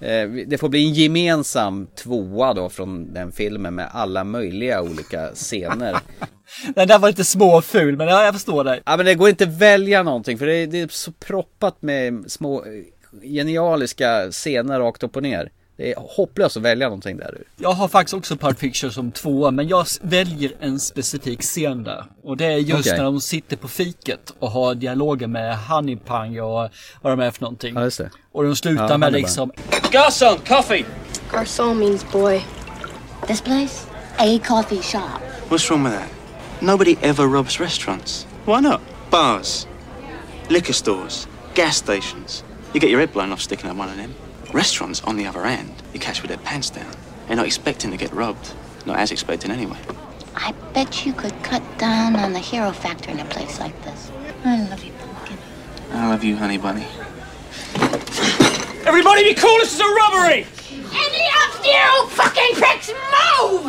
[0.00, 5.28] Eh, Det får bli en gemensam tvåa då från den filmen med alla möjliga olika
[5.34, 5.96] scener.
[6.74, 8.82] Den där var lite småful, men ja, jag förstår dig.
[8.86, 11.82] Ja men det går inte att välja någonting för det är, det är så proppat
[11.82, 12.72] med små eh,
[13.22, 15.50] genialiska scener rakt upp och ner.
[15.76, 17.42] Det är hopplöst att välja någonting där.
[17.56, 22.04] Jag har faktiskt också Pulp Fiction som tvåa, men jag väljer en specifik scen där.
[22.22, 22.96] Och det är just Okej.
[22.98, 26.68] när de sitter på fiket och har dialoger med Honey Pang och
[27.02, 27.74] vad de är för någonting.
[27.74, 28.10] Ja just det.
[28.32, 29.52] Och de slutar Ja, med Honey liksom
[29.92, 30.84] Garçon, coffee!
[31.32, 32.44] Garçon means boy.
[33.26, 33.86] This place?
[34.18, 35.20] A coffee shop.
[35.48, 36.08] What's wrong with that?
[36.60, 38.26] Nobody ever robs restaurants.
[38.46, 38.80] Why not?
[39.10, 39.66] Bars.
[40.48, 42.44] Liquor stores, gas stations.
[42.72, 44.14] You get your head blown off sticking at one of them.
[44.52, 46.94] Restaurants, on the other end, you catch with their pants down.
[47.26, 48.52] They're not expecting to get robbed.
[48.86, 49.78] Not as expecting anyway.
[50.36, 54.10] I bet you could cut down on the hero factor in a place like this.
[54.44, 55.38] I love you, Pumpkin.
[55.92, 56.86] I love you, honey bunny.
[58.86, 60.46] Everybody be cool, this is a robbery!
[60.90, 63.64] Any of you fucking pricks move!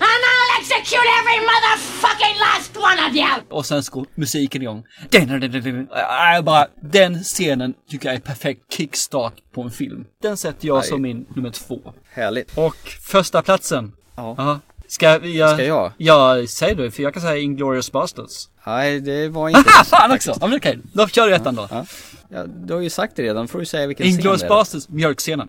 [0.00, 3.56] And I'll execute every motherfucking last one of you!
[3.56, 4.84] Och sen så går musiken igång.
[5.10, 5.88] Den, den, den, den,
[6.36, 10.04] äh, bara, den scenen tycker jag är perfekt kickstart på en film.
[10.22, 10.84] Den sätter jag Aj.
[10.88, 11.80] som min nummer två.
[12.12, 12.58] Härligt.
[12.58, 13.92] Och första platsen.
[14.16, 14.34] Ja.
[14.38, 14.60] Aha.
[14.88, 15.38] Ska vi...
[15.38, 15.92] Jag, Ska jag?
[15.96, 18.48] Ja, säg du, för jag kan säga Inglourious Basterds.
[18.66, 19.84] Nej, det var inte det.
[19.84, 20.34] fan också!
[20.40, 21.68] Ja men okej, då kör du ettan då.
[21.70, 21.86] Ja.
[22.30, 24.48] Ja, du har ju sagt det redan, får du säga vilken scen Inglourious det är.
[24.48, 25.48] Basterds, mjölkscenen.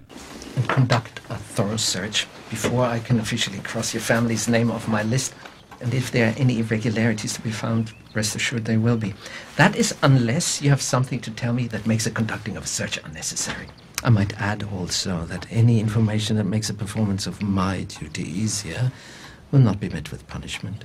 [0.60, 5.04] And conduct a thorough search before I can officially cross your family's name off my
[5.04, 5.34] list.
[5.80, 9.14] And if there are any irregularities to be found, rest assured there will be.
[9.56, 12.68] That is unless you have something to tell me that makes the conducting of a
[12.68, 13.68] search unnecessary.
[14.04, 18.92] I might add also that any information that makes the performance of my duty easier
[19.52, 20.84] will not be met with punishment.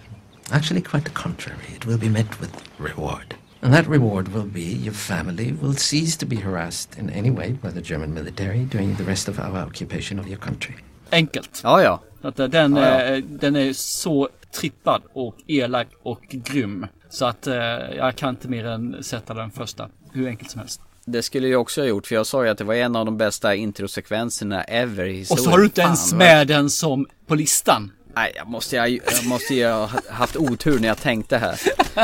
[0.52, 1.66] Actually, quite the contrary.
[1.74, 3.34] It will be met with reward.
[3.64, 7.56] And that reward will be your family will cease to be harassed in any way
[7.62, 10.74] by the German military during the rest of our occupation of your country.
[11.10, 11.60] Enkelt.
[11.62, 12.00] Ja, ja.
[12.22, 13.00] Att eh, den, Ja, ja.
[13.16, 14.28] eh, den är så
[14.60, 16.86] trippad och elak och grym.
[17.10, 17.54] Så att eh,
[17.96, 19.88] jag kan inte mer än sätta den första.
[20.12, 20.80] Hur enkelt som helst.
[21.06, 23.04] Det skulle jag också ha gjort för jag sa ju att det var en av
[23.06, 25.44] de bästa introsekvenserna ever i Och historien.
[25.44, 27.92] så har du inte ens med den som på listan.
[28.16, 31.60] Nej, jag måste, jag, jag måste ju ha haft otur när jag tänkte här.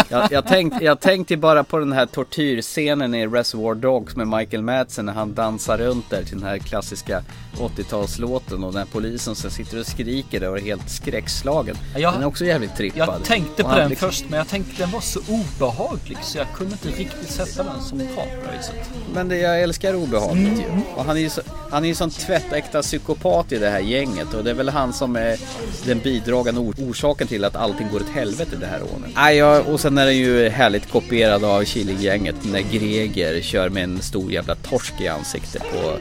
[0.08, 4.62] Jag, jag, tänkte, jag tänkte bara på den här tortyrscenen i Reservoir Dogs med Michael
[4.62, 7.22] Madsen när han dansar runt där till den här klassiska
[7.56, 11.76] 80-talslåten och den här polisen som sitter och skriker där och är helt skräckslagen.
[11.96, 12.98] Jag- den är också jävligt trippad.
[13.08, 16.46] Jag tänkte på den liksom- först men jag tänkte den var så obehaglig så jag
[16.54, 18.90] kunde inte riktigt sätta den som bra på det viset.
[19.14, 20.64] Men det, jag älskar obehaget ju.
[20.96, 24.34] Och han är ju så, han är ju sån tvättäkta psykopat i det här gänget
[24.34, 25.38] och det är väl han som är
[25.86, 29.10] den bidragande or- orsaken till att allting går åt helvete det här rånet.
[29.14, 33.85] Nej, ja, och sen är den ju härligt kopierad av Killinggänget när Greger kör med
[33.85, 35.98] en stor jävla torsk i ansiktet på,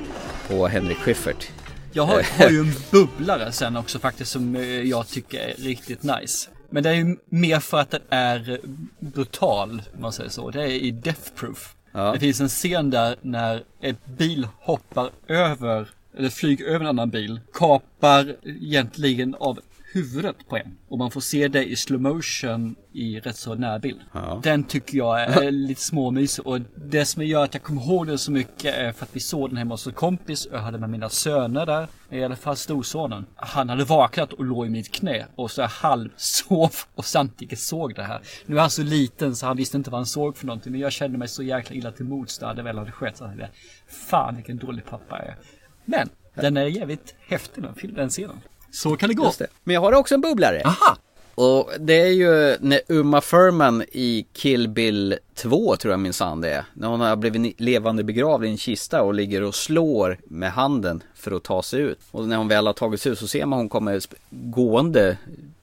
[0.48, 1.48] på Henrik Schyffert.
[1.94, 6.04] Jag har, har ju en bubblare sen också faktiskt som eh, jag tycker är riktigt
[6.04, 6.50] nice.
[6.70, 8.58] Men det är ju mer för att den är eh,
[9.00, 10.50] brutal, om man säger så.
[10.50, 11.76] Det är i Death Proof.
[11.92, 12.12] Ja.
[12.14, 17.10] Det finns en scen där när ett bil hoppar över, eller flyger över en annan
[17.10, 19.60] bil, kapar egentligen av
[19.94, 20.78] huvudet på en.
[20.88, 23.99] Och man får se det i slow motion i rätt så närbild.
[24.14, 24.41] Ja.
[24.44, 28.18] Den tycker jag är lite småmysig och det som gör att jag kommer ihåg den
[28.18, 30.78] så mycket är för att vi såg den hemma hos en kompis och jag hade
[30.78, 31.88] med mina söner där.
[32.10, 33.26] I alla fall storsonen.
[33.36, 38.03] Han hade vaknat och låg i mitt knä och så halvsov och samtidigt såg det
[38.03, 38.22] här.
[38.45, 40.82] Nu är han så liten så han visste inte vad han såg för någonting men
[40.82, 43.18] jag kände mig så jäkla illa till mods där det väl hade skett.
[43.18, 43.49] Så jag tänkte,
[43.88, 45.38] Fan vilken dålig pappa jag är.
[45.86, 47.64] Men den är jävligt häftig
[47.95, 48.41] den scenen.
[48.72, 49.34] Så kan det gå.
[49.38, 49.48] Det.
[49.64, 50.62] Men jag har också en bubblare.
[50.66, 50.98] Aha!
[51.36, 56.50] Och det är ju när Uma Thurman i Kill Bill 2 tror jag minsann det
[56.50, 56.66] är.
[56.74, 61.04] När hon har blivit levande begravd i en kista och ligger och slår med handen
[61.16, 62.00] för att ta sig ut.
[62.12, 65.18] Och när hon väl har tagit sig ut så ser man hon kommer gående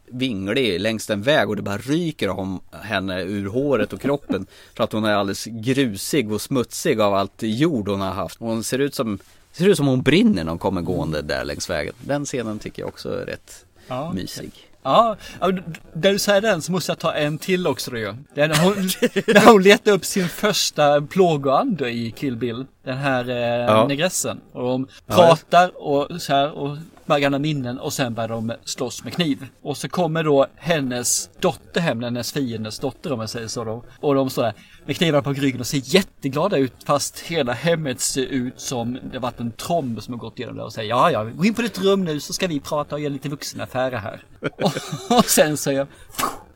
[0.07, 4.47] vinglig längs en väg och det bara ryker om henne ur håret och kroppen.
[4.75, 8.41] För att hon är alldeles grusig och smutsig av allt jord hon har haft.
[8.41, 9.19] Och hon ser ut som,
[9.57, 11.95] ser ut som hon brinner när hon kommer gående där längs vägen.
[12.01, 14.51] Den scenen tycker jag också är rätt Ja, mysig.
[14.83, 15.17] Ja,
[15.93, 18.15] där du säger den så måste jag ta en till också då ju.
[18.35, 18.75] Det är när hon,
[19.35, 22.67] när hon letar upp sin första plågoande i Kill Bill.
[22.85, 23.87] Den här eh, Ja.
[23.89, 24.41] negressen.
[24.53, 26.77] Och de pratar och så här och
[27.07, 29.47] med gamla minnen och sen börjar de slåss med kniv.
[29.63, 33.85] Och så kommer då hennes dotter hem, hennes fiendes dotter om jag säger så då.
[34.01, 34.55] Och de står där
[34.87, 39.19] med knivar på ryggen och ser jätteglada ut fast hela hemmet ser ut som det
[39.19, 41.63] varit en tromb som har gått igenom där och säger ja, ja, gå in på
[41.63, 44.25] ditt rum nu så ska vi prata och göra lite vuxenaffärer här.
[44.41, 44.73] och,
[45.19, 45.89] och sen säger jag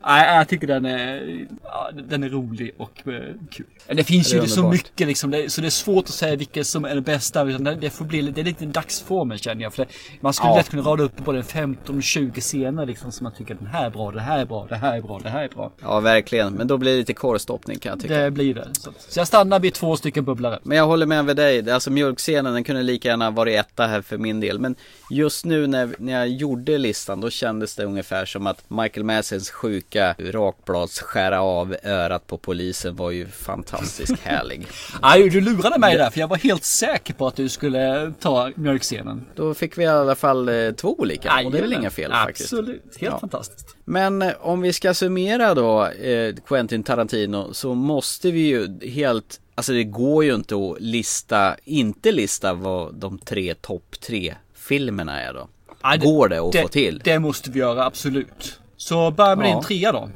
[0.07, 3.21] Nej, jag tycker den är, ja, den är rolig och eh,
[3.51, 3.67] kul.
[3.87, 4.73] Det finns Det ju så underbart.
[4.73, 7.43] mycket liksom, det, så det är svårt att säga vilket som är det bästa.
[7.43, 9.75] utan Det, det får bli det är lite dagsformen känner jag.
[9.75, 9.91] För det,
[10.21, 10.57] man skulle Ja.
[10.57, 14.11] lätt kunna rada upp både 15-20 scener liksom som man tycker den här är bra,
[14.11, 15.73] det här är bra, det här är bra, det här är bra.
[15.83, 16.53] Ja, verkligen.
[16.53, 18.17] Men då blir det lite korvstoppning kan jag tycka.
[18.19, 18.69] Det blir det.
[18.73, 20.59] Så, så jag stannar vid två stycken bubblare.
[20.63, 21.63] Men jag håller med med dig.
[21.63, 24.59] Det- Alltså mjölkscenen, den kunde lika gärna varit etta här för min del.
[24.59, 24.75] Men
[25.11, 29.51] just nu när, när jag gjorde listan, då kändes det ungefär som att Michael Massens
[29.51, 34.67] sjuka försöka rakbladsskära av örat på polisen var ju fantastiskt härlig.
[35.03, 38.51] Aj, du lurade mig där för jag var helt säker på att du skulle ta
[38.55, 39.27] mjölkscenen.
[39.35, 42.11] Då fick vi i alla fall eh, två olika och det är väl inga fel
[42.11, 42.53] faktiskt.
[42.53, 43.19] Absolut, helt Ja.
[43.19, 43.77] fantastiskt.
[43.85, 49.41] Men eh, om vi ska summera då eh, Quentin Tarantino så måste vi ju helt
[49.55, 54.35] Alltså det går ju inte att lista, inte lista vad de tre topp tre
[54.75, 55.49] filmerna är då.
[55.83, 57.01] Ja, det- går det att det, få till?
[57.05, 58.61] Det måste vi göra, absolut.
[58.77, 59.53] Så börja med Ja.
[59.55, 60.11] din trea då.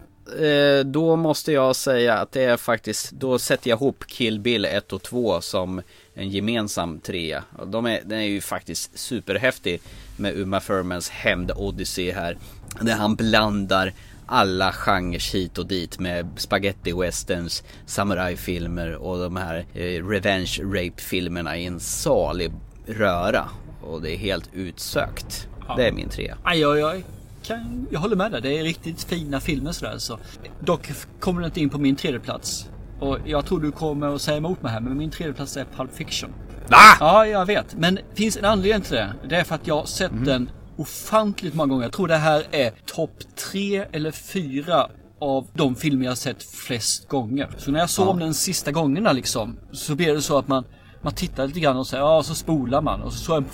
[0.44, 4.64] Eh, då måste jag säga att det är faktiskt, då sätter jag ihop Kill Bill
[4.64, 5.82] 1 och 2 som
[6.14, 7.42] en gemensam trea.
[7.66, 9.80] De är, den är ju faktiskt superhäftig
[10.16, 12.36] med Uma Thurmans hämnd Odyssey här.
[12.80, 13.92] Där han blandar
[14.26, 21.02] alla genrer hit och dit med spaghetti westerns, samurajfilmer och de här eh, revenge rape
[21.02, 22.52] filmerna i en salig
[22.86, 23.48] röra.
[23.84, 25.48] Och det är helt utsökt.
[25.68, 25.74] Ja.
[25.76, 26.36] Det är min trea.
[26.42, 27.02] Aj, jag, jag,
[27.42, 28.40] kan, jag håller med dig.
[28.40, 29.98] Det är riktigt fina filmer sådär.
[29.98, 30.18] Så.
[30.60, 30.88] Dock
[31.20, 32.68] kommer den inte in på min tredje plats.
[33.00, 35.66] Och jag tror du kommer att säga emot mig här, men min tredje plats är
[35.76, 36.30] Pulp Fiction.
[36.68, 36.76] Va?
[37.00, 37.74] Ja, jag vet.
[37.78, 39.12] Men det finns en anledning till det.
[39.28, 40.24] Det är för att jag har sett Mhm.
[40.24, 41.82] den ofantligt många gånger.
[41.84, 44.86] Jag tror det här är topp tre eller fyra
[45.20, 47.48] av de filmer jag har sett flest gånger.
[47.58, 48.10] Så när jag såg Ja.
[48.10, 50.64] om den sista gångerna liksom, så blir det så att man,
[51.04, 53.02] man tittar lite grann och säger ja, så spolar man.
[53.02, 53.44] Och så såg jag,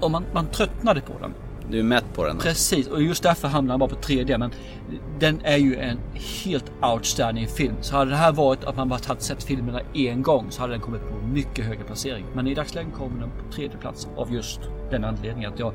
[0.00, 1.34] och man, man tröttnade på den.
[1.70, 2.38] Du är mätt på den.
[2.38, 4.38] Precis, och just därför hamnar den bara på tredje.
[4.38, 4.50] Men
[5.18, 5.98] den är ju en
[6.44, 7.74] helt outstanding film.
[7.80, 10.72] Så hade det här varit att man bara hade sett filmerna en gång så hade
[10.72, 12.24] den kommit på mycket högre placering.
[12.34, 14.60] Men i dagsläget kommer den på tredje plats av just
[14.90, 15.72] den anledningen att jag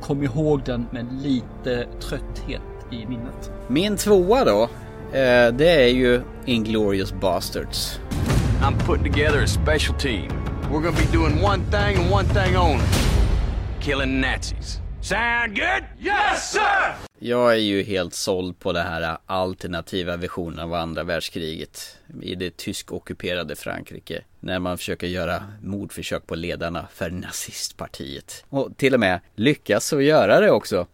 [0.00, 3.50] kom ihåg den med lite trötthet i minnet.
[3.68, 4.62] Min tvåa då,
[5.18, 8.00] eh, det är ju Inglourious Bastards.
[8.62, 10.49] I'm putting together a special team.
[10.72, 12.84] We're gonna be doing one thing and one thing only.
[13.80, 14.80] Killing Nazis.
[15.02, 15.84] Sound good?
[16.00, 16.94] Yes, sir!
[17.18, 22.56] Jag är ju helt såld på det här alternativa versionen av andra världskriget i det
[22.56, 24.22] tyskockuperade Frankrike.
[24.40, 28.44] När man försöker göra mordförsök på ledarna för nazistpartiet.
[28.48, 30.86] Och till och med lyckas att göra det också.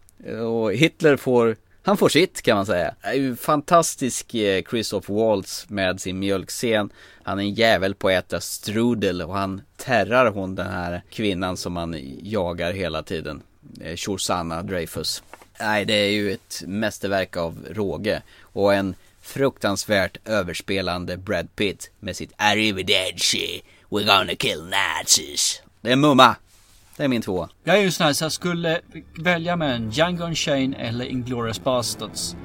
[0.43, 1.55] Och Hitler får
[1.87, 2.95] han får sitt kan man säga.
[3.39, 6.89] Fantastisk eh, Christoph Waltz med sin mjölkscen.
[7.23, 11.57] Han är en jävel på att äta strudel och han terrar hon den här kvinnan
[11.57, 13.41] som han jagar hela tiden.
[13.73, 15.23] Shorsana Shosanna Dreyfus.
[15.59, 18.21] Nej, det är ju ett mästerverk av råge.
[18.41, 25.61] Och en fruktansvärt överspelande Brad Pitt med sitt Arrivederci, we're gonna kill nazis.
[25.81, 26.35] Det är mumma.
[26.97, 27.49] Det är min tvåa.
[27.63, 28.81] Jag är ju sån här så jag skulle
[29.17, 32.35] välja med en Django Unchained eller Inglourious Basterds.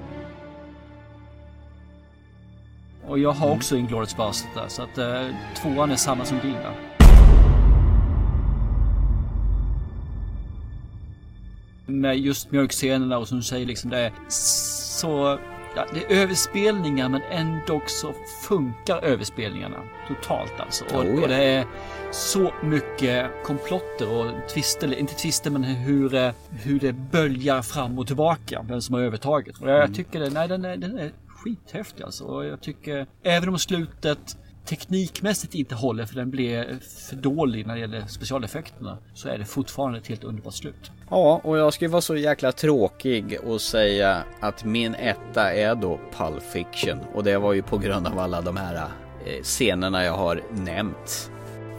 [3.06, 6.52] Och jag har också Inglourious Basterds där så att eh, tvåan är samma som din
[6.52, 6.74] där.
[11.86, 15.38] Med just mjölkscenerna och som du säger liksom det är så
[15.77, 19.77] Ja, det är överspelningar men ändå så funkar överspelningarna
[20.09, 20.85] totalt alltså.
[20.85, 21.23] Och, Oh, ja.
[21.23, 21.66] och det är
[22.12, 27.99] så mycket komplotter och twister, eller inte twister men hur, eh, hur det böljar fram
[27.99, 28.65] och tillbaka.
[28.69, 29.59] Vem som har övertaget.
[29.59, 29.93] Och jag Mm.
[29.94, 32.24] tycker det, nej den är, den är skithäftig alltså.
[32.24, 37.74] Och jag tycker, även om slutet teknikmässigt inte håller för den blev för dålig när
[37.74, 38.98] det gäller specialeffekterna.
[39.14, 40.90] Så är det fortfarande ett helt underbart slut.
[41.10, 46.01] Ja, och jag skulle vara så jäkla tråkig och säga att min etta är då
[46.16, 46.98] Pulp Fiction.
[47.14, 51.30] Och det var ju på grund av alla de här eh, scenerna jag har nämnt.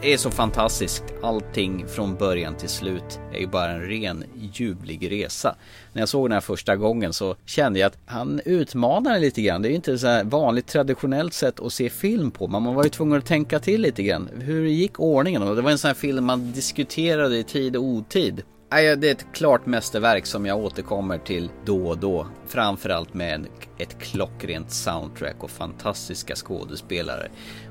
[0.04, 1.04] Det är så fantastiskt.
[1.22, 4.24] Allting från början till slut är ju bara en ren
[4.54, 5.56] ljuvlig resa.
[5.92, 9.62] När jag såg den här första gången så kände jag att han utmanar lite grann.
[9.62, 12.48] Det är ju inte så här vanligt traditionellt sätt att se film på.
[12.48, 14.28] Men man var ju tvungen att tänka till lite grann.
[14.40, 15.42] Hur gick ordningen?
[15.42, 18.42] Och det var en sån här film man diskuterade i tid och otid.
[18.74, 22.26] Det är ett klart mästerverk som jag återkommer till då och då.
[22.46, 23.46] Framförallt med
[23.78, 27.28] ett klockrent soundtrack och fantastiska skådespelare.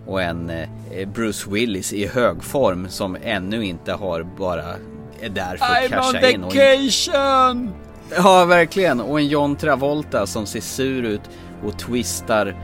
[0.08, 4.76] Och en eh, Bruce Willis i hög form som ännu inte har bara
[5.22, 6.44] är där för att I'm casha on in.
[6.44, 7.74] Och vacation!
[8.16, 9.02] Ja, verkligen.
[9.02, 11.30] Och en John Travolta som ser sur ut
[11.64, 12.56] och twistar.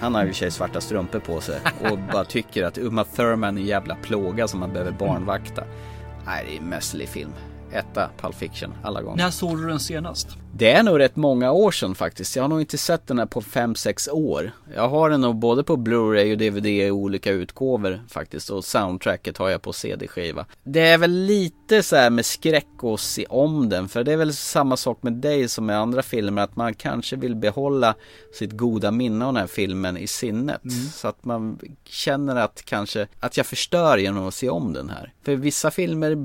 [0.00, 1.60] Han har ju sig svarta strumpor på sig
[1.90, 5.64] och bara tycker att Uma Thurman är en jävla plåga som man behöver barnvakta.
[6.26, 7.32] Nej, det är en mästerlig film.
[7.72, 9.16] Etta, Pulp Fiction, alla gånger.
[9.16, 10.28] När såg du den senast?
[10.54, 12.36] Det är nog rätt många år sedan faktiskt.
[12.36, 14.50] Jag har nog inte sett den här på 5-6 år.
[14.74, 18.50] Jag har den nog både på Blu-ray och DVD i olika utgåvor faktiskt.
[18.50, 20.46] Och soundtracket har jag på CD-skiva.
[20.64, 23.88] Det är väl lite så här med skräck att se om den.
[23.88, 26.42] För det är väl samma sak med dig som med andra filmer.
[26.42, 27.94] Att man kanske vill behålla
[28.34, 30.64] sitt goda minne av den här filmen i sinnet.
[30.64, 30.76] Mm.
[30.76, 35.12] Så att man känner att kanske, att jag förstör genom att se om den här.
[35.24, 36.16] För vissa filmer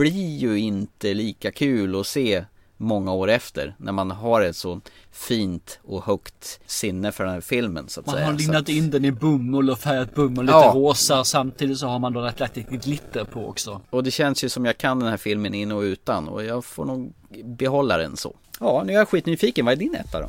[0.00, 2.44] blir ju inte lika kul att se
[2.76, 3.74] många år efter.
[3.78, 4.80] När man har ett så
[5.12, 8.26] fint och högt sinne för den här filmen så att Man säga.
[8.26, 10.72] har Så linnat att- in den i bomull och färgat bomull lite Ja.
[10.74, 11.24] rosa.
[11.24, 13.80] Samtidigt så har man då lagt lite glitter på också.
[13.90, 16.64] Och det känns ju som jag kan den här filmen in och utan och jag
[16.64, 17.12] får nog
[17.44, 18.36] behålla den så.
[18.60, 19.64] Ja, nu är jag skitnyfiken.
[19.64, 20.28] Vad är din etta då?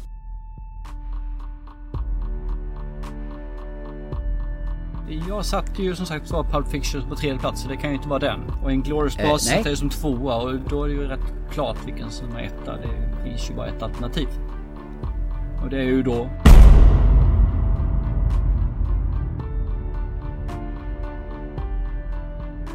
[5.12, 7.96] Jag satte ju som sagt så Pulp Fiction på tredje plats så det kan ju
[7.96, 8.40] inte vara den.
[8.64, 9.66] Och Inglourious Eh, Basterds nej.
[9.66, 12.78] är ju som tvåa och då är det ju rätt klart vilken som är etta.
[12.78, 14.28] Det finns ju bara ett alternativ.
[15.64, 16.30] Och det är ju då...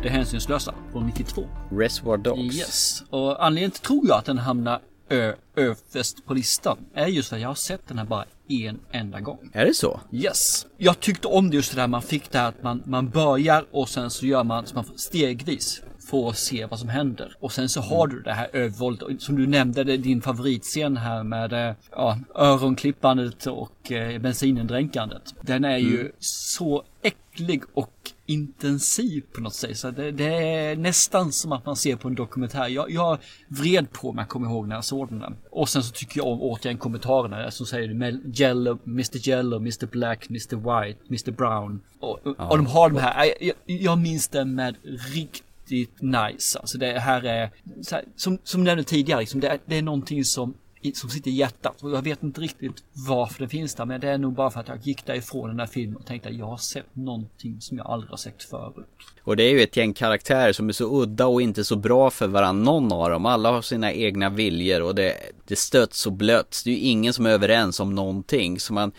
[0.02, 1.42] Det hänsynslösa från 92.
[1.70, 2.56] Reservoir Dogs.
[2.56, 3.02] Yes.
[3.10, 7.40] Och anledningen till tror jag att den hamnar ö, överst på listan är just att
[7.40, 9.50] jag har sett den här bara en enda gång.
[9.52, 10.00] Är det så?
[10.12, 10.66] Yes.
[10.76, 13.64] Jag tyckte om det just det där man fick det här att man, man börjar
[13.70, 17.36] och sen så gör man så man stegvis får se vad som händer.
[17.40, 19.22] Och sen så har du det här övervåldet.
[19.22, 25.34] Som du nämnde, det är din favoritscen här med eh, ja, öronklippandet och eh, bensinendränkandet.
[25.40, 26.12] Den är ju Mm.
[26.18, 27.92] så äcklig och
[28.26, 29.78] intensiv på något sätt.
[29.78, 32.68] Så det, det är nästan som att man ser på en dokumentär.
[32.68, 35.36] Jag, jag vred på mig, jag kommer ihåg när jag såg den.
[35.50, 40.26] Och sen så tycker jag om återigen kommentarerna som säger Yellow, Mr Yellow, Mr Black,
[40.30, 41.80] Mr White, Mr Brown.
[42.00, 42.48] Och, Ja.
[42.48, 44.76] och de har de här, jag, jag, minns den med
[45.14, 46.58] riktigt nice.
[46.58, 47.50] Alltså det här är,
[47.90, 50.54] här, som, som nämnde tidigare, liksom, det, är, det är någonting som
[50.94, 54.08] som sitter i hjärtat och jag vet inte riktigt varför det finns där men det
[54.08, 56.46] är nog bara för att jag gick därifrån den här filmen och tänkte att jag
[56.46, 58.86] har sett någonting som jag aldrig har sett förut.
[59.26, 62.10] Och det är ju ett gäng karaktärer som är så udda och inte så bra
[62.10, 63.26] för varandra, någon av dem.
[63.26, 66.62] Alla har sina egna viljor och det, det stöts och blöts.
[66.62, 68.60] Det är ju ingen som är överens om någonting.
[68.60, 68.92] Så man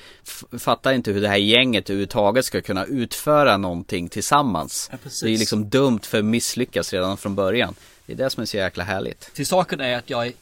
[0.59, 4.89] fattar inte hur det här gänget överhuvudtaget ska kunna utföra någonting tillsammans.
[4.91, 7.75] Ja, det är ju liksom dumt för att misslyckas redan från början.
[8.07, 9.33] Det är det som är så jäkla härligt.
[9.33, 10.33] Till saken är att jag är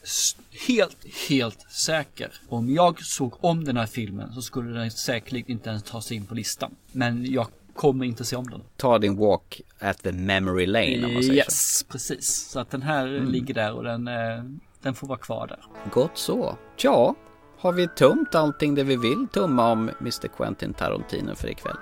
[0.68, 0.96] helt,
[1.28, 2.32] helt säker.
[2.48, 6.16] Om jag såg om den här filmen så skulle den säkerligen inte ens ta sig
[6.16, 6.74] in på listan.
[6.92, 8.60] Men jag kommer inte se om den.
[8.76, 12.48] Ta din walk at the memory lane om man säger Yes, precis.
[12.50, 13.28] Så att den här Mm.
[13.28, 14.44] ligger där och den, eh,
[14.82, 15.58] den får vara kvar där.
[15.62, 16.00] så.
[16.00, 16.58] Gott så.
[16.76, 17.14] Tja,
[17.58, 21.76] har vi tömt allting det vi vill tumma om Mr Quentin Tarantino för ikväll?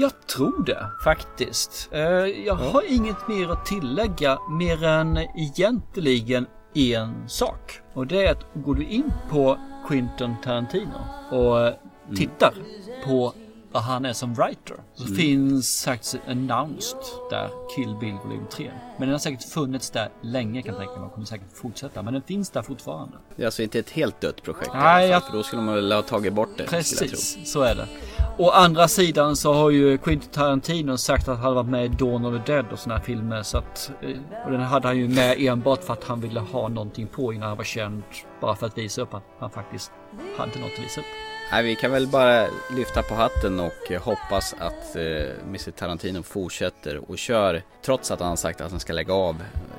[0.00, 1.88] Jag tror det faktiskt.
[1.92, 2.00] Eh,
[2.46, 7.80] Jag har inget mer att tillägga mer än egentligen en sak.
[7.94, 9.58] Och det är att går du in på
[9.88, 10.98] Quentin Tarantino
[11.30, 11.74] och eh,
[12.16, 12.54] tittar
[13.06, 13.32] på
[13.72, 15.16] vad han är som writer så Mm.
[15.16, 16.98] finns faktiskt announced
[17.30, 18.70] där Kill Bill volym 3.
[18.98, 22.02] Men den har säkert funnits där länge kan jag tänka mig och kommer säkert fortsätta.
[22.02, 23.16] Men den finns där fortfarande.
[23.36, 25.42] Det är alltså inte ett helt dött projekt i Nej, alla fall, jag- för då
[25.42, 26.64] skulle man väl ha tagit bort det.
[26.66, 27.86] Precis, så är det.
[28.40, 32.24] Å andra sidan så har ju Quentin Tarantino sagt att han varit med i Dawn
[32.24, 33.42] of the Dead och såna här filmer.
[33.42, 36.68] Så att, eh, och den hade han ju med enbart för att han ville ha
[36.68, 38.02] någonting på innan han var känd.
[38.40, 39.92] Bara för att visa upp att han faktiskt
[40.36, 41.06] hade något att visa upp.
[41.52, 42.46] Nej, vi kan väl bara
[42.76, 45.02] lyfta på hatten och eh, hoppas att eh,
[45.46, 49.36] Mr Tarantino fortsätter och kör, trots att han sagt att han ska lägga av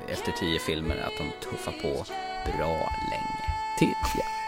[0.08, 2.04] efter tio filmer, att han tuffar på
[2.58, 2.68] bra
[3.10, 3.40] länge
[3.78, 3.94] till.
[4.16, 4.39] Ja.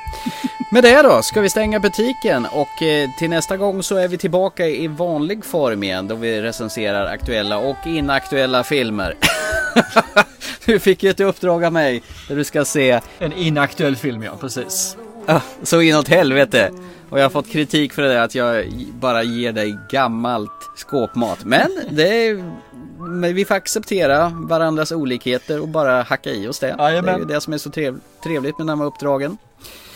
[0.70, 4.18] Med det då ska vi stänga butiken och eh, till nästa gång så är vi
[4.18, 9.16] tillbaka i vanlig form igen då vi recenserar aktuella och inaktuella filmer.
[10.66, 14.32] du fick ju ett uppdrag av mig där du ska se En inaktuell film ja,
[14.40, 14.97] precis.
[15.26, 16.70] Ah, så inåt helvete.
[17.10, 18.66] Och jag har fått kritik för det där att jag
[19.01, 21.44] bara ger dig gammalt skåpmat.
[21.44, 22.52] Men det är,
[22.98, 26.66] men vi får acceptera varandras olikheter och bara hacka i oss det.
[26.66, 27.18] Det är Jajamän.
[27.18, 29.39] ju det som är så trev, trevligt med de här uppdragen.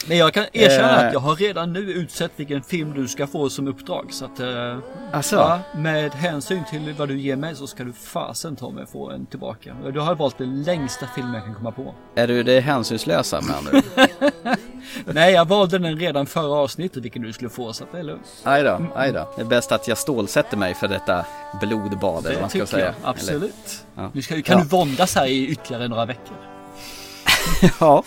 [0.08, 1.06] Men jag kan erkänna Eh.
[1.06, 4.06] att jag har redan nu utsett vilken film du ska få som uppdrag.
[4.10, 4.78] Så att, eh,
[5.12, 5.36] Asså?
[5.36, 9.10] ja, med hänsyn till vad du ger mig så ska du fasen ta mig få
[9.10, 9.76] en tillbaka.
[9.92, 11.94] Du har valt den längsta filmen jag kan komma på.
[12.14, 13.82] Är du det hänsynslösa med andra?
[15.06, 18.02] Nej, jag valde den redan förra avsnittet vilken du skulle få så att det är
[18.02, 18.26] lugnt.
[18.44, 19.28] Aj då, aj då.
[19.36, 21.26] Det är bäst att jag stålsätter mig för detta
[21.60, 22.84] blodbad eller vad man ska säga.
[22.86, 23.42] jag, absolut.
[23.96, 24.04] Eller?
[24.04, 24.10] Ja.
[24.12, 24.62] Nu ska, kan Ja.
[24.62, 26.36] du våndas här i ytterligare några veckor.
[27.81, 28.02] Ja,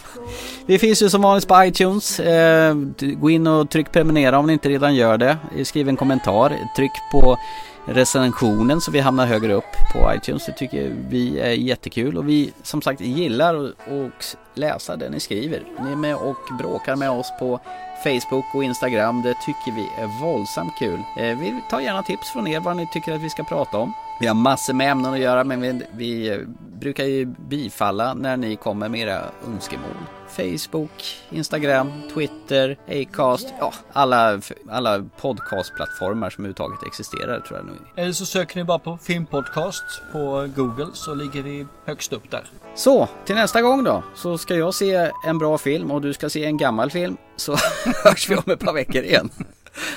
[0.66, 2.20] vi finns ju som vanligt på iTunes.
[2.20, 5.38] Eh, gå in och tryck prenumerera om ni inte redan gör det.
[5.58, 6.54] Eh, skriv en kommentar.
[6.76, 7.38] Tryck på
[7.86, 10.46] recensionen så vi hamnar högre upp på iTunes.
[10.46, 15.64] Det tycker vi är jättekul och vi som sagt gillar att läsa det ni skriver.
[15.80, 17.60] Ni är med och bråkar med oss på
[18.04, 19.22] Facebook och Instagram.
[19.22, 21.00] Det tycker vi är våldsamt kul.
[21.18, 23.94] Eh, vi tar gärna tips från er vad ni tycker att vi ska prata om.
[24.20, 26.38] Vi har massor med ämnen att göra men vi, vi eh,
[26.80, 29.96] brukar ju bifalla när ni kommer med era önskemål.
[30.30, 37.78] Facebook, Instagram, Twitter, Acast, ja alla, alla podcastplattformar som överhuvudtaget existerar tror jag nog.
[37.96, 42.44] Eller så söker ni bara på filmpodcast på Google så ligger vi högst upp där.
[42.76, 46.30] Så, till nästa gång då så ska jag se en bra film och du ska
[46.30, 47.56] se en gammal film så
[48.04, 49.30] hörs vi om ett par veckor igen.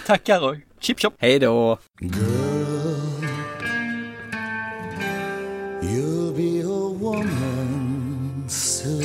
[0.06, 1.14] Tackar och chip chop!
[1.18, 1.78] Hej då!
[5.82, 9.02] You'll be a woman soon.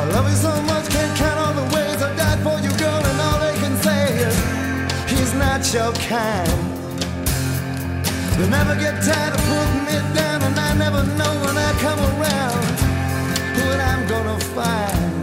[0.00, 3.02] I love you so much, can't count all the ways I died for you, girl,
[3.10, 4.36] and all they can say is
[5.10, 6.67] he's not your kind.
[8.38, 11.98] They never get tired of putting me down, and I never know when I come
[11.98, 12.62] around
[13.58, 15.17] what I'm gonna find.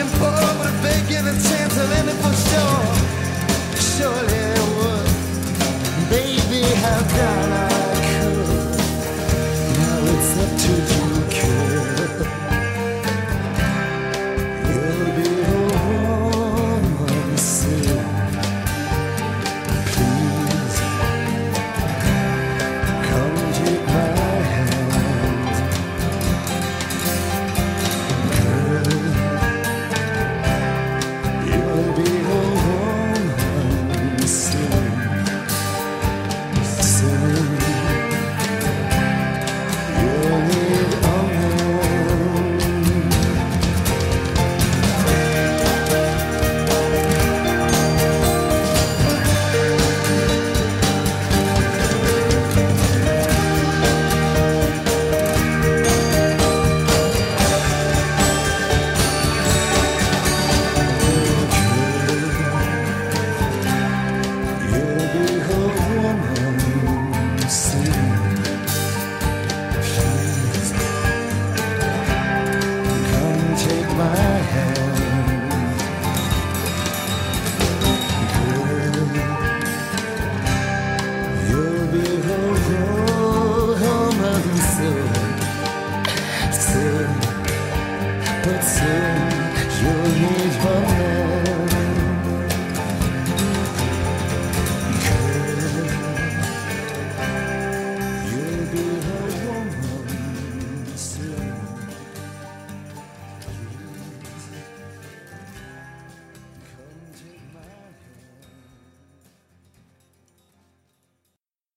[0.00, 0.08] And
[1.42, 2.84] tinsel in it for sure.
[3.76, 4.40] Surely
[4.78, 5.06] would.
[6.08, 7.68] Baby, how done I
[8.08, 8.78] could.
[9.76, 11.09] Now it's up to you.